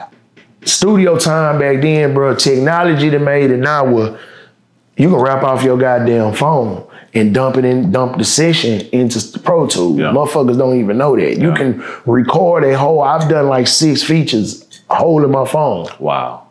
Studio 0.64 1.18
time 1.18 1.60
back 1.60 1.80
then, 1.82 2.16
bro. 2.16 2.34
Technology 2.34 3.10
that 3.10 3.22
made 3.22 3.52
it 3.52 3.58
now 3.60 3.86
where 3.86 4.18
you 4.98 5.10
can 5.10 5.20
rap 5.20 5.44
off 5.44 5.64
your 5.64 5.78
goddamn 5.78 6.34
phone 6.34 6.88
and 7.14 7.34
dump 7.34 7.58
it 7.58 7.66
in, 7.66 7.92
dump 7.92 8.18
the 8.18 8.26
session 8.26 8.82
into 8.92 9.20
the 9.20 9.40
Pro 9.40 9.68
Tools. 9.68 9.98
Yeah. 9.98 10.08
Motherfuckers 10.08 10.58
don't 10.58 10.80
even 10.80 10.98
know 10.98 11.16
that. 11.16 11.38
You 11.38 11.54
can 11.54 11.84
record 12.06 12.64
a 12.64 12.78
whole. 12.78 13.02
I've 13.02 13.30
done 13.30 13.48
like 13.48 13.68
six 13.68 14.04
features 14.04 14.82
holding 14.90 15.32
my 15.32 15.46
phone 15.46 15.88
wow. 16.00 16.48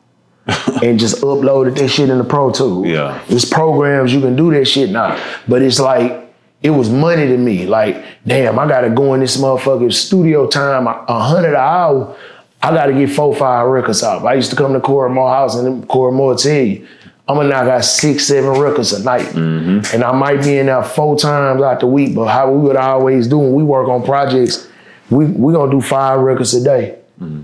and 0.83 0.99
just 0.99 1.23
uploaded 1.23 1.77
that 1.77 1.89
shit 1.89 2.09
in 2.09 2.19
the 2.19 2.25
Pro 2.25 2.53
Tools. 2.53 2.87
Yeah. 2.87 3.23
There's 3.29 3.45
programs 3.45 4.13
you 4.13 4.21
can 4.21 4.37
do 4.37 4.53
that 4.53 4.67
shit 4.67 4.91
now. 4.91 5.21
But 5.49 5.63
it's 5.63 5.81
like, 5.81 6.25
it 6.63 6.71
was 6.71 6.89
money 6.89 7.27
to 7.27 7.37
me. 7.37 7.67
Like, 7.67 8.03
damn, 8.27 8.59
I 8.59 8.69
gotta 8.69 8.91
go 8.91 9.15
in 9.15 9.21
this 9.21 9.37
motherfucking 9.37 9.93
studio 9.93 10.47
time, 10.47 10.87
a 10.87 11.21
hundred 11.21 11.51
an 11.51 11.57
hour. 11.57 12.17
I 12.63 12.71
gotta 12.71 12.93
get 12.93 13.11
four, 13.11 13.35
five 13.35 13.67
records 13.67 14.03
out. 14.03 14.25
I 14.25 14.35
used 14.35 14.51
to 14.51 14.57
come 14.57 14.73
to 14.73 14.81
Corey 14.81 15.11
Moore 15.11 15.31
house 15.31 15.55
and 15.57 15.87
Corey 15.89 16.13
Moore 16.13 16.35
tell 16.35 16.65
you, 16.65 16.87
I'm 17.29 17.37
gonna 17.37 17.49
knock 17.49 17.69
out 17.69 17.85
six, 17.85 18.27
seven 18.27 18.61
records 18.61 18.93
a 18.93 19.03
night. 19.03 19.27
Mm-hmm. 19.27 19.95
And 19.95 20.05
I 20.05 20.12
might 20.12 20.43
be 20.43 20.59
in 20.59 20.67
there 20.67 20.83
four 20.85 21.19
times 21.19 21.61
out 21.61 21.81
the 21.81 21.87
week, 21.87 22.15
but 22.15 22.27
how 22.27 22.53
we 22.53 22.61
would 22.61 22.77
always 22.77 23.27
do 23.27 23.39
when 23.39 23.53
we 23.53 23.65
work 23.65 23.89
on 23.89 24.05
projects, 24.05 24.69
we 25.11 25.27
we 25.27 25.53
gonna 25.53 25.71
do 25.71 25.81
five 25.81 26.21
records 26.21 26.55
a 26.55 26.62
day. 26.62 26.99
Mm-hmm. 27.21 27.43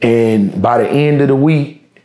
And 0.00 0.62
by 0.62 0.78
the 0.78 0.88
end 0.88 1.20
of 1.20 1.28
the 1.28 1.36
week, 1.36 2.00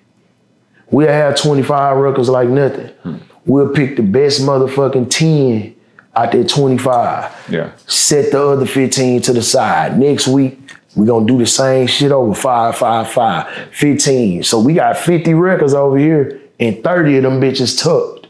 we'll 0.92 1.08
have 1.08 1.36
25 1.36 1.98
records 1.98 2.30
like 2.30 2.50
nothing. 2.50 2.88
Hmm. 2.88 3.18
We'll 3.46 3.70
pick 3.70 3.96
the 3.96 4.04
best 4.04 4.42
motherfucking 4.42 5.10
10 5.10 5.76
out 6.16 6.32
there 6.32 6.44
25. 6.44 7.50
Yeah. 7.50 7.72
Set 7.88 8.32
the 8.32 8.42
other 8.44 8.66
15 8.66 9.22
to 9.24 9.34
the 9.34 9.42
side. 9.42 9.98
Next 9.98 10.28
week, 10.28 10.60
we 10.96 11.08
gonna 11.08 11.26
do 11.26 11.38
the 11.38 11.46
same 11.46 11.88
shit 11.88 12.12
over 12.12 12.36
five, 12.36 12.76
five, 12.76 13.10
five, 13.10 13.48
15. 13.72 14.44
So 14.44 14.60
we 14.60 14.74
got 14.74 14.98
50 14.98 15.34
records 15.34 15.74
over 15.74 15.98
here 15.98 16.42
and 16.60 16.84
30 16.84 17.18
of 17.18 17.24
them 17.24 17.42
bitches 17.42 17.82
tucked. 17.82 18.28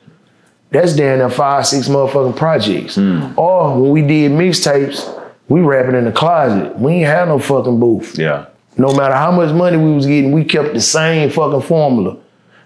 That's 0.72 0.96
down 0.96 1.20
there 1.20 1.30
five, 1.30 1.66
six 1.66 1.88
motherfucking 1.88 2.36
projects. 2.36 2.96
Hmm. 2.96 3.34
Or 3.38 3.80
when 3.80 3.92
we 3.92 4.02
did 4.02 4.32
mixtapes, 4.32 5.14
we 5.48 5.62
rapping 5.62 5.96
in 5.96 6.06
the 6.06 6.12
closet. 6.12 6.78
We 6.78 6.94
ain't 6.94 7.08
had 7.08 7.28
no 7.30 7.40
fucking 7.40 7.80
booth. 7.80 8.18
Yeah. 8.18 8.48
No 8.78 8.94
matter 8.94 9.16
how 9.16 9.32
much 9.32 9.54
money 9.54 9.78
we 9.78 9.94
was 9.94 10.06
getting, 10.06 10.34
we 10.34 10.44
kept 10.44 10.74
the 10.74 10.82
same 10.82 11.30
fucking 11.30 11.62
formula. 11.62 12.18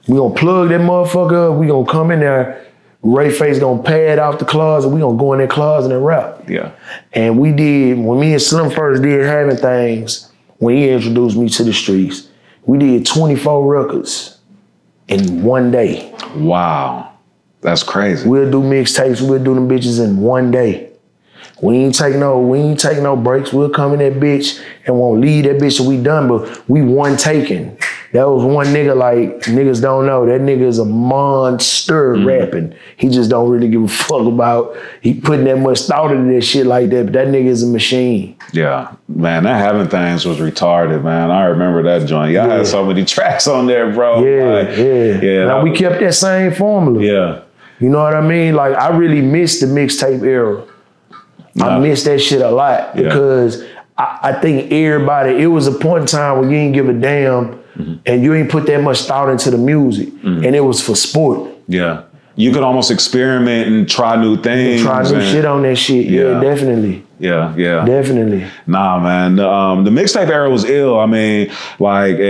We 0.07 0.17
gonna 0.17 0.33
plug 0.33 0.69
that 0.69 0.81
motherfucker 0.81 1.51
up. 1.51 1.59
We 1.59 1.67
gonna 1.67 1.89
come 1.89 2.11
in 2.11 2.21
there. 2.21 2.65
Ray 3.03 3.31
Face 3.31 3.59
gonna 3.59 3.81
pad 3.81 4.19
off 4.19 4.39
the 4.39 4.45
closet. 4.45 4.89
We 4.89 4.99
gonna 4.99 5.17
go 5.17 5.33
in 5.33 5.39
that 5.39 5.49
closet 5.49 5.91
and 5.91 6.03
rap. 6.03 6.49
Yeah. 6.49 6.71
And 7.13 7.39
we 7.39 7.51
did 7.51 7.99
when 7.99 8.19
me 8.19 8.33
and 8.33 8.41
Slim 8.41 8.71
first 8.71 9.03
did 9.03 9.25
having 9.25 9.57
things. 9.57 10.31
When 10.57 10.75
he 10.75 10.89
introduced 10.89 11.37
me 11.37 11.49
to 11.49 11.63
the 11.63 11.73
streets, 11.73 12.29
we 12.65 12.77
did 12.77 13.05
24 13.05 13.65
records 13.65 14.37
in 15.11 15.43
one 15.43 15.71
day. 15.71 16.13
Wow. 16.35 17.13
That's 17.61 17.83
crazy. 17.83 18.27
We'll 18.27 18.49
do 18.49 18.61
mixtapes. 18.61 19.21
We'll 19.21 19.43
do 19.43 19.53
them 19.53 19.69
bitches 19.69 20.03
in 20.03 20.17
one 20.17 20.49
day. 20.49 20.89
We 21.61 21.77
ain't 21.77 21.93
take 21.93 22.15
no, 22.15 22.39
we 22.39 22.57
ain't 22.57 22.79
take 22.79 22.99
no 23.03 23.15
breaks. 23.15 23.53
We'll 23.53 23.69
come 23.69 23.93
in 23.93 23.99
that 23.99 24.19
bitch 24.19 24.59
and 24.87 24.97
won't 24.97 25.21
leave 25.21 25.43
that 25.43 25.57
bitch 25.57 25.77
till 25.77 25.87
we 25.87 26.01
done, 26.01 26.27
but 26.27 26.67
we 26.67 26.81
one 26.81 27.17
taking. 27.17 27.77
That 28.13 28.27
was 28.29 28.43
one 28.43 28.67
nigga 28.67 28.95
like 28.95 29.41
niggas 29.43 29.81
don't 29.81 30.05
know. 30.05 30.25
That 30.25 30.41
nigga 30.41 30.63
is 30.63 30.79
a 30.79 30.85
monster 30.85 32.13
mm. 32.15 32.25
rapping. 32.25 32.75
He 32.97 33.07
just 33.07 33.29
don't 33.29 33.49
really 33.49 33.69
give 33.69 33.83
a 33.83 33.87
fuck 33.87 34.25
about 34.27 34.75
he 35.01 35.13
putting 35.13 35.45
that 35.45 35.59
much 35.59 35.81
thought 35.81 36.11
into 36.11 36.33
that 36.33 36.41
shit 36.41 36.65
like 36.65 36.89
that. 36.89 37.05
But 37.05 37.13
that 37.13 37.27
nigga 37.27 37.45
is 37.45 37.63
a 37.63 37.67
machine. 37.67 38.35
Yeah, 38.51 38.93
man, 39.07 39.43
that 39.43 39.57
having 39.63 39.87
things 39.87 40.25
was 40.25 40.39
retarded, 40.39 41.03
man. 41.03 41.31
I 41.31 41.45
remember 41.45 41.83
that 41.83 42.05
joint. 42.07 42.31
Y'all 42.33 42.47
Yeah. 42.47 42.57
had 42.57 42.67
so 42.67 42.85
many 42.85 43.05
tracks 43.15 43.47
on 43.47 43.65
there, 43.67 43.91
bro. 43.93 44.23
Yeah, 44.25 44.45
Like, 44.59 44.77
yeah. 44.77 45.21
yeah. 45.21 45.45
Now 45.45 45.63
we 45.63 45.71
kept 45.71 46.01
that 46.01 46.13
same 46.13 46.53
formula. 46.53 47.01
Yeah, 47.01 47.41
You 47.79 47.89
know 47.89 47.99
what 48.03 48.13
I 48.15 48.21
mean? 48.21 48.55
Like 48.55 48.75
I 48.75 48.89
really 48.89 49.21
miss 49.21 49.61
the 49.61 49.67
mixtape 49.67 50.23
era. 50.23 50.65
I 51.61 51.79
miss 51.79 52.03
that 52.03 52.19
shit 52.19 52.41
a 52.41 52.49
lot 52.49 52.95
Yeah. 52.95 53.03
because 53.03 53.63
I, 53.97 54.19
I 54.23 54.33
think 54.33 54.71
everybody. 54.71 55.41
It 55.41 55.47
was 55.47 55.67
a 55.67 55.71
point 55.71 56.01
in 56.01 56.07
time 56.07 56.39
where 56.39 56.49
you 56.49 56.55
didn't 56.57 56.73
give 56.73 56.89
a 56.89 56.93
damn, 56.93 57.60
Mm-hmm. 57.77 57.93
and 58.05 58.23
you 58.23 58.33
ain't 58.33 58.49
put 58.51 58.65
that 58.67 58.81
much 58.83 59.01
thought 59.03 59.29
into 59.29 59.49
the 59.51 59.57
music, 59.57 60.09
and 60.23 60.45
it 60.55 60.61
was 60.61 60.81
for 60.81 60.95
sport. 60.95 61.49
yeah. 61.67 62.03
You 62.37 62.53
could 62.53 62.63
almost 62.63 62.91
experiment 62.91 63.67
and 63.67 63.89
try 63.89 64.15
new 64.15 64.37
things. 64.37 64.81
Try 64.81 65.03
new 65.03 65.15
and- 65.15 65.23
shit 65.31 65.43
on 65.43 65.63
that 65.63 65.75
shit. 65.75 66.05
Yeah, 66.05 66.21
Yeah. 66.21 66.39
definitely, 66.39 67.03
Yeah, 67.19 67.53
yeah. 67.57 67.83
definitely. 67.85 68.45
Nah, 68.67 68.99
man. 69.01 69.35
The, 69.35 69.47
um, 69.47 69.83
the 69.83 69.91
mixtape 69.91 70.29
era 70.29 70.49
was 70.49 70.63
ill. 70.63 70.97
I 70.97 71.07
mean, 71.07 71.51
like, 71.77 72.13
and, 72.15 72.21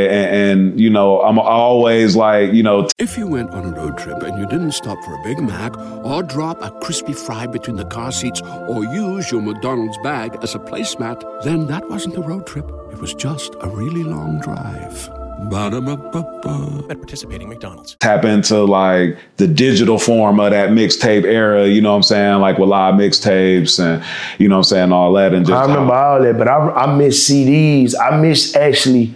and 0.49 0.80
you 0.80 0.89
know, 0.89 1.21
I'm 1.21 1.38
always 1.38 2.15
like, 2.15 2.51
you 2.51 2.63
know, 2.63 2.88
If 2.97 3.15
you 3.15 3.27
went 3.27 3.51
on 3.51 3.63
a 3.63 3.77
road 3.80 3.95
trip 3.99 4.23
and 4.23 4.39
you 4.39 4.47
didn't 4.47 4.71
stop 4.71 4.97
for 5.06 5.13
a 5.13 5.23
Big 5.23 5.39
Mac 5.39 5.77
or 6.04 6.23
drop 6.23 6.58
a 6.63 6.71
crispy 6.82 7.13
fry 7.13 7.45
between 7.45 7.77
the 7.77 7.86
car 7.86 8.12
seats 8.12 8.41
or 8.67 8.84
use 8.84 9.32
your 9.32 9.41
McDonald's 9.43 9.99
bag 10.04 10.36
as 10.41 10.56
a 10.56 10.60
placemat, 10.60 11.21
then 11.43 11.67
that 11.67 11.88
wasn't 11.91 12.17
a 12.17 12.21
road 12.21 12.47
trip. 12.47 12.67
It 12.91 12.99
was 12.99 13.13
just 13.13 13.54
a 13.62 13.69
really 13.69 14.04
long 14.04 14.39
drive. 14.41 15.10
Ba-da-ba-ba-ba. 15.49 16.86
At 16.89 16.97
participating 16.97 17.49
McDonald's. 17.49 17.95
tap 17.99 18.25
into 18.25 18.63
like 18.63 19.17
the 19.38 19.47
digital 19.47 19.97
form 19.97 20.39
of 20.39 20.51
that 20.51 20.69
mixtape 20.69 21.23
era. 21.23 21.67
You 21.67 21.82
know 21.82 21.91
what 21.91 21.97
I'm 21.97 22.04
saying? 22.04 22.39
Like 22.41 22.58
with 22.60 22.69
live 22.69 22.93
mixtapes 22.93 23.84
and 23.84 24.04
you 24.38 24.47
know 24.47 24.56
what 24.56 24.60
I'm 24.60 24.63
saying 24.65 24.91
all 24.91 25.13
that 25.13 25.34
and 25.34 25.45
just 25.45 25.58
I 25.58 25.65
remember 25.65 25.93
all 25.93 26.21
that, 26.21 26.38
but 26.38 26.47
I, 26.47 26.69
I 26.69 26.95
miss 26.95 27.30
CDs. 27.30 27.95
I 27.99 28.17
miss 28.17 28.56
actually 28.56 29.15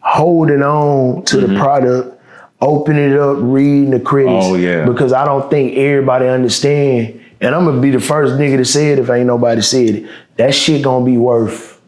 holding 0.00 0.62
on 0.62 1.24
to 1.24 1.38
the 1.38 1.46
mm-hmm. 1.46 1.58
product, 1.58 2.20
opening 2.60 3.12
it 3.12 3.18
up, 3.18 3.38
reading 3.40 3.90
the 3.90 4.00
credits. 4.00 4.46
Oh, 4.46 4.54
yeah. 4.56 4.84
Because 4.84 5.12
I 5.12 5.24
don't 5.24 5.48
think 5.50 5.76
everybody 5.76 6.28
understand. 6.28 7.20
And 7.40 7.54
I'm 7.54 7.64
gonna 7.64 7.80
be 7.80 7.90
the 7.90 8.00
first 8.00 8.34
nigga 8.34 8.58
to 8.58 8.64
say 8.64 8.92
it 8.92 8.98
if 8.98 9.10
ain't 9.10 9.26
nobody 9.26 9.62
said 9.62 9.94
it. 9.94 10.10
That 10.36 10.54
shit 10.54 10.82
gonna 10.82 11.04
be 11.04 11.16
worth 11.16 11.80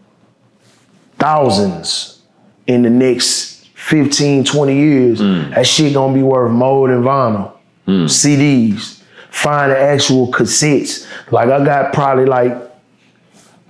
thousands 1.19 2.23
in 2.67 2.83
the 2.83 2.91
next 2.91 3.58
15, 3.89 4.45
20 4.45 4.77
years. 4.77 5.21
Mm. 5.21 5.55
That 5.55 5.67
shit 5.67 5.95
gonna 5.95 6.13
be 6.13 6.23
worth 6.23 6.53
more 6.53 6.89
than 6.89 7.03
vinyl. 7.03 7.53
Mm. 7.87 8.05
CDs. 8.05 9.03
Find 9.31 9.73
the 9.73 9.79
actual 9.79 10.31
cassettes. 10.31 11.07
Like 11.33 11.49
I 11.49 11.65
got 11.65 11.95
probably 11.95 12.27
like 12.27 12.53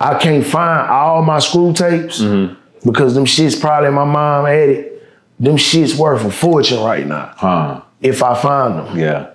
I 0.01 0.19
can't 0.19 0.45
find 0.45 0.91
all 0.91 1.23
my 1.23 1.39
screw 1.39 1.73
tapes 1.73 2.21
mm-hmm. 2.21 2.55
because 2.89 3.15
them 3.15 3.27
shits 3.27 3.61
probably 3.61 3.91
my 3.91 4.05
mom 4.05 4.47
had 4.47 4.69
it. 4.69 5.09
Them 5.39 5.57
shits 5.57 5.97
worth 5.97 6.25
a 6.25 6.33
fortune 6.33 6.83
right 6.83 7.07
now 7.07 7.33
huh. 7.37 7.83
if 8.01 8.21
I 8.21 8.35
find 8.41 8.79
them. 8.79 8.99
Yeah. 8.99 9.31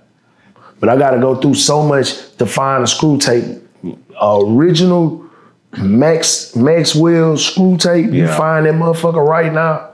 But 0.81 0.89
I 0.89 0.97
gotta 0.97 1.19
go 1.19 1.35
through 1.35 1.55
so 1.55 1.81
much 1.83 2.35
to 2.37 2.45
find 2.45 2.83
a 2.83 2.87
screw 2.87 3.17
tape. 3.17 3.45
original 4.21 5.23
Max 5.77 6.57
Maxwell 6.57 7.37
screw 7.37 7.77
tape. 7.77 8.11
You 8.11 8.27
find 8.27 8.65
that 8.65 8.73
motherfucker 8.73 9.25
right 9.25 9.51
now. 9.51 9.92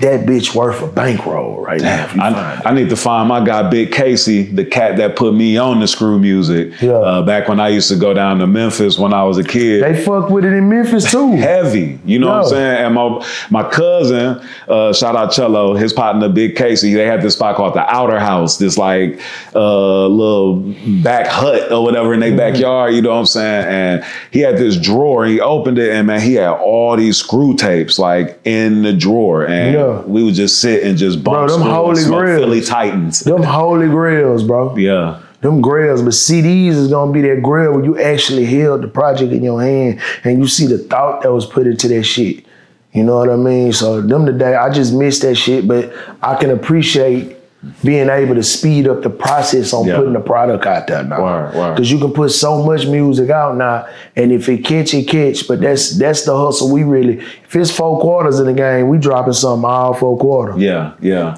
That 0.00 0.26
bitch 0.26 0.54
worth 0.54 0.82
a 0.82 0.86
bankroll 0.86 1.60
right 1.60 1.80
now. 1.80 2.02
You 2.02 2.08
find 2.20 2.34
I. 2.36 2.62
I 2.64 2.72
need 2.72 2.88
to 2.90 2.96
find 2.96 3.28
my 3.28 3.44
guy 3.44 3.68
Big 3.68 3.92
Casey, 3.92 4.42
the 4.44 4.64
cat 4.64 4.96
that 4.98 5.16
put 5.16 5.34
me 5.34 5.56
on 5.56 5.80
the 5.80 5.88
screw 5.88 6.18
music. 6.18 6.80
Yeah. 6.80 6.92
Uh, 6.92 7.22
back 7.22 7.48
when 7.48 7.58
I 7.60 7.68
used 7.68 7.88
to 7.90 7.96
go 7.96 8.14
down 8.14 8.38
to 8.38 8.46
Memphis 8.46 8.98
when 8.98 9.12
I 9.12 9.24
was 9.24 9.38
a 9.38 9.44
kid. 9.44 9.82
They 9.82 10.00
fuck 10.02 10.30
with 10.30 10.44
it 10.44 10.52
in 10.52 10.68
Memphis 10.68 11.10
too. 11.10 11.32
heavy. 11.36 11.98
You 12.04 12.18
know 12.20 12.28
what 12.28 12.44
I'm 12.44 12.48
saying? 12.50 12.84
And 12.86 12.94
my 12.94 13.26
my 13.50 13.68
cousin, 13.68 14.40
uh, 14.68 14.92
shout 14.92 15.16
out 15.16 15.32
Cello, 15.32 15.74
his 15.74 15.92
partner 15.92 16.28
Big 16.28 16.54
Casey, 16.56 16.94
they 16.94 17.06
had 17.06 17.22
this 17.22 17.34
spot 17.34 17.56
called 17.56 17.74
the 17.74 17.84
Outer 17.92 18.20
House, 18.20 18.58
this 18.58 18.78
like 18.78 19.20
uh, 19.54 20.06
little 20.06 20.56
back 21.02 21.26
hut 21.26 21.72
or 21.72 21.82
whatever 21.82 22.14
in 22.14 22.20
their 22.20 22.28
Mm-hmm. 22.28 22.36
backyard. 22.36 22.94
You 22.94 23.00
know 23.02 23.10
what 23.10 23.20
I'm 23.20 23.26
saying? 23.26 23.66
And 23.66 24.04
he 24.30 24.40
had 24.40 24.58
this 24.58 24.76
drawer. 24.78 25.24
He 25.24 25.40
opened 25.40 25.78
it, 25.78 25.90
and 25.92 26.06
man, 26.06 26.20
he 26.20 26.34
had 26.34 26.50
all 26.50 26.94
these 26.96 27.16
screw 27.16 27.54
tapes 27.56 27.98
like 27.98 28.38
in 28.44 28.82
the 28.82 28.92
drawer, 28.92 29.44
and 29.46 29.57
Yeah. 29.66 30.00
we 30.02 30.22
would 30.22 30.34
just 30.34 30.60
sit 30.60 30.82
and 30.82 30.96
just 30.96 31.22
bump 31.22 31.48
Bro, 31.48 31.58
them 31.58 31.68
holy 31.68 32.04
grails. 32.04 32.40
Philly 32.40 32.60
Titans. 32.60 33.20
Them 33.20 33.42
holy 33.42 33.88
grails, 33.88 34.42
bro. 34.42 34.76
Yeah. 34.76 35.20
Them 35.40 35.60
grails, 35.60 36.02
but 36.02 36.10
CDs 36.10 36.70
is 36.70 36.88
gonna 36.88 37.12
be 37.12 37.20
that 37.22 37.42
grail 37.42 37.72
where 37.72 37.84
you 37.84 37.98
actually 38.00 38.44
held 38.44 38.82
the 38.82 38.88
project 38.88 39.32
in 39.32 39.42
your 39.42 39.62
hand 39.62 40.00
and 40.24 40.38
you 40.40 40.48
see 40.48 40.66
the 40.66 40.78
thought 40.78 41.22
that 41.22 41.32
was 41.32 41.46
put 41.46 41.66
into 41.66 41.86
that 41.88 42.02
shit. 42.02 42.44
You 42.92 43.04
know 43.04 43.16
what 43.16 43.30
I 43.30 43.36
mean? 43.36 43.72
So 43.72 44.00
them 44.00 44.26
today, 44.26 44.56
I 44.56 44.70
just 44.70 44.92
miss 44.92 45.20
that 45.20 45.36
shit, 45.36 45.68
but 45.68 45.92
I 46.22 46.34
can 46.34 46.50
appreciate 46.50 47.36
being 47.82 48.08
able 48.08 48.36
to 48.36 48.42
speed 48.42 48.86
up 48.86 49.02
the 49.02 49.10
process 49.10 49.72
on 49.72 49.84
Yeah. 49.86 49.96
putting 49.96 50.12
the 50.12 50.20
product 50.20 50.64
out 50.64 50.86
there 50.86 51.02
now. 51.02 51.20
Word, 51.22 51.54
word. 51.56 51.76
Cause 51.76 51.90
you 51.90 51.98
can 51.98 52.12
put 52.12 52.30
so 52.30 52.62
much 52.64 52.86
music 52.86 53.30
out 53.30 53.56
now, 53.56 53.86
and 54.14 54.30
if 54.30 54.48
it 54.48 54.58
catch, 54.64 54.94
it 54.94 55.08
catch. 55.08 55.48
But 55.48 55.60
that's 55.60 55.98
that's 55.98 56.24
the 56.24 56.36
hustle. 56.36 56.70
We 56.70 56.84
really, 56.84 57.18
if 57.18 57.56
it's 57.56 57.70
four 57.70 58.00
quarters 58.00 58.38
in 58.38 58.46
the 58.46 58.52
game, 58.52 58.88
we 58.88 58.98
dropping 58.98 59.32
something 59.32 59.68
all 59.68 59.92
four 59.92 60.16
quarter. 60.18 60.54
Yeah, 60.56 60.92
yeah. 61.00 61.36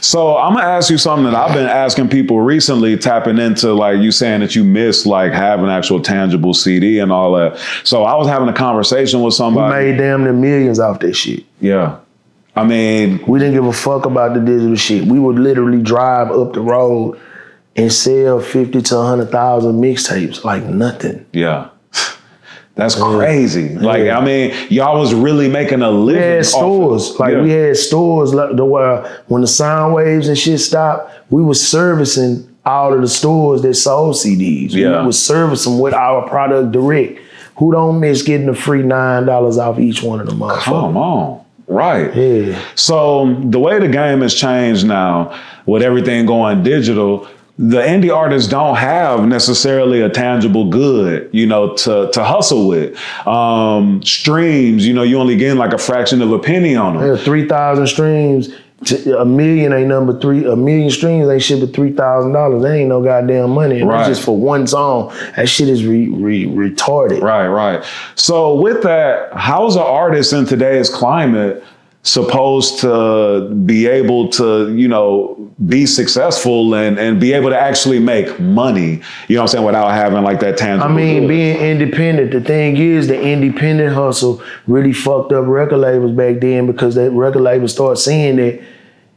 So 0.00 0.36
I'm 0.36 0.54
gonna 0.54 0.64
ask 0.68 0.88
you 0.90 0.98
something 0.98 1.24
that 1.24 1.34
I've 1.34 1.52
been 1.52 1.66
asking 1.66 2.10
people 2.10 2.40
recently, 2.40 2.96
tapping 2.96 3.38
into 3.38 3.72
like 3.72 3.98
you 3.98 4.12
saying 4.12 4.40
that 4.42 4.54
you 4.54 4.62
miss 4.62 5.04
like 5.04 5.32
having 5.32 5.66
actual 5.68 6.00
tangible 6.00 6.54
CD 6.54 7.00
and 7.00 7.10
all 7.10 7.32
that. 7.32 7.58
So 7.82 8.04
I 8.04 8.14
was 8.14 8.28
having 8.28 8.48
a 8.48 8.52
conversation 8.52 9.20
with 9.22 9.32
We 9.32 9.36
somebody. 9.38 9.86
made 9.90 9.98
damn 9.98 10.22
near 10.22 10.32
millions 10.32 10.78
off 10.78 11.00
that 11.00 11.14
shit. 11.14 11.42
yeah. 11.60 11.96
I 12.56 12.64
mean, 12.64 13.22
We 13.26 13.38
didn't 13.38 13.54
give 13.54 13.66
a 13.66 13.72
fuck 13.72 14.06
about 14.06 14.34
the 14.34 14.40
digital 14.40 14.74
shit. 14.76 15.04
We 15.04 15.18
would 15.18 15.38
literally 15.38 15.82
drive 15.82 16.30
up 16.30 16.54
the 16.54 16.60
road 16.62 17.20
and 17.76 17.92
sell 17.92 18.40
50 18.40 18.80
to 18.82 18.94
100,000 18.96 19.80
mixtapes 19.80 20.42
like 20.44 20.64
nothing. 20.64 21.26
yeah. 21.32 21.68
That's 22.74 22.94
crazy. 22.94 23.74
Like, 23.74 24.08
I 24.10 24.22
mean, 24.22 24.54
y'all 24.68 24.98
was 25.00 25.14
really 25.14 25.48
making 25.48 25.80
a 25.80 25.90
living. 25.90 26.20
We 26.22 26.26
had 26.28 26.38
off 26.40 26.44
of- 26.44 26.46
stores. 26.46 27.18
Like 27.20 27.32
Yeah. 27.32 27.42
we 27.42 27.50
had 27.50 27.76
stores 27.76 28.34
like 28.34 28.54
the 28.56 28.64
where 28.66 29.02
when 29.28 29.40
the 29.40 29.46
sound 29.48 29.94
waves 29.94 30.28
and 30.28 30.36
shit 30.36 30.60
stopped, 30.60 31.10
we 31.30 31.42
was 31.42 31.66
servicing 31.66 32.46
all 32.66 32.92
of 32.92 33.00
the 33.00 33.08
stores 33.08 33.62
that 33.62 33.74
sold 33.74 34.14
CDs. 34.16 34.72
Yeah. 34.72 35.00
We 35.00 35.06
was 35.06 35.18
servicing 35.22 35.78
with 35.78 35.94
our 35.94 36.28
product 36.28 36.72
direct. 36.72 37.18
Who 37.56 37.72
don't 37.72 37.98
miss 38.00 38.20
getting 38.22 38.48
a 38.50 38.54
free 38.54 38.82
nine 38.82 39.24
dollars 39.24 39.56
off 39.56 39.78
each 39.78 40.02
one 40.02 40.20
of 40.20 40.26
them? 40.26 40.40
Come 40.40 40.96
on. 40.98 41.40
Right. 41.68 42.14
Yeah. 42.14 42.62
So 42.74 43.34
the 43.44 43.58
way 43.58 43.78
the 43.78 43.88
game 43.88 44.20
has 44.20 44.34
changed 44.34 44.86
now, 44.86 45.38
with 45.66 45.82
everything 45.82 46.26
going 46.26 46.62
digital, 46.62 47.28
the 47.58 47.80
indie 47.80 48.14
artists 48.14 48.48
don't 48.48 48.76
have 48.76 49.26
necessarily 49.26 50.02
a 50.02 50.10
tangible 50.10 50.68
good, 50.68 51.28
you 51.32 51.46
know, 51.46 51.74
to 51.74 52.10
to 52.12 52.22
hustle 52.22 52.68
with. 52.68 52.96
Um, 53.26 54.02
streams, 54.02 54.86
you 54.86 54.92
know, 54.92 55.02
you 55.02 55.18
only 55.18 55.36
getting 55.36 55.58
like 55.58 55.72
a 55.72 55.78
fraction 55.78 56.22
of 56.22 56.30
a 56.32 56.38
penny 56.38 56.76
on 56.76 56.96
them. 56.96 57.06
Yeah, 57.06 57.16
three 57.16 57.48
thousand 57.48 57.86
streams 57.86 58.50
A 59.18 59.24
million 59.24 59.72
ain't 59.72 59.88
number 59.88 60.18
three. 60.20 60.44
A 60.44 60.54
million 60.54 60.90
streams 60.90 61.26
ain't 61.28 61.42
shit 61.42 61.60
but 61.60 61.72
three 61.74 61.92
thousand 61.92 62.32
dollars. 62.32 62.62
They 62.62 62.80
ain't 62.80 62.90
no 62.90 63.02
goddamn 63.02 63.50
money. 63.50 63.80
And 63.80 63.88
Right. 63.88 63.98
that's 63.98 64.10
just 64.18 64.22
for 64.24 64.36
one 64.36 64.66
song. 64.66 65.14
That 65.34 65.48
shit 65.48 65.68
is 65.68 65.86
re, 65.86 66.08
re, 66.10 66.44
retarded. 66.46 67.22
Right, 67.22 67.48
right. 67.48 67.82
So 68.16 68.54
with 68.54 68.82
that, 68.82 69.32
how's 69.32 69.76
an 69.76 69.82
artist 69.82 70.34
in 70.34 70.44
today's 70.44 70.90
climate 70.90 71.64
supposed 72.06 72.78
to 72.78 73.50
be 73.66 73.86
able 73.86 74.28
to, 74.28 74.74
you 74.74 74.86
know, 74.86 75.52
be 75.66 75.86
successful 75.86 76.74
and 76.74 76.98
and 76.98 77.20
be 77.20 77.32
able 77.32 77.50
to 77.50 77.58
actually 77.58 77.98
make 77.98 78.38
money? 78.38 79.02
You 79.28 79.36
know 79.36 79.42
what 79.42 79.42
I'm 79.42 79.48
saying? 79.48 79.64
Without 79.64 79.90
having 79.90 80.22
like 80.22 80.40
that 80.40 80.56
tangible. 80.56 80.90
I 80.90 80.94
mean, 80.94 81.22
good. 81.22 81.28
being 81.28 81.56
independent. 81.58 82.30
The 82.30 82.40
thing 82.40 82.76
is, 82.76 83.08
the 83.08 83.20
independent 83.20 83.94
hustle 83.94 84.42
really 84.66 84.92
fucked 84.92 85.32
up 85.32 85.46
record 85.46 85.78
labels 85.78 86.12
back 86.12 86.40
then 86.40 86.66
because 86.66 86.94
that 86.94 87.10
record 87.10 87.42
labels 87.42 87.72
start 87.72 87.98
seeing 87.98 88.36
that 88.36 88.62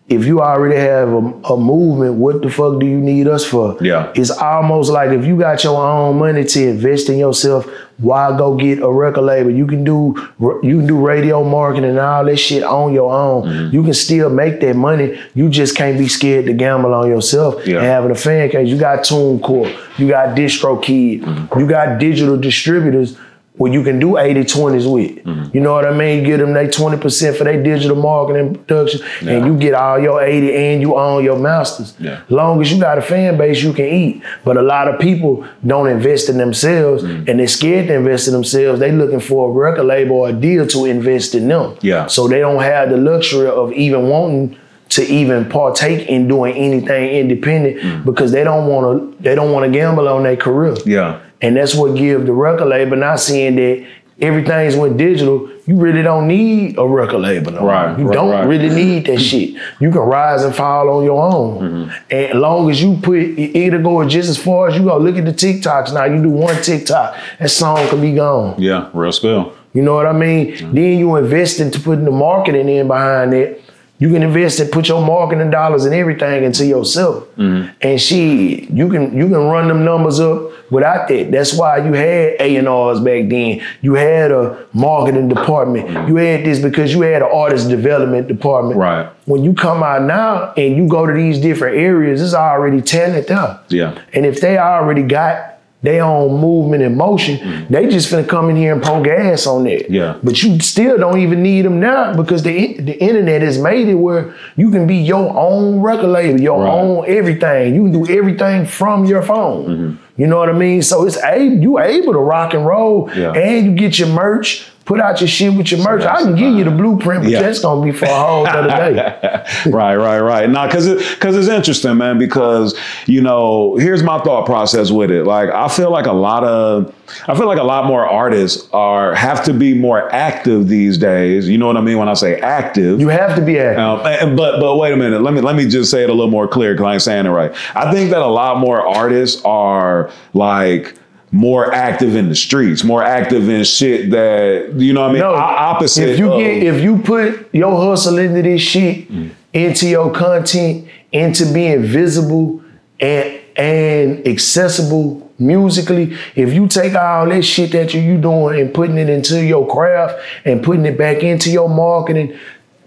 if 0.09 0.25
you 0.25 0.41
already 0.41 0.75
have 0.75 1.09
a, 1.09 1.17
a 1.53 1.57
movement, 1.57 2.15
what 2.15 2.41
the 2.41 2.49
fuck 2.49 2.79
do 2.79 2.85
you 2.85 2.97
need 2.99 3.27
us 3.27 3.45
for? 3.45 3.77
Yeah. 3.79 4.11
It's 4.15 4.31
almost 4.31 4.89
like 4.91 5.11
if 5.11 5.23
you 5.25 5.37
got 5.37 5.63
your 5.63 5.79
own 5.79 6.17
money 6.17 6.43
to 6.43 6.67
invest 6.69 7.09
in 7.09 7.19
yourself, 7.19 7.67
why 7.99 8.35
go 8.37 8.55
get 8.55 8.79
a 8.79 8.89
record 8.91 9.21
label? 9.23 9.51
You 9.51 9.67
can 9.67 9.83
do 9.83 10.15
you 10.63 10.77
can 10.79 10.87
do 10.87 10.97
radio 11.05 11.43
marketing 11.43 11.89
and 11.91 11.99
all 11.99 12.23
that 12.25 12.37
shit 12.37 12.63
on 12.63 12.93
your 12.93 13.11
own. 13.13 13.43
Mm-hmm. 13.43 13.75
You 13.75 13.83
can 13.83 13.93
still 13.93 14.29
make 14.29 14.61
that 14.61 14.75
money. 14.75 15.19
You 15.35 15.49
just 15.49 15.75
can't 15.75 15.97
be 15.97 16.07
scared 16.07 16.45
to 16.45 16.53
gamble 16.53 16.93
on 16.93 17.07
yourself 17.09 17.67
Yeah. 17.67 17.77
and 17.77 17.85
having 17.85 18.11
a 18.11 18.15
fan 18.15 18.49
case. 18.49 18.69
You 18.69 18.77
got 18.77 18.99
TuneCore, 18.99 19.99
you 19.99 20.07
got 20.07 20.35
DistroKid, 20.35 21.21
Mm-hmm. 21.21 21.59
you 21.59 21.67
got 21.67 21.99
digital 21.99 22.37
distributors 22.37 23.17
where 23.59 23.71
you 23.71 23.83
can 23.83 23.99
do 23.99 24.11
80-20s 24.13 24.91
with. 24.91 25.23
Mm-hmm. 25.25 25.55
You 25.55 25.61
know 25.61 25.73
what 25.73 25.85
I 25.85 25.93
mean? 25.93 26.23
Give 26.23 26.39
them 26.39 26.53
they 26.53 26.67
20% 26.67 27.37
for 27.37 27.43
their 27.43 27.61
digital 27.61 27.97
marketing 27.97 28.55
production 28.55 29.01
and 29.27 29.45
you 29.45 29.57
get 29.57 29.73
all 29.73 29.99
your 29.99 30.21
80 30.23 30.55
and 30.55 30.81
you 30.81 30.95
own 30.95 31.23
your 31.23 31.37
masters. 31.37 31.93
Yeah. 31.99 32.21
Long 32.29 32.61
as 32.61 32.71
you 32.71 32.79
got 32.79 32.97
a 32.97 33.01
fan 33.01 33.37
base, 33.37 33.61
you 33.61 33.73
can 33.73 33.85
eat. 33.85 34.23
But 34.45 34.55
a 34.57 34.61
lot 34.61 34.87
of 34.87 34.99
people 34.99 35.45
don't 35.67 35.87
invest 35.87 36.29
in 36.29 36.37
themselves 36.37 37.03
Mm-hmm. 37.03 37.29
and 37.29 37.39
they're 37.39 37.47
scared 37.47 37.87
to 37.87 37.93
invest 37.95 38.27
in 38.27 38.33
themselves. 38.33 38.79
They 38.79 38.91
looking 38.91 39.19
for 39.19 39.49
a 39.49 39.51
record 39.51 39.83
label 39.83 40.15
or 40.17 40.29
a 40.29 40.33
deal 40.33 40.65
to 40.67 40.85
invest 40.85 41.35
in 41.35 41.47
them. 41.49 41.77
Yeah. 41.81 42.07
So 42.07 42.27
they 42.27 42.39
don't 42.39 42.63
have 42.63 42.89
the 42.89 42.97
luxury 42.97 43.47
of 43.49 43.73
even 43.73 44.07
wanting 44.09 44.57
to 44.89 45.03
even 45.03 45.47
partake 45.49 46.07
in 46.09 46.27
doing 46.27 46.55
anything 46.55 47.09
independent 47.09 47.77
Mm. 47.77 48.05
because 48.05 48.31
they 48.31 48.43
don't 48.43 48.67
want 48.67 48.83
to 49.17 49.23
they 49.23 49.35
don't 49.35 49.51
want 49.51 49.63
to 49.65 49.71
gamble 49.79 50.07
on 50.07 50.23
their 50.23 50.35
career. 50.35 50.75
Yeah. 50.85 51.19
And 51.41 51.55
that's 51.55 51.73
what 51.75 51.95
give 51.95 52.25
the 52.25 52.33
record 52.33 52.65
label 52.67 52.97
not 52.97 53.19
seeing 53.19 53.55
that 53.55 53.87
everything's 54.21 54.75
went 54.75 54.97
digital. 54.97 55.49
You 55.65 55.75
really 55.75 56.01
don't 56.01 56.27
need 56.27 56.77
a 56.77 56.85
record 56.85 57.19
label. 57.21 57.51
No. 57.53 57.65
Right, 57.65 57.97
You 57.97 58.07
right, 58.07 58.13
don't 58.13 58.31
right. 58.31 58.45
really 58.47 58.69
need 58.69 59.05
that 59.05 59.19
shit. 59.29 59.51
You 59.79 59.91
can 59.91 60.01
rise 60.01 60.43
and 60.43 60.53
fall 60.53 60.89
on 60.89 61.03
your 61.03 61.21
own. 61.21 61.59
Mm-hmm. 61.59 61.91
And 62.11 62.25
as 62.25 62.35
long 62.35 62.69
as 62.69 62.81
you 62.81 62.97
put 63.01 63.19
it 63.19 63.55
either 63.55 63.81
go 63.81 64.03
just 64.07 64.29
as 64.29 64.37
far 64.37 64.67
as 64.67 64.75
you 64.77 64.83
go. 64.83 64.97
Look 64.97 65.15
at 65.17 65.25
the 65.25 65.31
TikToks 65.31 65.93
now. 65.93 66.05
You 66.05 66.21
do 66.21 66.29
one 66.29 66.61
TikTok, 66.61 67.15
that 67.39 67.49
song 67.49 67.87
can 67.87 68.01
be 68.01 68.13
gone. 68.13 68.61
Yeah. 68.61 68.89
Real 68.93 69.11
spill. 69.11 69.55
You 69.73 69.83
know 69.83 69.93
what 69.93 70.07
I 70.07 70.13
mean? 70.13 70.73
Then 70.73 70.97
you 70.97 71.15
invest 71.15 71.59
into 71.59 71.79
putting 71.79 72.03
the 72.05 72.11
marketing 72.11 72.67
in 72.67 72.87
behind 72.87 73.33
it. 73.33 73.63
You 73.99 74.09
can 74.09 74.23
invest 74.23 74.61
and 74.61 74.71
put 74.71 74.87
your 74.87 75.05
marketing 75.05 75.51
dollars 75.51 75.83
and 75.83 75.93
everything 75.93 76.45
into 76.45 76.65
yourself. 76.65 77.25
Mm-hmm. 77.35 77.71
And 77.81 78.01
she, 78.01 78.65
you 78.71 78.89
can 78.89 79.15
you 79.15 79.27
can 79.27 79.47
run 79.47 79.67
them 79.67 79.83
numbers 79.83 80.21
up 80.21 80.51
without 80.71 81.09
that. 81.09 81.31
That's 81.31 81.53
why 81.53 81.77
you 81.85 81.93
had 81.93 82.35
A&Rs 82.39 83.01
back 83.01 83.29
then. 83.29 83.61
You 83.81 83.95
had 83.95 84.31
a 84.31 84.65
marketing 84.71 85.27
department. 85.27 85.89
Mm-hmm. 85.89 86.07
You 86.07 86.15
had 86.15 86.45
this 86.45 86.59
because 86.59 86.93
you 86.93 87.01
had 87.01 87.21
an 87.21 87.29
artist 87.31 87.67
development 87.67 88.29
department. 88.29 88.79
Right. 88.79 89.09
When 89.25 89.43
you 89.43 89.53
come 89.53 89.83
out 89.83 90.03
now 90.03 90.53
and 90.53 90.77
you 90.77 90.87
go 90.87 91.05
to 91.05 91.13
these 91.13 91.39
different 91.39 91.77
areas, 91.77 92.21
it's 92.21 92.33
already 92.33 92.81
talent 92.81 93.27
there. 93.27 93.59
Yeah. 93.67 94.01
And 94.13 94.25
if 94.25 94.39
they 94.39 94.57
already 94.57 95.03
got 95.03 95.58
their 95.81 96.03
own 96.03 96.41
movement 96.41 96.83
and 96.83 96.97
motion, 96.97 97.65
they 97.69 97.87
just 97.87 98.11
finna 98.11 98.27
come 98.27 98.49
in 98.49 98.55
here 98.57 98.73
and 98.73 98.83
pour 98.83 99.01
gas 99.01 99.47
on 99.47 99.63
that. 99.63 99.89
Yeah. 99.89 100.17
But 100.21 100.43
you 100.43 100.59
still 100.59 100.97
don't 100.97 101.19
even 101.19 101.41
need 101.41 101.63
them 101.63 101.79
now 101.79 102.13
because 102.13 102.43
the 102.43 102.73
the 102.81 103.01
internet 103.01 103.41
has 103.41 103.57
made 103.57 103.87
it 103.87 103.95
where 103.95 104.33
you 104.57 104.71
can 104.71 104.87
be 104.87 104.97
your 104.97 105.29
own 105.37 105.79
record 105.79 106.09
label, 106.09 106.41
your 106.41 106.63
Right. 106.63 106.73
own 106.73 107.05
everything. 107.07 107.75
You 107.75 107.83
can 107.83 107.91
do 108.03 108.17
everything 108.19 108.65
from 108.65 109.05
your 109.05 109.21
phone. 109.21 109.65
Mm-hmm. 109.65 110.21
You 110.21 110.27
know 110.27 110.37
what 110.37 110.49
I 110.49 110.53
mean? 110.53 110.81
So 110.81 111.05
it's 111.07 111.17
a 111.23 111.41
you 111.41 111.79
able 111.79 112.11
to 112.11 112.19
rock 112.19 112.53
and 112.53 112.65
roll, 112.65 113.09
Yeah. 113.15 113.31
and 113.31 113.65
you 113.65 113.71
get 113.73 113.97
your 113.99 114.09
merch. 114.09 114.69
Put 114.89 114.99
out 115.01 115.21
your 115.21 115.27
shit 115.27 115.53
with 115.53 115.69
your 115.71 115.83
merch. 115.83 116.01
I 116.01 116.23
can 116.23 116.33
give 116.33 116.51
you 116.55 116.63
the 116.63 116.71
blueprint, 116.71 117.21
but 117.21 117.29
Yeah. 117.31 117.43
that's 117.43 117.59
gonna 117.59 117.79
be 117.79 117.91
for 117.91 118.05
a 118.05 118.09
whole 118.09 118.47
other 118.47 118.67
day. 118.67 119.45
right, 119.67 119.95
right, 119.95 120.19
right. 120.19 120.49
Nah, 120.49 120.67
cause 120.67 120.87
it, 120.87 121.19
cause 121.19 121.35
it's 121.37 121.47
interesting, 121.47 121.95
man. 121.97 122.17
Because 122.17 122.75
you 123.05 123.21
know, 123.21 123.75
here's 123.77 124.01
my 124.01 124.17
thought 124.23 124.47
process 124.47 124.89
with 124.89 125.11
it. 125.11 125.25
Like, 125.25 125.51
I 125.51 125.67
feel 125.67 125.91
like 125.91 126.07
a 126.07 126.11
lot 126.11 126.43
of, 126.43 126.91
I 127.27 127.35
feel 127.35 127.45
like 127.45 127.59
a 127.59 127.63
lot 127.63 127.85
more 127.85 128.03
artists 128.03 128.67
are 128.73 129.13
have 129.13 129.43
to 129.43 129.53
be 129.53 129.75
more 129.75 130.11
active 130.11 130.67
these 130.67 130.97
days. 130.97 131.47
You 131.47 131.59
know 131.59 131.67
what 131.67 131.77
I 131.77 131.81
mean 131.81 131.99
when 131.99 132.09
I 132.09 132.15
say 132.15 132.39
active. 132.41 132.99
You 132.99 133.09
have 133.09 133.35
to 133.35 133.43
be 133.43 133.59
active. 133.59 133.77
Um, 133.83 134.01
and- 134.07 134.35
but 134.35 134.59
but 134.59 134.75
wait 134.77 134.91
a 134.91 134.97
minute. 134.97 135.21
Let 135.21 135.35
me 135.35 135.41
let 135.41 135.55
me 135.55 135.67
just 135.67 135.91
say 135.91 136.01
it 136.01 136.09
a 136.09 136.13
little 136.13 136.31
more 136.31 136.47
clear 136.47 136.73
because 136.73 136.87
I 136.87 136.93
ain't 136.93 137.01
saying 137.03 137.25
it 137.27 137.29
right. 137.29 137.53
I 137.75 137.93
think 137.93 138.09
that 138.09 138.21
a 138.23 138.25
lot 138.27 138.57
more 138.57 138.81
artists 138.87 139.39
are 139.45 140.09
like 140.33 140.95
more 141.31 141.73
active 141.73 142.15
in 142.15 142.29
the 142.29 142.35
streets, 142.35 142.83
more 142.83 143.03
active 143.03 143.49
in 143.49 143.63
shit 143.63 144.11
that 144.11 144.73
you 144.75 144.93
know 144.93 145.01
what 145.01 145.09
I 145.09 145.13
mean. 145.13 145.21
No, 145.21 145.33
opposite. 145.33 146.09
If 146.09 146.19
you 146.19 146.31
of- 146.31 146.39
get 146.39 146.63
if 146.63 146.83
you 146.83 146.97
put 146.99 147.53
your 147.53 147.75
hustle 147.75 148.17
into 148.17 148.41
this 148.41 148.61
shit, 148.61 149.11
mm. 149.11 149.31
into 149.53 149.87
your 149.87 150.11
content, 150.11 150.87
into 151.11 151.51
being 151.53 151.83
visible 151.83 152.63
and 152.99 153.39
and 153.55 154.27
accessible 154.27 155.31
musically, 155.37 156.17
if 156.35 156.53
you 156.53 156.67
take 156.67 156.95
all 156.95 157.27
that 157.27 157.43
shit 157.43 157.71
that 157.71 157.93
you 157.93 158.01
you 158.01 158.17
doing 158.17 158.59
and 158.59 158.73
putting 158.73 158.97
it 158.97 159.09
into 159.09 159.43
your 159.43 159.67
craft 159.67 160.19
and 160.45 160.63
putting 160.63 160.85
it 160.85 160.97
back 160.97 161.23
into 161.23 161.51
your 161.51 161.69
marketing. 161.69 162.37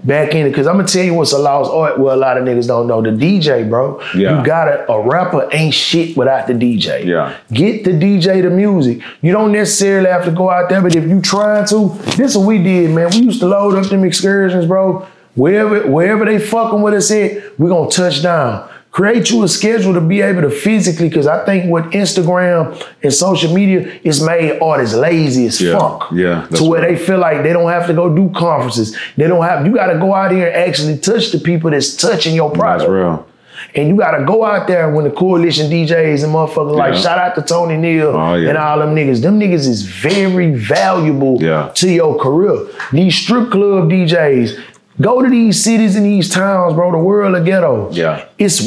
Back 0.05 0.35
in 0.35 0.47
it, 0.47 0.51
because 0.51 0.67
I'm 0.67 0.77
gonna 0.77 0.89
tell 0.89 1.05
you 1.05 1.15
what's 1.15 1.33
a 1.33 1.39
lost 1.39 1.71
art. 1.71 1.97
Well, 1.97 2.17
a 2.17 2.19
lot 2.19 2.37
of 2.37 2.43
niggas 2.45 2.67
don't 2.67 2.89
know 2.89 3.01
the 3.01 3.11
DJ, 3.11 3.69
bro. 3.69 4.01
Yeah. 4.17 4.41
You 4.41 4.45
gotta 4.45 4.91
a 4.91 5.01
rapper 5.01 5.49
ain't 5.53 5.75
shit 5.75 6.17
without 6.17 6.49
the 6.49 6.55
DJ. 6.55 7.05
Yeah. 7.05 7.37
Get 7.53 7.85
the 7.85 7.93
DJ 7.93 8.43
the 8.43 8.51
music. 8.51 9.01
You 9.21 9.31
don't 9.31 9.53
necessarily 9.53 10.09
have 10.09 10.25
to 10.25 10.33
go 10.33 10.51
out 10.51 10.69
there, 10.69 10.83
but 10.83 10.97
if 10.97 11.07
you 11.07 11.21
trying 11.21 11.67
to, 11.67 11.91
this 12.17 12.33
is 12.33 12.37
what 12.37 12.49
we 12.49 12.59
did, 12.59 12.91
man. 12.91 13.11
We 13.11 13.19
used 13.19 13.39
to 13.41 13.47
load 13.47 13.77
up 13.77 13.91
them 13.91 14.03
excursions, 14.03 14.67
bro. 14.67 15.07
Wherever, 15.35 15.89
wherever 15.89 16.25
they 16.25 16.39
fucking 16.41 16.83
with 16.83 16.95
us 16.95 17.11
at, 17.13 17.59
we 17.59 17.69
gonna 17.69 17.89
touch 17.89 18.23
down. 18.23 18.69
Create 18.93 19.31
you 19.31 19.43
a 19.43 19.49
schedule 19.49 19.95
to 19.95 20.03
be 20.03 20.21
able 20.21 20.43
to 20.43 20.51
physically, 20.51 21.09
because 21.09 21.27
I 21.27 21.45
think 21.47 21.71
what 21.71 21.85
Instagram 21.93 22.79
and 23.03 23.13
social 23.13 23.53
media 23.55 23.91
is 24.05 24.23
made 24.23 24.61
artists 24.61 24.95
lazy 24.95 25.47
as 25.47 25.59
Yeah, 25.63 25.79
fuck. 25.79 26.11
yeah, 26.13 26.47
To 26.55 26.65
where 26.65 26.83
right. 26.83 26.91
they 26.91 26.97
feel 27.03 27.17
like 27.19 27.43
they 27.43 27.55
don't 27.55 27.71
have 27.71 27.87
to 27.87 27.95
go 27.95 28.15
do 28.15 28.31
conferences. 28.37 28.95
They 29.17 29.27
don't 29.29 29.43
have, 29.43 29.67
you 29.67 29.75
gotta 29.75 29.99
go 29.99 30.15
out 30.15 30.31
here 30.31 30.47
and 30.49 30.57
actually 30.57 30.99
touch 30.99 31.33
the 31.33 31.39
people 31.39 31.71
that's 31.71 31.97
touching 31.97 32.35
your 32.35 32.51
product. 32.51 32.81
that's 32.81 32.91
real. 32.91 33.27
And 33.75 33.89
you 33.89 33.97
gotta 33.97 34.25
go 34.25 34.45
out 34.45 34.67
there 34.67 34.91
when 34.93 35.05
the 35.05 35.11
coalition 35.11 35.71
DJs 35.71 36.25
and 36.25 36.35
motherfuckers 36.35 36.77
like 36.77 36.95
shout 36.95 37.17
out 37.17 37.35
to 37.37 37.43
Tony 37.43 37.77
Neal 37.79 38.09
Oh, 38.09 38.35
yeah. 38.35 38.51
and 38.51 38.59
all 38.59 38.79
them 38.81 38.95
niggas. 38.95 39.23
Them 39.23 39.39
niggas 39.41 39.67
is 39.69 39.83
very 39.85 40.51
valuable 40.55 41.39
Yeah. 41.41 41.71
to 41.77 41.89
your 41.91 42.19
career. 42.19 42.67
These 42.93 43.15
strip 43.15 43.51
club 43.51 43.89
DJs, 43.89 44.59
go 45.03 45.23
to 45.23 45.29
these 45.29 45.63
cities 45.63 45.97
and 45.97 46.07
these 46.07 46.29
towns, 46.29 46.75
bro. 46.75 46.93
The 46.93 46.99
world 46.99 47.35
of 47.35 47.45
ghetto. 47.45 47.91
Yeah. 47.91 48.27
It's 48.39 48.67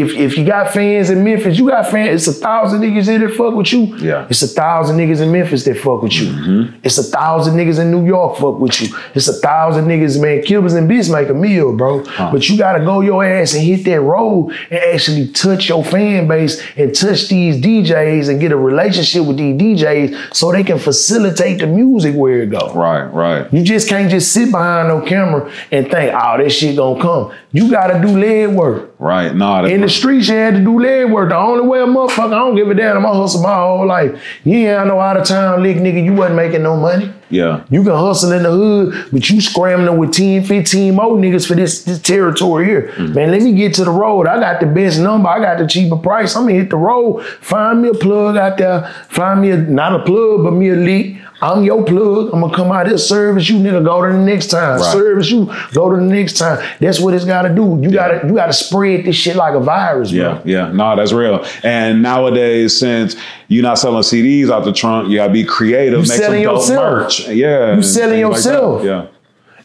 if 0.00 0.14
if 0.14 0.36
you 0.36 0.44
got 0.44 0.72
fans 0.72 1.10
in 1.10 1.24
Memphis, 1.24 1.58
you 1.58 1.68
got 1.68 1.88
fans. 1.90 2.26
It's 2.26 2.36
a 2.36 2.40
thousand 2.40 2.80
niggas 2.80 3.08
in 3.08 3.20
that 3.20 3.34
fuck 3.34 3.54
with 3.54 3.72
you. 3.72 3.96
Yeah. 3.96 4.26
It's 4.28 4.42
a 4.42 4.48
thousand 4.48 4.96
niggas 4.98 5.20
in 5.20 5.32
Memphis 5.32 5.64
that 5.64 5.78
fuck 5.78 6.02
with 6.02 6.14
you. 6.14 6.26
Mm-hmm. 6.26 6.76
It's 6.82 6.98
a 6.98 7.02
thousand 7.02 7.56
niggas 7.56 7.80
in 7.80 7.90
New 7.90 8.06
York 8.06 8.38
fuck 8.38 8.58
with 8.58 8.80
you. 8.80 8.96
It's 9.14 9.28
a 9.28 9.34
thousand 9.34 9.86
niggas, 9.86 10.20
man. 10.20 10.42
Cubans 10.42 10.74
and 10.74 10.88
Beats 10.88 11.08
make 11.08 11.28
a 11.28 11.34
meal, 11.34 11.76
bro. 11.76 12.04
But 12.04 12.48
you 12.48 12.58
gotta 12.58 12.84
go 12.84 13.00
your 13.00 13.24
ass 13.24 13.54
and 13.54 13.64
hit 13.64 13.84
that 13.84 14.00
road 14.00 14.50
and 14.70 14.80
actually 14.80 15.28
touch 15.28 15.68
your 15.68 15.84
fan 15.84 16.28
base 16.28 16.62
and 16.76 16.94
touch 16.94 17.28
these 17.28 17.60
DJs 17.60 18.28
and 18.28 18.40
get 18.40 18.52
a 18.52 18.56
relationship 18.56 19.24
with 19.24 19.36
these 19.36 19.60
DJs 19.60 20.34
so 20.34 20.52
they 20.52 20.64
can 20.64 20.78
facilitate 20.78 21.60
the 21.60 21.66
music 21.66 22.14
where 22.14 22.42
it 22.42 22.50
go. 22.50 22.72
Right, 22.72 23.04
right. 23.04 23.52
You 23.52 23.62
just 23.62 23.88
can't 23.88 24.10
just 24.10 24.32
sit 24.32 24.50
behind 24.50 24.88
no 24.88 25.00
camera 25.00 25.50
and 25.70 25.90
think, 25.90 26.14
oh, 26.14 26.38
this 26.38 26.56
shit 26.56 26.76
gonna 26.76 27.00
come. 27.00 27.32
You 27.52 27.70
gotta 27.70 28.00
do 28.00 28.08
lead 28.08 28.48
work. 28.48 28.95
Right. 28.98 29.34
Nah, 29.34 29.64
In 29.64 29.82
the 29.82 29.90
streets, 29.90 30.28
you 30.28 30.34
had 30.36 30.54
to 30.54 30.60
do 30.60 30.78
lead 30.80 31.06
work. 31.12 31.28
The 31.28 31.36
only 31.36 31.66
way 31.68 31.80
a 31.80 31.86
motherfucker, 31.86 32.26
I 32.32 32.38
don't 32.38 32.56
give 32.56 32.70
a 32.70 32.74
damn, 32.74 32.96
I'm 32.96 33.02
gonna 33.02 33.18
hustle 33.18 33.42
my 33.42 33.54
whole 33.54 33.86
life. 33.86 34.18
Yeah, 34.42 34.82
I 34.82 34.84
know 34.86 34.98
out 34.98 35.18
of 35.18 35.26
town 35.26 35.62
lick 35.62 35.76
nigga, 35.76 36.02
you 36.02 36.14
wasn't 36.14 36.36
making 36.36 36.62
no 36.62 36.76
money. 36.78 37.12
yeah. 37.28 37.64
You 37.68 37.82
can 37.82 37.92
hustle 37.92 38.32
in 38.32 38.42
the 38.44 38.50
hood, 38.50 39.10
but 39.12 39.28
you 39.28 39.40
scrambling 39.42 39.98
with 39.98 40.12
10, 40.14 40.44
15 40.44 40.94
more 40.94 41.12
niggas 41.16 41.46
for 41.46 41.54
this, 41.54 41.84
this 41.84 42.00
territory 42.00 42.64
here. 42.64 42.92
Mm. 42.96 43.14
Man, 43.14 43.30
let 43.32 43.42
me 43.42 43.52
get 43.52 43.74
to 43.74 43.84
the 43.84 43.90
road. 43.90 44.26
I 44.26 44.40
got 44.40 44.60
the 44.60 44.66
best 44.66 44.98
number. 44.98 45.28
I 45.28 45.40
got 45.40 45.58
the 45.58 45.66
cheaper 45.66 45.96
price. 45.96 46.34
I'm 46.34 46.44
gonna 46.46 46.54
hit 46.54 46.70
the 46.70 46.76
road. 46.76 47.22
Find 47.42 47.82
me 47.82 47.90
a 47.90 47.94
plug 47.94 48.38
out 48.38 48.56
there. 48.56 48.90
Find 49.10 49.42
me 49.42 49.50
a, 49.50 49.58
not 49.58 49.92
a 50.00 50.04
plug, 50.04 50.42
but 50.44 50.52
me 50.52 50.70
a 50.70 50.74
leak. 50.74 51.18
I'm 51.40 51.62
your 51.64 51.84
plug. 51.84 52.30
I'm 52.32 52.40
gonna 52.40 52.54
come 52.54 52.72
out 52.72 52.86
here 52.86 52.96
service 52.96 53.48
you, 53.50 53.56
nigga. 53.58 53.84
Go 53.84 54.06
to 54.06 54.12
the 54.12 54.18
next 54.18 54.46
time. 54.46 54.80
Right. 54.80 54.92
Service 54.92 55.30
you. 55.30 55.52
Go 55.74 55.90
to 55.90 55.96
the 55.96 56.02
next 56.02 56.38
time. 56.38 56.66
That's 56.80 56.98
what 56.98 57.12
it's 57.12 57.24
gotta 57.26 57.54
do. 57.54 57.78
You 57.82 57.90
gotta 57.90 58.26
you 58.26 58.34
gotta 58.34 58.54
spread 58.54 59.04
this 59.04 59.16
shit 59.16 59.36
like 59.36 59.54
a 59.54 59.60
virus, 59.60 60.12
bro. 60.12 60.18
Yeah, 60.20 60.42
yeah, 60.44 60.72
no, 60.72 60.96
that's 60.96 61.12
real. 61.12 61.44
And 61.62 62.02
nowadays, 62.02 62.78
since 62.78 63.16
you're 63.48 63.62
not 63.62 63.78
selling 63.78 64.02
CDs 64.02 64.50
out 64.50 64.64
the 64.64 64.72
trunk, 64.72 65.10
you 65.10 65.16
gotta 65.16 65.32
be 65.32 65.44
creative. 65.44 66.00
You 66.04 66.08
make 66.08 66.18
selling 66.18 66.44
some 66.44 66.54
dope 66.54 66.60
yourself. 66.62 67.02
merch. 67.02 67.28
Yeah, 67.28 67.76
You 67.76 67.82
selling 67.82 68.10
things 68.14 68.24
like 68.28 68.36
yourself. 68.36 68.84
yeah, 68.84 69.06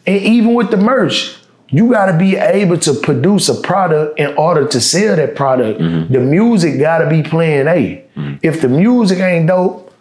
And 0.06 0.16
even 0.22 0.54
with 0.54 0.70
the 0.70 0.76
merch, 0.76 1.36
you 1.68 1.90
got 1.90 2.12
to 2.12 2.18
be 2.18 2.36
able 2.36 2.76
to 2.80 2.92
produce 2.92 3.48
a 3.48 3.54
product 3.54 4.18
in 4.20 4.34
order 4.36 4.68
to 4.68 4.78
sell 4.78 5.16
that 5.16 5.34
product. 5.34 5.80
Mm-hmm. 5.80 6.12
The 6.12 6.20
music 6.20 6.78
got 6.78 6.98
to 6.98 7.08
be 7.08 7.22
playing 7.22 7.66
A. 7.66 8.04
If 8.42 8.60
the 8.60 8.68
music 8.68 9.20
ain't 9.20 9.46
dope, 9.46 9.91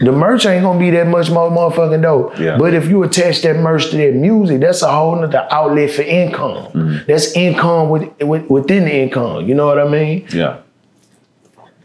the 0.00 0.12
merch 0.12 0.44
ain't 0.46 0.62
gonna 0.62 0.78
be 0.78 0.90
that 0.90 1.06
much 1.06 1.30
more 1.30 1.50
motherfucking 1.50 2.02
dope. 2.02 2.38
Yeah. 2.38 2.58
But 2.58 2.74
if 2.74 2.88
you 2.88 3.02
attach 3.02 3.42
that 3.42 3.56
merch 3.56 3.90
to 3.90 3.96
that 3.96 4.14
music, 4.14 4.60
that's 4.60 4.82
a 4.82 4.90
whole 4.90 5.16
nother 5.16 5.46
outlet 5.50 5.90
for 5.90 6.02
income. 6.02 6.72
Mm-hmm. 6.72 7.06
That's 7.06 7.32
income 7.32 7.90
with, 7.90 8.10
with, 8.20 8.50
within 8.50 8.84
the 8.84 8.94
income. 8.94 9.46
You 9.46 9.54
know 9.54 9.66
what 9.66 9.78
I 9.78 9.88
mean? 9.88 10.26
yeah. 10.30 10.60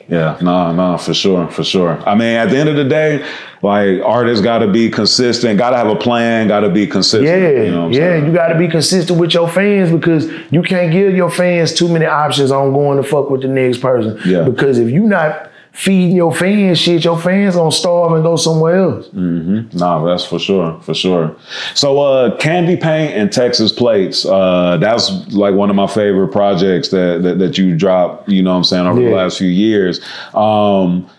Yeah, 0.10 0.39
no, 0.41 0.72
no, 0.72 0.97
for 0.97 1.14
sure, 1.14 1.47
for 1.51 1.64
sure. 1.64 2.01
I 2.10 2.16
mean, 2.16 2.36
at 2.36 2.49
the 2.49 2.57
end 2.57 2.68
of 2.68 2.76
the 2.76 2.84
day, 2.84 3.24
like 3.62 4.01
artists 4.03 4.43
got 4.43 4.60
to 4.60 4.68
be 4.68 4.89
consistent, 4.89 5.60
got 5.60 5.70
to 5.70 5.78
have 5.78 5.86
a 5.86 5.95
plan, 5.95 6.47
got 6.47 6.62
to 6.62 6.70
be 6.70 6.88
consistent. 6.88 7.26
Yeah, 7.26 7.49
you 7.66 7.72
know 7.72 7.82
what 7.82 7.86
I'm 7.86 7.91
yeah, 7.91 7.99
saying? 7.99 8.26
you 8.26 8.34
got 8.34 8.47
to 8.47 8.57
be 8.57 8.68
consistent 8.68 9.20
with 9.20 9.36
your 9.36 9.47
fans 9.47 9.91
because 9.91 10.26
you 10.51 10.64
can't 10.64 10.91
give 10.91 11.16
your 11.16 11.30
fans 11.30 11.76
too 11.76 11.88
many 11.88 12.07
options 12.07 12.49
on 12.51 12.74
going 12.74 12.97
to 12.97 13.07
fuck 13.07 13.30
with 13.30 13.43
the 13.43 13.49
next 13.49 13.82
person. 13.82 14.20
Yeah. 14.26 14.45
Because 14.45 14.80
if 14.80 14.89
you 14.89 15.03
not 15.03 15.49
feeding 15.80 16.14
your 16.14 16.36
fans 16.36 16.78
shit, 16.78 17.06
your 17.06 17.18
fans 17.18 17.56
gonna 17.56 17.72
starve 17.72 18.12
and 18.12 18.22
go 18.22 18.36
somewhere 18.36 18.80
else. 18.80 19.08
No, 19.14 20.06
that's 20.06 20.26
for 20.26 20.38
sure, 20.38 20.78
for 20.82 20.94
sure. 20.94 21.34
So, 21.74 22.02
uh, 22.02 22.36
Candy 22.36 22.76
Paint 22.76 23.14
and 23.14 23.32
Texas 23.32 23.72
Plates, 23.72 24.26
uh, 24.26 24.76
that's 24.76 25.10
like 25.32 25.56
one 25.56 25.70
of 25.70 25.78
my 25.78 25.88
favorite 25.88 26.34
projects 26.34 26.90
that 26.90 27.24
that, 27.24 27.40
that 27.40 27.58
you 27.58 27.78
dropped. 27.78 28.28
You 28.28 28.44
know, 28.44 28.52
what 28.52 28.58
I'm 28.58 28.64
saying 28.66 28.88
over 28.88 29.00
the 29.00 29.10
last 29.10 29.38
few 29.38 29.48
years. 29.48 30.02
Um, 30.34 31.10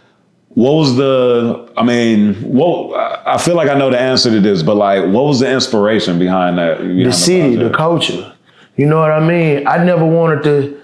what 0.51 0.73
was 0.73 0.95
the? 0.97 1.73
I 1.79 1.83
mean, 1.83 2.35
what? 2.43 2.95
I 3.27 3.39
feel 3.39 3.55
like 3.55 3.71
I 3.71 3.79
know 3.79 3.91
the 3.91 3.99
answer 3.99 4.31
to 4.31 4.41
this, 4.41 4.63
but 4.63 4.75
like, 4.75 5.05
what 5.05 5.25
was 5.25 5.41
the 5.41 5.51
inspiration 5.51 6.19
behind 6.19 6.59
that? 6.59 6.81
behind 6.81 7.07
The 7.07 7.13
city, 7.13 7.57
the 7.57 7.71
culture. 7.71 8.37
You 8.77 8.85
know 8.85 9.01
what 9.01 9.13
I 9.13 9.27
mean? 9.27 9.67
I 9.67 9.83
never 9.83 10.05
wanted 10.05 10.43
to. 10.45 10.83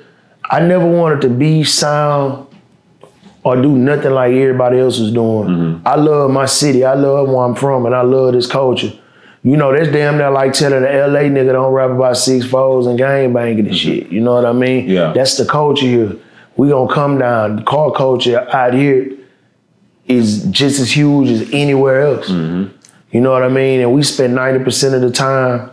I 0.49 0.61
never 0.61 0.87
wanted 0.87 1.21
to 1.23 1.29
be 1.29 1.65
sound 1.65 2.47
or 3.47 3.55
do 3.55 3.79
nothing 3.79 4.11
like 4.11 4.33
everybody 4.33 4.81
else 4.81 4.99
is 4.99 5.13
doing. 5.13 5.49
Mm-hmm. 5.49 5.87
I 5.87 5.95
love 5.95 6.33
my 6.33 6.47
city. 6.47 6.85
I 6.85 6.95
love 6.95 7.29
where 7.29 7.45
I'm 7.45 7.55
from, 7.55 7.87
and 7.87 7.95
I 7.95 8.01
love 8.03 8.33
this 8.33 8.49
culture. 8.49 8.91
You 9.45 9.57
know, 9.57 9.73
that's 9.73 9.93
damn 9.93 10.19
near 10.19 10.33
like 10.33 10.53
telling 10.53 10.83
the 10.83 10.89
LA 10.89 11.21
nigga 11.31 11.53
don't 11.53 11.73
rap 11.73 11.91
about 11.91 12.17
six 12.17 12.45
foes 12.45 12.89
and 12.89 12.99
gang 12.99 13.33
banging 13.33 13.69
and 13.69 13.77
shit. 13.77 14.09
You 14.09 14.21
know 14.21 14.35
what 14.35 14.45
I 14.45 14.53
mean? 14.53 14.83
Mm-hmm. 14.83 14.91
Yeah. 14.91 15.13
That's 15.13 15.37
the 15.37 15.45
culture 15.47 15.87
here. 15.87 16.17
We 16.57 16.71
gonna 16.71 16.93
come 16.93 17.19
down. 17.19 17.57
The 17.57 17.63
car 17.63 17.93
culture 17.93 18.41
out 18.51 18.75
here 18.75 19.17
is 20.09 20.43
just 20.47 20.81
as 20.81 20.91
huge 20.91 21.29
as 21.29 21.49
anywhere 21.53 22.01
else. 22.01 22.29
You 22.29 23.21
know 23.21 23.31
what 23.31 23.45
I 23.45 23.49
mean? 23.49 23.79
And 23.81 23.95
we 23.95 24.03
spend 24.03 24.37
90% 24.37 24.95
of 24.95 25.03
the 25.03 25.13
time, 25.13 25.71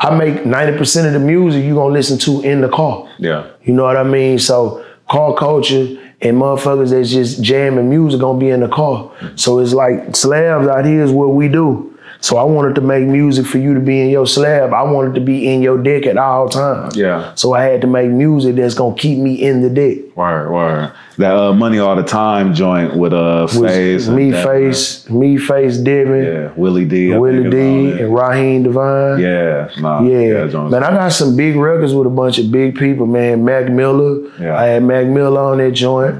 I 0.00 0.16
make 0.16 0.44
90% 0.44 1.06
of 1.06 1.12
the 1.12 1.18
music 1.18 1.64
you 1.64 1.74
gonna 1.74 1.92
listen 1.92 2.16
to 2.20 2.40
in 2.40 2.62
the 2.62 2.70
car. 2.70 3.06
Yeah, 3.18 3.46
You 3.62 3.74
know 3.74 3.84
what 3.84 3.98
I 3.98 4.04
mean? 4.04 4.38
So 4.38 4.82
car 5.10 5.34
culture 5.34 6.00
and 6.24 6.38
motherfuckers 6.38 6.90
that's 6.90 7.10
just 7.10 7.42
jamming 7.42 7.88
music 7.88 8.20
gonna 8.20 8.38
be 8.38 8.48
in 8.48 8.60
the 8.60 8.68
car. 8.68 9.12
So 9.36 9.60
it's 9.60 9.72
like 9.72 10.16
slabs 10.16 10.66
out 10.66 10.84
here 10.84 11.04
is 11.04 11.12
what 11.12 11.34
we 11.34 11.48
do. 11.48 11.93
So 12.20 12.36
I 12.38 12.44
wanted 12.44 12.74
to 12.76 12.80
make 12.80 13.04
music 13.06 13.46
for 13.46 13.58
you 13.58 13.74
to 13.74 13.80
be 13.80 14.00
in 14.00 14.08
your 14.08 14.26
slab. 14.26 14.72
I 14.72 14.82
wanted 14.82 15.14
to 15.16 15.20
be 15.20 15.52
in 15.52 15.60
your 15.62 15.82
dick 15.82 16.06
at 16.06 16.16
all 16.16 16.48
times. 16.48 16.96
Yeah. 16.96 17.34
So 17.34 17.52
I 17.52 17.62
had 17.64 17.80
to 17.82 17.86
make 17.86 18.10
music 18.10 18.56
that's 18.56 18.74
gonna 18.74 18.94
keep 18.96 19.18
me 19.18 19.34
in 19.42 19.60
the 19.62 19.68
dick. 19.70 20.16
word, 20.16 20.50
word. 20.50 20.92
That 21.18 21.36
uh, 21.36 21.52
money 21.52 21.78
all 21.78 21.94
the 21.94 22.02
time 22.02 22.54
joint 22.54 22.96
with 22.96 23.12
uh, 23.12 23.46
face, 23.46 24.08
me 24.08 24.32
face, 24.32 25.08
me 25.08 25.36
face 25.38 25.76
Devin, 25.78 26.24
yeah, 26.24 26.52
Willie 26.56 26.84
D, 26.86 27.14
I 27.14 27.18
Willie 27.18 27.48
D, 27.50 27.56
and 28.02 28.12
Raheem 28.12 28.64
DeVaughn. 28.64 29.20
Yeah, 29.20 29.70
nah, 29.80 30.02
Yeah, 30.02 30.48
joint's- 30.48 30.72
man, 30.72 30.82
I 30.82 30.90
got 30.90 31.12
some 31.12 31.36
big 31.36 31.54
records 31.54 31.94
with 31.94 32.08
a 32.08 32.10
bunch 32.10 32.38
of 32.38 32.50
big 32.50 32.74
people, 32.76 33.06
man. 33.06 33.44
Mac 33.44 33.68
Miller, 33.70 34.22
Yeah. 34.24 34.30
Mm-hmm. 34.38 34.56
I 34.56 34.62
had 34.64 34.82
Mac 34.82 35.06
Miller 35.06 35.40
on 35.40 35.58
that 35.58 35.70
joint. 35.72 36.16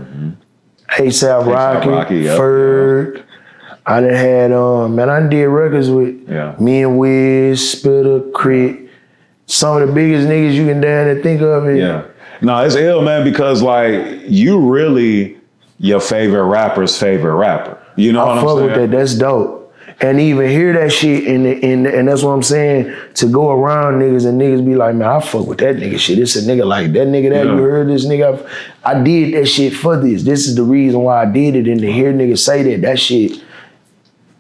ASAP 0.91 1.47
Rocky, 1.47 1.89
Rocky, 1.89 2.17
yep, 2.19 2.39
Ferg. 2.39 3.24
I 3.87 4.01
done 4.01 4.11
had, 4.15 4.53
um, 4.53 4.95
man, 4.97 5.11
I 5.11 5.21
done 5.21 5.29
did 5.31 5.47
records 5.47 5.91
with 5.91 6.15
Yeah. 6.29 6.55
me 6.59 6.83
and 6.83 6.99
Wiz, 6.99 7.61
Spitta, 7.61 8.31
Krit. 8.33 8.87
Some 9.47 9.81
of 9.83 9.87
the 9.89 9.93
biggest 9.95 10.27
niggas 10.27 10.55
you 10.55 10.67
can 10.67 10.81
damn 10.81 11.15
to 11.15 11.23
think 11.23 11.43
of. 11.43 11.67
And 11.67 11.77
Yeah. 11.79 12.03
No, 12.41 12.59
it's 12.65 12.77
ill, 12.77 13.03
man, 13.03 13.25
because 13.25 13.63
like 13.63 14.01
you 14.27 14.59
really 14.59 15.37
your 15.79 16.01
favorite 16.01 16.45
rapper's 16.45 16.97
favorite 16.99 17.35
rapper. 17.37 17.77
You 17.97 18.13
know 18.13 18.23
I 18.23 18.27
what 18.29 18.39
I'm 18.39 18.45
fuck 18.45 18.57
saying? 18.59 18.71
with 18.81 18.91
that. 18.91 18.97
That's 18.97 19.15
dope. 19.17 19.61
And 20.01 20.19
even 20.19 20.49
hear 20.49 20.73
that 20.73 20.91
shit 20.93 21.29
and 21.29 21.47
and 21.47 21.87
and 21.87 22.09
that's 22.09 22.23
what 22.23 22.33
I'm 22.33 22.43
saying. 22.43 22.93
To 23.17 23.27
go 23.27 23.51
around 23.53 24.01
niggas 24.01 24.27
and 24.27 24.41
niggas 24.41 24.65
be 24.65 24.75
like, 24.75 24.95
man, 24.97 25.09
I 25.09 25.21
fuck 25.21 25.47
with 25.47 25.59
that 25.59 25.77
nigga 25.77 25.99
shit. 25.99 26.19
It's 26.19 26.35
a 26.37 26.41
nigga 26.43 26.65
like 26.67 26.93
that 26.95 27.07
nigga 27.09 27.31
that 27.31 27.47
Yeah. 27.47 27.55
you 27.57 27.63
heard 27.63 27.89
this 27.89 28.07
nigga. 28.07 28.45
I 28.85 28.95
did 29.03 29.35
that 29.35 29.47
shit 29.47 29.75
for 29.75 29.97
this. 29.97 30.23
This 30.25 30.49
is 30.49 30.57
the 30.57 30.63
reason 30.65 31.01
why 31.01 31.23
I 31.23 31.27
did 31.27 31.55
it. 31.55 31.69
And 31.69 31.81
to 31.83 31.93
hear 31.93 32.13
niggas 32.13 32.39
say 32.39 32.63
that, 32.63 32.81
that 32.83 32.99
shit. 32.99 33.41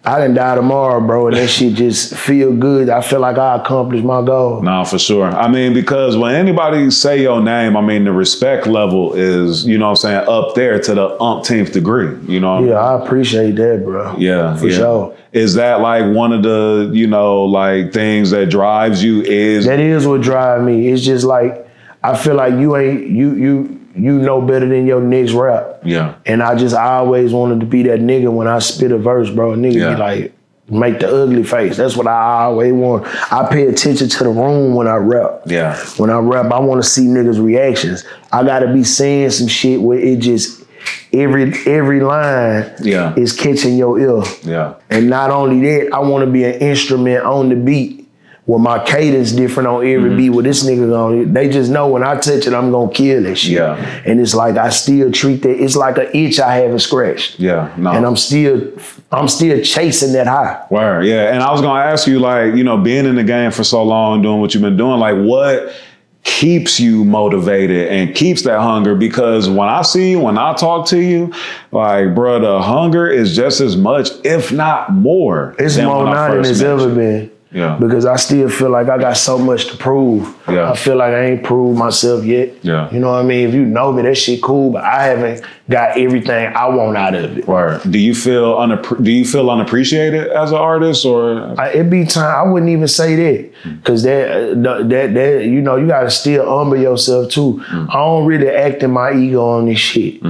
I 0.07 0.21
didn't 0.21 0.35
die 0.35 0.55
tomorrow, 0.55 1.01
bro, 1.01 1.29
and 1.29 1.37
that 1.37 1.49
shit 1.49 1.75
just 1.75 2.15
feel 2.15 2.55
good. 2.55 2.91
I 2.91 3.01
feel 3.01 3.21
like 3.21 3.39
I 3.39 3.57
accomplished 3.57 4.05
my 4.05 4.23
goal. 4.23 4.61
No, 4.61 4.85
for 4.85 4.99
sure. 4.99 5.29
I 5.29 5.49
mean, 5.49 5.73
because 5.73 6.15
when 6.15 6.35
anybody 6.35 6.91
say 6.91 7.23
your 7.23 7.41
name, 7.41 7.75
I 7.75 7.81
mean 7.81 8.05
the 8.05 8.13
respect 8.13 8.67
level 8.67 9.15
is, 9.15 9.67
you 9.67 9.79
know 9.79 9.87
what 9.87 10.05
I'm 10.05 10.25
saying, 10.25 10.29
up 10.29 10.55
there 10.55 10.79
to 10.79 10.95
the 10.95 11.23
umpteenth 11.23 11.73
degree. 11.73 12.19
You 12.27 12.39
know 12.39 12.53
what 12.53 12.57
I 12.57 12.61
mean? 12.61 12.71
Yeah, 12.71 12.77
I 12.77 13.03
appreciate 13.03 13.57
that, 13.57 13.83
bro. 13.83 14.15
Yeah, 14.19 14.55
for 14.57 14.69
yeah. 14.69 14.77
sure. 14.77 15.17
Is 15.33 15.55
that 15.55 15.81
like 15.81 16.15
one 16.15 16.33
of 16.33 16.43
the, 16.43 16.91
you 16.93 17.07
know, 17.07 17.45
like 17.45 17.95
things 17.95 18.31
that 18.31 18.51
drives 18.51 19.03
you 19.03 19.23
is 19.23 19.65
That 19.65 19.81
is 19.81 20.07
what 20.07 20.21
drive 20.21 20.63
me. 20.63 20.89
It's 20.89 21.03
just 21.03 21.25
like 21.25 21.67
I 22.03 22.15
feel 22.15 22.35
like 22.35 22.53
you 22.53 22.77
ain't 22.77 23.09
you 23.09 23.35
you 23.35 23.84
you 23.97 24.19
know 24.19 24.41
better 24.43 24.69
than 24.69 24.87
your 24.87 25.01
next 25.01 25.33
rap. 25.33 25.81
Yeah. 25.85 26.15
And 26.27 26.43
I 26.43 26.55
just 26.57 26.75
I 26.75 26.97
always 26.97 27.33
wanted 27.33 27.61
to 27.61 27.67
be 27.67 27.83
that 27.85 28.01
nigga 28.01 28.33
when 28.33 28.49
I 28.49 28.59
spit 28.59 28.91
a 28.93 28.99
verse, 28.99 29.31
bro. 29.31 29.53
A 29.53 29.57
nigga 29.57 29.75
Yeah. 29.75 29.95
be 29.95 30.01
like, 30.01 30.33
make 30.69 30.99
the 31.01 31.09
ugly 31.23 31.45
face. 31.45 31.77
That's 31.77 31.97
what 31.97 32.07
I 32.07 32.45
always 32.45 32.73
want. 32.73 33.07
I 33.33 33.47
pay 33.51 33.67
attention 33.69 34.09
to 34.09 34.25
the 34.25 34.31
room 34.31 34.75
when 34.75 34.89
I 34.89 34.97
rap. 34.97 35.43
Yeah. 35.47 35.77
When 35.97 36.11
I 36.11 36.19
rap, 36.19 36.51
I 36.53 36.59
want 36.59 36.83
to 36.83 36.89
see 36.89 37.03
niggas' 37.03 37.43
reactions. 37.45 38.05
I 38.33 38.43
gotta 38.45 38.73
be 38.73 38.83
saying 38.83 39.31
some 39.31 39.47
shit 39.49 39.81
where 39.81 39.99
it 39.99 40.19
just 40.21 40.63
every 41.13 41.53
every 41.67 42.01
line 42.01 42.71
Yeah. 42.81 43.15
is 43.17 43.33
catching 43.33 43.77
your 43.77 43.99
ear. 44.01 44.23
Yeah. 44.43 44.75
And 44.91 45.09
not 45.09 45.31
only 45.31 45.61
that, 45.69 45.93
I 45.95 46.01
want 46.01 46.25
to 46.25 46.31
be 46.31 46.45
an 46.45 46.55
instrument 46.55 47.25
on 47.25 47.49
the 47.51 47.57
beat. 47.57 48.04
Where 48.47 48.59
my 48.59 48.79
cadence 48.85 49.33
different 49.33 49.69
on 49.69 49.87
every 49.87 50.11
Mm-hmm. 50.11 50.17
beat. 50.19 50.31
With 50.31 50.45
this 50.45 50.67
nigga 50.67 50.93
on, 50.95 51.33
they 51.33 51.49
just 51.49 51.71
know 51.71 51.89
when 51.89 52.03
I 52.03 52.17
touch 52.17 52.47
it, 52.47 52.53
I'm 52.53 52.71
gonna 52.71 52.93
kill 52.93 53.23
that 53.23 53.37
shit. 53.37 53.53
Yeah. 53.53 53.77
And 54.05 54.21
it's 54.21 54.35
like 54.35 54.59
I 54.59 54.69
still 54.69 55.11
treat 55.11 55.41
that. 55.43 55.63
It's 55.63 55.77
like 55.77 55.97
an 55.97 56.09
itch 56.13 56.39
I 56.41 56.57
haven't 56.57 56.81
scratched. 56.81 57.41
Yeah. 57.41 57.73
No. 57.79 57.93
And 57.93 58.05
I'm 58.05 58.17
still, 58.17 58.71
I'm 59.11 59.29
still 59.29 59.63
chasing 59.63 60.13
that 60.13 60.27
high. 60.27 60.63
Word, 60.71 61.07
yeah. 61.07 61.33
And 61.33 61.43
I 61.43 61.51
was 61.53 61.63
gonna 61.63 61.81
ask 61.81 62.07
you, 62.07 62.21
like, 62.21 62.55
you 62.55 62.65
know, 62.65 62.77
being 62.77 63.07
in 63.07 63.15
the 63.17 63.25
game 63.25 63.51
for 63.51 63.65
so 63.65 63.83
long, 63.83 64.21
doing 64.21 64.43
what 64.43 64.53
you've 64.53 64.63
been 64.63 64.77
doing, 64.77 65.01
like, 65.01 65.17
what 65.17 65.73
keeps 66.25 66.79
you 66.81 67.05
motivated 67.05 67.89
and 67.89 68.15
keeps 68.15 68.43
that 68.43 68.61
hunger? 68.61 68.95
Because 68.95 69.49
when 69.49 69.69
I 69.71 69.81
see 69.83 70.11
you, 70.11 70.21
when 70.21 70.37
I 70.37 70.53
talk 70.55 70.87
to 70.89 70.99
you, 70.99 71.33
like, 71.73 72.15
bro, 72.15 72.41
the 72.41 72.61
hunger 72.61 73.07
is 73.07 73.35
just 73.35 73.63
as 73.63 73.75
much, 73.75 74.11
if 74.23 74.53
not 74.53 74.93
more. 74.93 75.55
It's 75.59 75.77
than 75.77 75.87
more 75.87 76.05
than 76.05 76.45
it's 76.45 76.61
ever 76.61 76.95
been. 76.95 77.31
Yeah. 77.55 77.77
Because 77.81 78.05
I 78.05 78.17
still 78.17 78.49
feel 78.49 78.71
like 78.71 78.89
I 78.89 78.99
got 78.99 79.17
so 79.17 79.39
much 79.39 79.69
to 79.69 79.77
prove. 79.77 80.37
Yeah. 80.49 80.73
I 80.73 80.75
feel 80.75 80.97
like 80.97 81.13
I 81.15 81.25
ain't 81.27 81.45
proved 81.45 81.79
myself 81.79 82.25
yet. 82.25 82.53
Yeah. 82.65 82.91
You 82.91 82.99
know 82.99 83.13
what 83.13 83.21
I 83.21 83.23
mean? 83.23 83.49
If 83.49 83.55
you 83.55 83.65
know 83.65 83.93
me, 83.93 84.03
that 84.03 84.17
shit 84.17 84.43
cool, 84.43 84.73
but 84.73 84.83
I 84.83 85.05
haven't 85.05 85.45
got 85.71 85.97
everything 85.97 86.53
I 86.53 86.67
want 86.67 86.97
out 86.97 87.15
of 87.15 87.39
it. 87.39 87.47
Right. 87.47 87.81
Do 87.89 87.97
you 87.97 88.13
feel 88.13 88.57
unappre- 88.57 89.03
do 89.05 89.13
you 89.13 89.25
feel 89.25 89.49
unappreciated 89.49 90.33
as 90.33 90.51
an 90.51 90.59
artist 90.59 91.05
or 91.05 91.55
I, 91.59 91.69
it 91.69 91.89
be 91.89 92.05
time. 92.05 92.35
I 92.37 92.51
wouldn't 92.51 92.73
even 92.73 92.89
say 92.89 93.15
that 93.15 93.53
because 93.79 94.03
that, 94.03 94.61
that 94.61 95.15
that 95.15 95.45
you 95.45 95.61
know 95.61 95.77
you 95.77 95.87
gotta 95.87 96.11
still 96.11 96.45
humble 96.45 96.77
yourself 96.77 97.31
too. 97.31 97.63
Mm. 97.69 97.89
I 97.89 97.93
don't 97.93 98.27
really 98.27 98.49
act 98.49 98.83
in 98.83 98.91
my 98.91 99.13
ego 99.13 99.47
on 99.47 99.67
this 99.67 99.79
shit. 99.79 100.21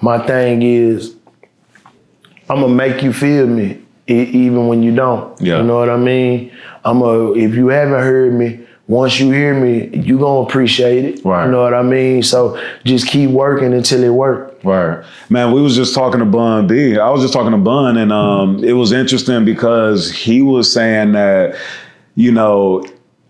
My 0.00 0.18
thing 0.26 0.62
is, 0.62 1.14
I'm 2.50 2.60
gonna 2.60 2.74
make 2.74 3.04
you 3.04 3.12
feel 3.12 3.46
me 3.46 3.81
e- 4.08 4.30
even 4.46 4.68
when 4.68 4.82
you 4.82 4.94
don't. 4.94 5.40
Yeah. 5.40 5.58
You 5.58 5.64
know 5.64 5.78
what 5.78 5.90
I 5.90 5.96
mean? 5.96 6.52
I'm 6.84 7.02
a 7.02 7.32
if 7.32 7.54
you 7.54 7.68
haven't 7.68 8.00
heard 8.00 8.34
me 8.34 8.66
once 8.88 9.18
you 9.20 9.30
hear 9.30 9.54
me, 9.54 9.88
you 9.96 10.18
gonna 10.18 10.46
appreciate 10.46 11.04
it. 11.04 11.24
Right. 11.24 11.44
You 11.44 11.50
know 11.50 11.62
what 11.62 11.74
I 11.74 11.82
mean? 11.82 12.22
So 12.22 12.60
just 12.84 13.06
keep 13.06 13.30
working 13.30 13.72
until 13.72 14.02
it 14.02 14.10
work. 14.10 14.58
Right. 14.64 15.04
Man, 15.30 15.52
we 15.52 15.62
was 15.62 15.76
just 15.76 15.94
talking 15.94 16.20
to 16.20 16.26
Bun 16.26 16.66
B. 16.66 16.98
I 16.98 17.08
was 17.10 17.22
just 17.22 17.32
talking 17.32 17.52
to 17.52 17.58
Bun 17.58 17.96
and 17.96 18.12
um 18.12 18.62
it 18.62 18.72
was 18.72 18.92
interesting 18.92 19.44
because 19.44 20.10
he 20.10 20.42
was 20.42 20.72
saying 20.72 21.12
that, 21.12 21.56
you 22.16 22.32
know, 22.32 22.84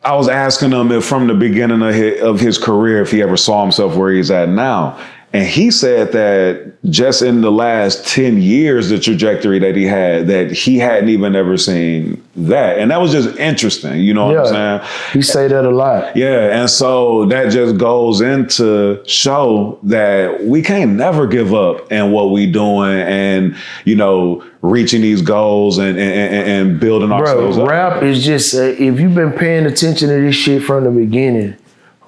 I 0.04 0.16
was 0.16 0.28
asking 0.28 0.72
him 0.72 0.90
if 0.90 1.04
from 1.04 1.28
the 1.28 1.34
beginning 1.34 1.82
of 1.82 1.94
his, 1.94 2.20
of 2.22 2.40
his 2.40 2.58
career 2.58 3.02
if 3.02 3.10
he 3.10 3.22
ever 3.22 3.36
saw 3.36 3.62
himself 3.62 3.94
where 3.96 4.12
he's 4.12 4.30
at 4.30 4.48
now. 4.48 4.98
And 5.34 5.46
he 5.46 5.70
said 5.70 6.12
that 6.12 6.74
just 6.90 7.22
in 7.22 7.40
the 7.40 7.50
last 7.50 8.06
10 8.06 8.42
years, 8.42 8.90
the 8.90 8.98
trajectory 8.98 9.58
that 9.60 9.74
he 9.74 9.84
had, 9.84 10.26
that 10.26 10.52
he 10.52 10.78
hadn't 10.78 11.08
even 11.08 11.34
ever 11.34 11.56
seen 11.56 12.22
that. 12.36 12.78
And 12.78 12.90
that 12.90 13.00
was 13.00 13.12
just 13.12 13.38
interesting, 13.38 14.00
you 14.00 14.12
know 14.12 14.26
what 14.26 14.38
I'm 14.38 14.46
saying? 14.46 14.90
He 15.14 15.22
say 15.22 15.48
that 15.48 15.64
a 15.64 15.70
lot. 15.70 16.14
Yeah, 16.16 16.60
and 16.60 16.68
so 16.68 17.24
that 17.26 17.50
just 17.50 17.78
goes 17.78 18.20
into 18.20 19.02
show 19.06 19.78
that 19.84 20.44
we 20.44 20.60
can't 20.60 20.92
never 20.92 21.26
give 21.26 21.54
up 21.54 21.90
in 21.90 22.10
what 22.12 22.30
we 22.30 22.50
doing 22.50 23.00
and 23.00 23.56
you 23.84 23.96
know 23.96 24.44
reaching 24.60 25.00
these 25.00 25.22
goals 25.22 25.78
and 25.78 25.98
and, 25.98 25.98
and, 25.98 26.48
and 26.48 26.80
building 26.80 27.12
ourselves 27.12 27.56
Bro, 27.56 27.64
up. 27.64 27.70
rap 27.70 28.02
is 28.02 28.24
just 28.24 28.54
uh, 28.54 28.62
if 28.62 29.00
you've 29.00 29.14
been 29.14 29.32
paying 29.32 29.66
attention 29.66 30.08
to 30.08 30.20
this 30.20 30.34
shit 30.34 30.62
from 30.62 30.84
the 30.84 30.90
beginning, 30.90 31.56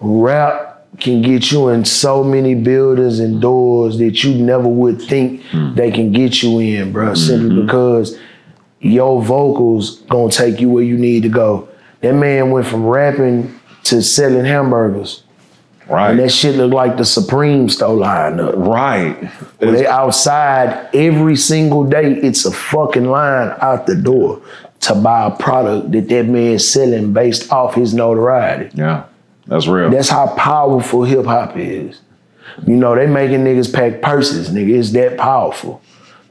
rap 0.00 0.73
can 1.00 1.22
get 1.22 1.50
you 1.50 1.68
in 1.68 1.84
so 1.84 2.22
many 2.22 2.54
buildings 2.54 3.18
and 3.18 3.40
doors 3.40 3.98
that 3.98 4.22
you 4.24 4.34
never 4.34 4.68
would 4.68 5.00
think 5.02 5.42
Hmm. 5.50 5.74
they 5.74 5.90
can 5.90 6.12
get 6.12 6.42
you 6.42 6.58
in, 6.60 6.92
bro. 6.92 7.14
Simply 7.14 7.50
Mm-hmm. 7.50 7.66
because 7.66 8.16
your 8.80 9.22
vocals 9.22 10.00
gonna 10.10 10.30
take 10.30 10.60
you 10.60 10.68
where 10.70 10.84
you 10.84 10.96
need 10.96 11.22
to 11.24 11.28
go. 11.28 11.68
That 12.02 12.14
man 12.14 12.50
went 12.50 12.66
from 12.66 12.86
rapping 12.86 13.58
to 13.84 14.02
selling 14.02 14.44
hamburgers. 14.44 15.22
Right. 15.88 16.10
And 16.12 16.20
that 16.20 16.30
shit 16.30 16.56
looked 16.56 16.72
like 16.74 16.96
the 16.96 17.04
Supreme 17.04 17.68
store 17.68 17.94
line 17.94 18.40
up. 18.40 18.54
Right. 18.56 19.12
Where 19.58 19.72
they 19.72 19.86
outside 19.86 20.88
every 20.94 21.36
single 21.36 21.84
day, 21.84 22.14
it's 22.14 22.46
a 22.46 22.50
fucking 22.52 23.04
line 23.04 23.52
out 23.60 23.86
the 23.86 23.94
door 23.94 24.40
to 24.80 24.94
buy 24.94 25.26
a 25.26 25.30
product 25.30 25.92
that 25.92 26.08
that 26.08 26.26
man's 26.26 26.66
selling 26.66 27.12
based 27.12 27.52
off 27.52 27.74
his 27.74 27.92
notoriety. 27.94 28.70
Yeah, 28.74 29.04
that's 29.46 29.66
real. 29.66 29.90
That's 29.90 30.08
how 30.08 30.28
powerful 30.36 31.04
hip 31.04 31.26
hop 31.26 31.56
is. 31.56 32.00
You 32.66 32.76
know, 32.76 32.94
they 32.94 33.06
making 33.06 33.44
niggas 33.44 33.72
pack 33.72 34.00
purses, 34.02 34.50
nigga. 34.50 34.78
It's 34.78 34.90
that 34.92 35.16
powerful. 35.16 35.82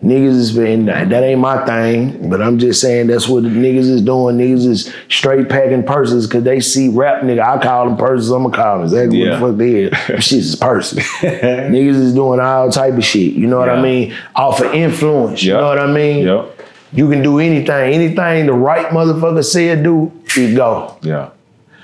Niggas 0.02 0.36
is 0.36 0.52
been 0.52 0.86
that 0.88 1.12
ain't 1.14 1.40
my 1.40 1.66
thing, 1.66 2.30
but 2.30 2.42
I'm 2.42 2.60
just 2.60 2.82
saying 2.82 3.08
that's 3.08 3.26
what 3.28 3.44
the 3.44 3.50
niggas 3.50 3.90
is 3.90 4.02
doing. 4.02 4.38
Niggas 4.38 4.66
is 4.68 4.94
straight 5.08 5.48
packing 5.48 5.82
purses 5.84 6.28
because 6.28 6.44
they 6.44 6.60
see 6.60 6.90
rap 6.90 7.22
nigga. 7.24 7.40
I 7.42 7.62
call 7.64 7.86
them 7.88 7.96
purses. 7.96 8.30
I'ma 8.30 8.50
call 8.50 8.78
them 8.80 8.84
exactly 8.84 9.24
Yeah. 9.24 9.40
what 9.40 9.56
the 9.58 9.90
fuck 9.92 10.02
they 10.02 10.16
is. 10.20 10.24
Shit 10.26 10.40
is 10.40 10.56
purses. 10.58 11.00
niggas 11.22 11.96
is 11.96 12.14
doing 12.14 12.42
all 12.42 12.70
type 12.70 12.96
of 12.96 13.04
shit. 13.06 13.32
You 13.34 13.48
know 13.48 13.60
what 13.60 13.68
Yeah. 13.70 13.76
I 13.76 13.82
mean? 13.82 14.14
Off 14.36 14.60
of 14.62 14.74
influence. 14.74 15.42
You 15.42 15.54
know 15.54 15.68
what 15.70 15.80
I 15.80 15.88
mean? 15.88 16.26
Yep. 16.26 16.60
You 16.92 17.10
can 17.10 17.24
do 17.24 17.40
anything. 17.40 17.94
Anything 17.94 18.46
the 18.48 18.54
right 18.54 18.88
motherfucker 18.88 19.44
said 19.46 19.84
do, 19.84 20.12
you 20.36 20.54
go. 20.56 20.98
Yeah. 21.02 21.30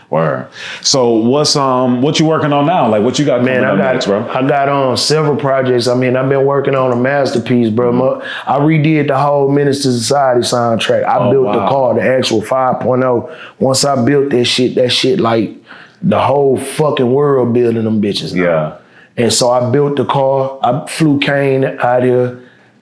Word. 0.10 0.48
So 0.82 1.14
what's 1.14 1.56
um 1.56 2.02
what 2.02 2.20
you 2.20 2.26
working 2.26 2.52
on 2.52 2.66
now? 2.66 2.90
Like 2.90 3.04
what 3.04 3.20
you 3.20 3.26
got 3.26 3.44
Man, 3.44 3.64
I 3.64 3.76
got 3.76 3.94
next, 3.94 4.06
bro? 4.08 4.28
I 4.28 4.48
got 4.48 4.68
on 4.68 4.98
several 4.98 5.36
projects. 5.36 5.88
I 5.88 5.94
mean, 5.94 6.16
I've 6.16 6.30
been 6.30 6.46
working 6.46 6.74
on 6.74 6.92
a 6.92 6.96
masterpiece, 6.96 7.70
bro. 7.70 7.92
Mo- 7.92 8.22
I 8.48 8.58
redid 8.58 9.08
the 9.10 9.20
whole 9.20 9.50
Menace 9.52 9.86
II 9.86 9.92
Society 9.92 10.42
soundtrack. 10.42 11.04
I 11.06 11.18
Oh, 11.20 11.30
built 11.32 11.54
the 11.54 11.60
car, 11.68 11.94
the 11.94 12.02
actual 12.02 12.42
5.0. 12.42 13.36
Once 13.60 13.86
I 13.86 14.04
built 14.04 14.32
that 14.32 14.46
shit, 14.46 14.74
that 14.76 14.90
shit 14.92 15.20
like 15.20 15.52
the 16.02 16.20
whole 16.20 16.58
fucking 16.58 17.12
world 17.14 17.54
building 17.54 17.84
them 17.84 18.02
bitches. 18.02 18.34
now. 18.34 18.42
Yeah. 18.44 18.78
And 19.18 19.32
so 19.34 19.52
I 19.52 19.70
built 19.70 19.98
the 19.98 20.06
car. 20.06 20.58
I 20.64 20.88
flew 20.88 21.20
Caine 21.20 21.66
out 21.66 22.04
here, 22.04 22.40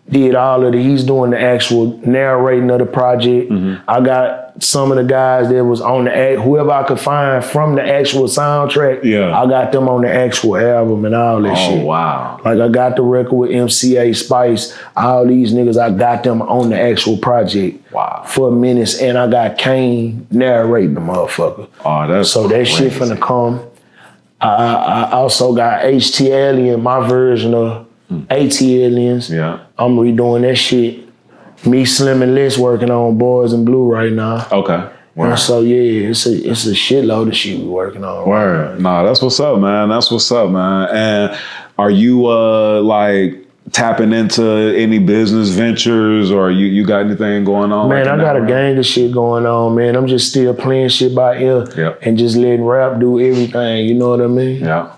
did 0.10 0.36
all 0.36 0.66
of 0.66 0.74
the. 0.74 0.82
He's 0.82 1.04
doing 1.04 1.32
the 1.32 1.40
actual 1.40 1.98
narrating 2.06 2.70
of 2.72 2.80
the 2.80 2.86
project. 2.86 3.52
Mm-hmm. 3.52 3.90
I 3.90 4.02
got 4.02 4.64
some 4.64 4.92
of 4.92 4.98
the 4.98 5.04
guys 5.04 5.50
that 5.50 5.64
was 5.66 5.82
on 5.82 6.06
the 6.06 6.16
act, 6.16 6.40
whoever 6.42 6.72
I 6.72 6.84
could 6.88 7.00
find 7.00 7.44
from 7.44 7.76
the 7.76 7.84
actual 7.84 8.24
soundtrack. 8.24 9.04
Yeah. 9.04 9.38
I 9.38 9.48
got 9.48 9.72
them 9.72 9.88
on 9.88 10.02
the 10.02 10.10
actual 10.12 10.58
album 10.58 11.06
and 11.06 11.14
all 11.14 11.42
that 11.44 11.56
shit. 11.56 11.74
Oh 11.74 11.76
shit. 11.78 11.86
wow. 11.86 12.42
Like 12.44 12.60
I 12.60 12.68
got 12.70 12.96
the 12.96 13.04
record 13.04 13.36
with 13.36 13.52
MCA 13.52 14.16
Spice, 14.16 14.76
all 14.96 15.28
these 15.28 15.54
niggas, 15.54 15.78
I 15.78 15.96
got 15.96 16.24
them 16.24 16.42
on 16.42 16.70
the 16.70 16.80
actual 16.80 17.18
project. 17.18 17.92
Wow. 17.92 18.24
For 18.28 18.50
minutes, 18.52 19.00
and 19.00 19.18
I 19.18 19.30
got 19.30 19.58
Caine 19.60 20.26
narrating 20.32 20.96
the 20.96 21.02
motherfucker. 21.02 21.68
Oh, 21.86 22.08
that's 22.08 22.32
So 22.32 22.48
that 22.48 22.66
shit 22.66 22.94
crazy. 22.94 23.14
finna 23.14 23.22
come. 23.22 23.62
I, 24.42 24.48
I 24.48 25.12
also 25.12 25.54
got 25.56 25.84
HT 25.84 26.28
Alien, 26.30 26.82
my 26.82 27.08
version 27.08 27.54
of 27.54 27.88
ATLiens. 28.12 29.30
Yeah. 29.34 29.66
I'm 29.78 29.96
redoing 29.98 30.42
that 30.42 30.56
shit. 30.56 31.06
Me, 31.66 31.86
Slim, 31.86 32.22
and 32.22 32.36
Les 32.36 32.58
working 32.58 32.92
on 32.92 33.18
Boys 33.18 33.52
in 33.54 33.66
Blue 33.66 33.92
right 33.92 34.12
now. 34.12 34.48
Okay. 34.52 34.90
Word. 35.16 35.30
And 35.32 35.40
so 35.40 35.62
yeah, 35.62 36.10
it's 36.10 36.28
a 36.28 36.34
it's 36.50 36.68
a 36.68 36.72
shitload 36.74 37.30
of 37.30 37.36
shit 37.36 37.58
we 37.60 37.66
working 37.66 38.04
on. 38.04 38.30
Word. 38.30 38.80
Nah, 38.80 39.04
that's 39.04 39.22
what's 39.22 39.40
up, 39.40 39.60
man. 39.60 39.90
That's 39.90 40.12
what's 40.12 40.32
up, 40.32 40.52
man. 40.52 40.90
And 40.92 41.40
are 41.80 41.90
you 41.90 42.28
uh 42.28 42.82
like 42.82 43.44
tapping 43.72 44.14
into 44.14 44.44
any 44.78 45.00
business 45.00 45.50
ventures 45.50 46.30
or 46.32 46.52
you 46.52 46.68
you 46.68 46.86
got 46.86 47.02
anything 47.06 47.44
going 47.44 47.72
on? 47.72 47.90
Man, 47.90 48.06
like 48.06 48.14
I 48.14 48.18
got 48.18 48.38
a 48.38 48.46
gang 48.46 48.78
of 48.78 48.86
shit 48.86 49.12
going 49.12 49.48
on, 49.48 49.74
man. 49.76 49.96
I'm 49.96 50.06
just 50.06 50.30
still 50.30 50.54
playing 50.54 50.90
shit 50.90 51.16
by 51.16 51.40
ear 51.40 51.66
Yep. 51.76 52.00
and 52.04 52.16
just 52.20 52.36
letting 52.38 52.64
rap 52.64 53.00
do 53.00 53.20
everything. 53.20 53.88
You 53.88 53.96
know 53.96 54.10
what 54.12 54.22
I 54.22 54.28
mean? 54.28 54.60
Yeah. 54.64 54.94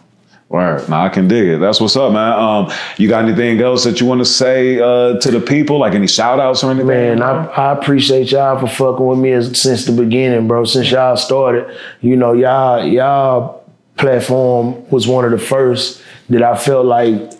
Word. 0.49 0.89
Now 0.89 1.05
I 1.05 1.09
can 1.09 1.27
dig 1.27 1.47
it. 1.47 1.59
That's 1.59 1.79
what's 1.79 1.95
up, 1.95 2.11
man. 2.11 2.33
Um, 2.33 2.71
you 2.97 3.07
got 3.07 3.23
anything 3.23 3.61
else 3.61 3.83
that 3.83 4.01
you 4.01 4.07
want 4.07 4.19
to 4.19 4.25
say 4.25 4.79
uh, 4.79 5.19
to 5.19 5.29
the 5.29 5.39
people? 5.39 5.77
Like 5.77 5.93
any 5.93 6.07
shout 6.07 6.39
outs 6.39 6.63
or 6.63 6.71
anything? 6.71 6.87
Man, 6.87 7.21
I, 7.21 7.45
I 7.45 7.71
appreciate 7.73 8.31
y'all 8.31 8.59
for 8.59 8.67
fucking 8.67 9.05
with 9.05 9.19
me 9.19 9.31
as, 9.31 9.61
since 9.61 9.85
the 9.85 9.91
beginning, 9.91 10.47
bro. 10.47 10.65
Since 10.65 10.89
y'all 10.89 11.17
started, 11.17 11.77
you 12.01 12.15
know, 12.15 12.33
y'all 12.33 12.83
y'all 12.83 13.63
platform 13.95 14.89
was 14.89 15.07
one 15.07 15.23
of 15.23 15.29
the 15.29 15.37
first 15.37 16.01
that 16.31 16.41
I 16.41 16.57
felt 16.57 16.87
like 16.87 17.31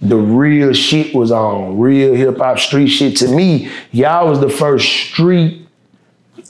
the 0.00 0.16
real 0.16 0.72
shit 0.72 1.14
was 1.14 1.30
on, 1.30 1.78
real 1.78 2.14
hip 2.14 2.38
hop 2.38 2.58
street 2.58 2.88
shit. 2.88 3.16
To 3.18 3.28
me, 3.28 3.70
y'all 3.92 4.28
was 4.28 4.40
the 4.40 4.50
first 4.50 4.88
street, 4.88 5.68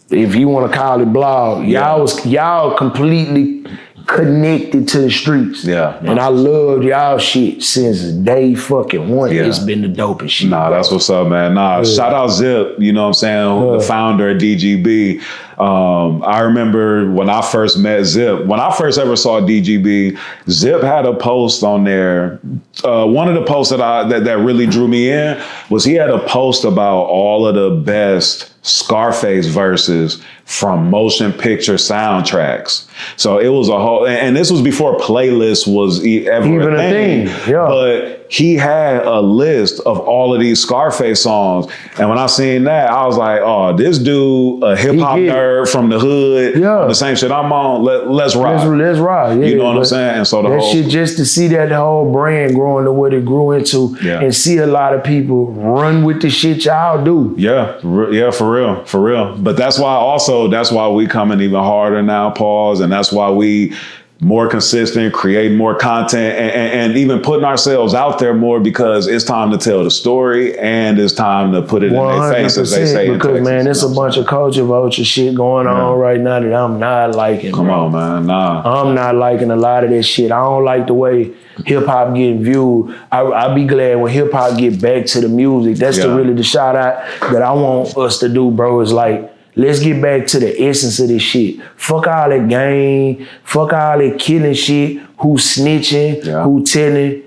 if 0.08 0.34
you 0.34 0.48
want 0.48 0.72
to 0.72 0.78
call 0.78 1.02
it 1.02 1.12
blog. 1.12 1.66
Y'all 1.66 2.00
was 2.00 2.24
y'all 2.24 2.74
completely 2.74 3.66
connected 4.06 4.86
to 4.88 5.00
the 5.00 5.10
streets. 5.10 5.64
Yeah. 5.64 5.98
And 5.98 6.20
I 6.20 6.28
loved 6.28 6.84
y'all 6.84 7.18
shit 7.18 7.62
since 7.62 8.02
day 8.02 8.54
fucking 8.54 9.08
one. 9.08 9.32
Yeah. 9.34 9.46
It's 9.46 9.58
been 9.58 9.82
the 9.82 9.88
dopest 9.88 10.30
shit. 10.30 10.48
Nah, 10.48 10.70
that's 10.70 10.90
what's 10.90 11.10
up, 11.10 11.28
man. 11.28 11.54
Nah, 11.54 11.82
shout 11.82 12.14
out 12.14 12.28
Zip, 12.28 12.76
you 12.78 12.92
know 12.92 13.02
what 13.02 13.08
I'm 13.08 13.14
saying? 13.14 13.72
The 13.78 13.80
founder 13.80 14.30
of 14.30 14.38
DGB. 14.38 15.20
Um, 15.58 16.22
I 16.22 16.40
remember 16.40 17.10
when 17.10 17.30
I 17.30 17.40
first 17.40 17.78
met 17.78 18.04
Zip, 18.04 18.44
when 18.44 18.60
I 18.60 18.74
first 18.76 18.98
ever 18.98 19.16
saw 19.16 19.40
DGB, 19.40 20.18
Zip 20.48 20.82
had 20.82 21.06
a 21.06 21.14
post 21.14 21.64
on 21.64 21.84
there. 21.84 22.38
Uh, 22.84 23.06
one 23.06 23.28
of 23.28 23.34
the 23.34 23.44
posts 23.44 23.70
that 23.70 23.80
I 23.80 24.06
that, 24.08 24.24
that 24.24 24.38
really 24.38 24.66
drew 24.66 24.86
me 24.86 25.10
in 25.10 25.42
was 25.70 25.84
he 25.84 25.94
had 25.94 26.10
a 26.10 26.18
post 26.28 26.64
about 26.64 27.04
all 27.04 27.46
of 27.46 27.54
the 27.54 27.70
best 27.70 28.52
Scarface 28.66 29.46
verses 29.46 30.22
from 30.44 30.90
motion 30.90 31.32
picture 31.32 31.74
soundtracks. 31.74 32.86
So 33.16 33.38
it 33.38 33.48
was 33.48 33.68
a 33.68 33.78
whole, 33.78 34.06
and, 34.06 34.36
this 34.36 34.50
was 34.50 34.62
before 34.62 34.96
playlist 34.98 35.66
was 35.66 35.98
ever 36.04 36.46
Even 36.46 36.74
a 36.74 36.76
thing, 36.78 37.26
yeah. 37.48 37.66
But 37.68 38.26
he 38.28 38.54
had 38.56 39.04
a 39.06 39.20
list 39.20 39.80
of 39.86 39.98
all 40.00 40.34
of 40.34 40.40
these 40.40 40.60
Scarface 40.60 41.22
songs, 41.22 41.66
and 41.98 42.08
when 42.08 42.18
I 42.18 42.26
seen 42.26 42.64
that, 42.64 42.90
I 42.90 43.06
was 43.06 43.16
like, 43.16 43.40
"Oh, 43.42 43.76
this 43.76 43.98
dude, 43.98 44.62
a 44.64 44.76
hip 44.76 44.98
hop 44.98 45.18
nerd 45.18 45.68
from 45.68 45.88
the 45.90 45.98
hood, 45.98 46.56
Yeah. 46.56 46.86
the 46.88 46.94
same 46.94 47.14
shit 47.16 47.30
I'm 47.30 47.52
on. 47.52 47.82
Let, 47.84 48.08
let's 48.10 48.34
rock." 48.36 48.58
Let's, 48.64 48.70
let's 48.70 48.98
rock. 48.98 49.36
Yeah, 49.38 49.46
You 49.46 49.58
know 49.58 49.64
what 49.66 49.76
I'm 49.78 49.84
saying? 49.84 50.16
And 50.18 50.26
so 50.26 50.42
the 50.42 50.48
that 50.50 50.60
whole- 50.60 50.72
shit 50.72 50.88
just 50.88 51.16
to 51.18 51.24
see 51.24 51.48
that 51.48 51.70
whole 51.72 52.10
brand 52.12 52.54
growing 52.54 52.84
to 52.84 52.92
what 52.92 53.12
it 53.14 53.24
grew 53.24 53.52
into, 53.52 53.96
Yeah. 54.02 54.20
and 54.20 54.34
see 54.34 54.58
a 54.58 54.66
lot 54.66 54.94
of 54.94 55.02
people 55.04 55.46
run 55.52 56.04
with 56.04 56.22
the 56.22 56.30
shit 56.30 56.64
y'all 56.64 57.02
do. 57.04 57.34
Yeah, 57.36 57.74
yeah, 58.10 58.30
for 58.30 58.50
real, 58.50 58.55
for 58.84 59.00
real. 59.00 59.36
But 59.36 59.56
that's 59.56 59.78
why 59.78 59.92
also 59.92 60.48
that's 60.48 60.70
why 60.70 60.88
we 60.88 61.06
coming 61.06 61.40
even 61.40 61.60
harder 61.60 62.02
now, 62.02 62.30
pause, 62.30 62.80
and 62.80 62.92
that's 62.92 63.12
why 63.12 63.30
we 63.30 63.74
more 64.20 64.48
consistent, 64.48 65.12
creating 65.12 65.58
more 65.58 65.74
content, 65.74 66.38
and, 66.38 66.50
and, 66.50 66.72
and 66.72 66.98
even 66.98 67.20
putting 67.20 67.44
ourselves 67.44 67.92
out 67.92 68.18
there 68.18 68.32
more 68.32 68.60
because 68.60 69.06
it's 69.06 69.24
time 69.24 69.50
to 69.50 69.58
tell 69.58 69.84
the 69.84 69.90
story 69.90 70.58
and 70.58 70.98
it's 70.98 71.12
time 71.12 71.52
to 71.52 71.60
put 71.60 71.82
it 71.82 71.92
in 71.92 71.94
their 71.94 72.32
face, 72.32 72.56
as 72.56 72.70
they 72.70 72.86
say. 72.86 73.12
because 73.12 73.42
man, 73.42 73.66
it's 73.66 73.82
a 73.82 73.88
bunch 73.88 74.16
of 74.16 74.26
culture 74.26 74.64
vulture 74.64 75.04
shit 75.04 75.34
going 75.34 75.66
on 75.66 75.98
right 75.98 76.20
now 76.20 76.40
that 76.40 76.54
I'm 76.54 76.78
not 76.78 77.14
liking. 77.14 77.52
Come 77.52 77.66
bro. 77.66 77.86
on, 77.86 77.92
man. 77.92 78.26
Nah. 78.26 78.62
I'm 78.64 78.94
not 78.94 79.16
liking 79.16 79.50
a 79.50 79.56
lot 79.56 79.84
of 79.84 79.90
that 79.90 80.04
shit. 80.04 80.32
I 80.32 80.42
don't 80.42 80.64
like 80.64 80.86
the 80.86 80.94
way 80.94 81.34
hip 81.64 81.86
hop 81.86 82.14
getting 82.14 82.42
viewed. 82.42 82.94
I 83.10 83.22
I 83.22 83.54
be 83.54 83.64
glad 83.64 83.96
when 83.96 84.12
hip 84.12 84.32
hop 84.32 84.58
get 84.58 84.80
back 84.80 85.06
to 85.06 85.20
the 85.20 85.28
music. 85.28 85.76
That's 85.76 85.98
the 85.98 86.14
really 86.14 86.34
the 86.34 86.42
shout 86.42 86.76
out 86.76 87.02
that 87.32 87.42
I 87.42 87.52
want 87.52 87.96
us 87.96 88.18
to 88.20 88.28
do, 88.28 88.50
bro. 88.50 88.80
Is 88.80 88.92
like 88.92 89.32
let's 89.54 89.80
get 89.80 90.00
back 90.02 90.26
to 90.28 90.38
the 90.38 90.62
essence 90.62 90.98
of 91.00 91.08
this 91.08 91.22
shit. 91.22 91.60
Fuck 91.76 92.06
all 92.06 92.28
that 92.28 92.48
game. 92.48 93.26
fuck 93.42 93.72
all 93.72 93.98
that 93.98 94.16
killing 94.18 94.54
shit, 94.54 94.98
who 95.18 95.36
snitching, 95.36 96.22
who 96.44 96.64
telling. 96.64 97.22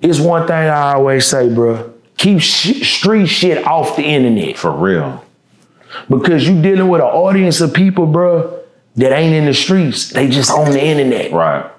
It's 0.00 0.20
one 0.20 0.46
thing 0.46 0.56
I 0.56 0.94
always 0.94 1.26
say, 1.26 1.52
bro. 1.52 1.92
Keep 2.18 2.40
sh- 2.40 2.86
street 2.86 3.26
shit 3.26 3.66
off 3.66 3.96
the 3.96 4.02
internet. 4.02 4.56
For 4.56 4.70
real. 4.70 5.24
Because 6.08 6.46
you 6.46 6.60
dealing 6.60 6.88
with 6.88 7.00
an 7.00 7.06
audience 7.06 7.60
of 7.60 7.72
people, 7.72 8.06
bro, 8.06 8.60
that 8.96 9.12
ain't 9.12 9.34
in 9.34 9.46
the 9.46 9.54
streets. 9.54 10.10
They 10.10 10.28
just 10.28 10.50
on 10.50 10.70
the 10.70 10.82
internet. 10.82 11.32
Right. 11.32 11.70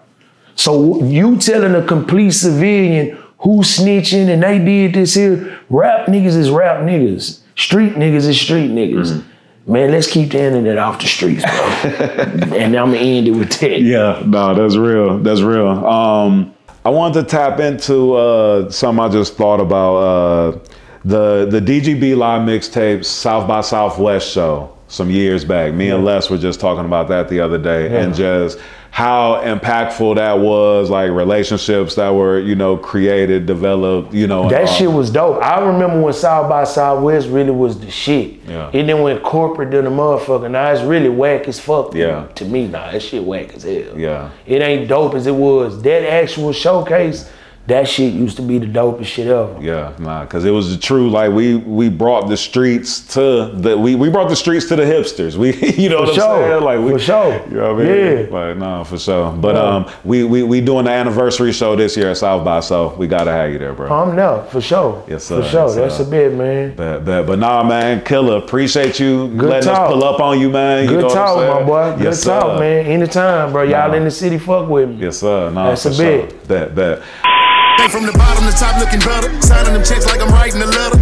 So 0.55 1.03
you 1.03 1.37
telling 1.37 1.75
a 1.75 1.85
complete 1.85 2.31
civilian 2.31 3.17
who 3.39 3.59
snitching 3.59 4.29
and 4.29 4.41
they 4.41 4.59
did 4.59 4.93
this 4.93 5.13
here, 5.13 5.59
rap 5.69 6.07
niggas 6.07 6.35
is 6.37 6.49
rap 6.49 6.81
niggas. 6.81 7.39
Street 7.55 7.93
niggas 7.93 8.27
is 8.27 8.39
street 8.39 8.71
niggas. 8.71 9.11
Mm-hmm. 9.11 9.31
Man, 9.73 9.91
let's 9.91 10.11
keep 10.11 10.31
the 10.31 10.41
internet 10.43 10.77
off 10.77 10.99
the 11.01 11.07
streets, 11.07 11.43
bro. 11.43 11.51
and 12.57 12.75
I'm 12.75 12.91
gonna 12.91 12.97
end 12.97 13.27
it 13.27 13.31
with 13.31 13.51
that. 13.59 13.81
Yeah, 13.81 14.21
no, 14.25 14.53
that's 14.53 14.75
real. 14.77 15.17
That's 15.19 15.41
real. 15.41 15.67
Um, 15.67 16.53
I 16.85 16.89
wanted 16.89 17.21
to 17.21 17.27
tap 17.27 17.59
into 17.59 18.13
uh, 18.13 18.69
something 18.69 19.03
I 19.03 19.09
just 19.09 19.35
thought 19.35 19.59
about. 19.59 19.95
Uh, 19.97 20.59
the 21.03 21.47
the 21.49 21.59
DGB 21.59 22.15
live 22.15 22.41
mixtape 22.47 23.05
South 23.05 23.47
by 23.47 23.61
Southwest 23.61 24.31
show 24.31 24.75
some 24.87 25.09
years 25.09 25.43
back. 25.43 25.73
Me 25.73 25.89
and 25.89 26.05
Les 26.05 26.29
were 26.29 26.37
just 26.37 26.59
talking 26.59 26.85
about 26.85 27.07
that 27.07 27.27
the 27.29 27.39
other 27.39 27.57
day, 27.57 27.91
Yeah. 27.91 28.01
and 28.01 28.13
just 28.15 28.59
how 28.95 29.41
impactful 29.43 30.15
that 30.15 30.39
was. 30.39 30.89
Like 30.89 31.11
relationships 31.11 31.95
that 31.95 32.11
were 32.11 32.39
you 32.39 32.55
know 32.55 32.77
created, 32.77 33.45
developed. 33.45 34.13
You 34.13 34.25
know, 34.25 34.49
That 34.49 34.69
shit 34.69 34.89
was 34.89 35.09
dope. 35.09 35.43
I 35.43 35.59
remember 35.59 35.99
when 36.01 36.13
South 36.13 36.47
by 36.47 36.63
Southwest 36.63 37.27
really 37.27 37.51
was 37.51 37.77
the 37.77 37.91
shit. 37.91 38.35
Yeah. 38.47 38.69
It 38.71 38.83
then 38.83 39.01
went 39.01 39.21
corporate 39.21 39.71
to 39.71 39.81
the 39.81 39.89
motherfucker. 39.89 40.49
Now 40.49 40.71
it's 40.71 40.81
really 40.81 41.09
whack 41.09 41.49
as 41.49 41.59
fuck. 41.59 41.93
Yeah. 41.93 42.27
To 42.35 42.45
me, 42.45 42.67
nah, 42.67 42.89
that 42.89 43.01
shit 43.01 43.21
whack 43.21 43.53
as 43.53 43.63
hell. 43.63 43.99
Yeah. 43.99 44.31
It 44.45 44.61
ain't 44.61 44.87
dope 44.87 45.13
as 45.13 45.27
it 45.27 45.35
was. 45.35 45.81
That 45.81 46.09
actual 46.09 46.53
showcase, 46.53 47.29
that 47.67 47.87
shit 47.87 48.13
used 48.13 48.35
to 48.37 48.43
be 48.43 48.59
the 48.59 48.67
dopest 48.67 49.05
shit 49.05 49.27
ever. 49.27 49.57
Yeah, 49.59 49.93
nah, 49.97 50.23
because 50.23 50.45
it 50.45 50.51
was 50.51 50.71
the 50.75 50.81
true. 50.81 51.09
Like 51.09 51.31
we 51.31 51.55
we 51.55 51.89
brought 51.89 52.27
the 52.29 52.37
streets 52.37 53.01
to 53.15 53.51
the 53.53 53.75
we, 53.77 53.95
we 53.95 54.09
brought 54.09 54.29
the 54.29 54.35
streets 54.35 54.67
to 54.67 54.75
the 54.75 54.83
hipsters. 54.83 55.35
We 55.45 55.53
you 55.81 55.89
know 55.89 56.05
For 56.05 56.11
what 56.11 56.19
I'm 56.21 56.51
saying? 56.51 56.63
Like 56.63 56.79
we, 56.79 56.91
For 56.91 56.99
sure. 56.99 57.33
You 57.49 57.55
know 57.57 57.73
what 57.73 57.81
I 57.85 57.87
mean? 57.89 58.17
Yeah. 58.29 58.37
Like 58.39 58.57
no, 58.57 58.83
for 58.83 58.97
sure. 58.99 59.31
But 59.31 59.55
Yeah. 59.55 59.61
um, 59.63 59.91
we 60.03 60.23
we 60.23 60.43
we 60.43 60.61
doing 60.61 60.85
the 60.85 60.91
anniversary 60.91 61.51
show 61.51 61.75
this 61.75 61.97
year 61.97 62.11
at 62.11 62.17
South 62.17 62.45
by, 62.45 62.59
so 62.59 62.95
we 62.97 63.07
gotta 63.07 63.31
have 63.31 63.51
you 63.51 63.57
there, 63.59 63.73
bro. 63.73 63.87
I'm 63.91 64.15
there, 64.15 64.43
for 64.45 64.61
sure. 64.61 65.03
Yes, 65.07 65.23
sir. 65.25 65.41
For 65.41 65.49
sure. 65.49 65.65
Yes, 65.67 65.75
That's 65.75 65.99
a 65.99 66.05
bit, 66.05 66.33
man. 66.33 66.75
Bet, 66.75 67.03
bet. 67.05 67.25
But 67.25 67.39
nah, 67.39 67.63
man, 67.63 68.03
Killa. 68.03 68.37
Appreciate 68.37 68.99
you 68.99 69.27
Good 69.29 69.49
letting 69.49 69.69
talk. 69.69 69.87
us 69.87 69.93
pull 69.93 70.03
up 70.03 70.19
on 70.19 70.39
you, 70.39 70.49
man. 70.49 70.83
You 70.83 70.89
Good 70.89 70.99
know 71.01 71.07
what 71.07 71.17
I'm 71.17 71.35
talk, 71.35 71.61
my 71.61 71.65
boy. 71.65 71.95
Good 71.97 72.03
Yes, 72.05 72.23
talk, 72.23 72.43
sir. 72.43 72.59
man. 72.59 72.85
Anytime, 72.85 73.51
bro. 73.51 73.63
Y'all 73.63 73.89
Nah. 73.89 73.95
in 73.95 74.03
the 74.03 74.11
city, 74.11 74.37
fuck 74.37 74.69
with 74.69 74.89
me. 74.89 74.95
Yes, 74.97 75.17
sir. 75.19 75.49
Nah, 75.49 75.69
That's 75.69 75.83
for 75.83 75.89
a 75.89 75.93
sure. 75.93 76.05
bit. 76.27 76.47
Bet, 76.47 76.75
bet. 76.75 77.01
Came 77.77 77.89
from 77.89 78.05
the 78.05 78.13
bottom 78.13 78.45
to 78.45 78.51
top 78.57 78.79
looking 78.79 78.99
better. 78.99 79.29
Signing 79.41 79.73
them 79.73 79.83
checks 79.83 80.05
like 80.05 80.21
I'm 80.21 80.31
writing 80.31 80.61
a 80.61 80.65
letter. 80.65 80.94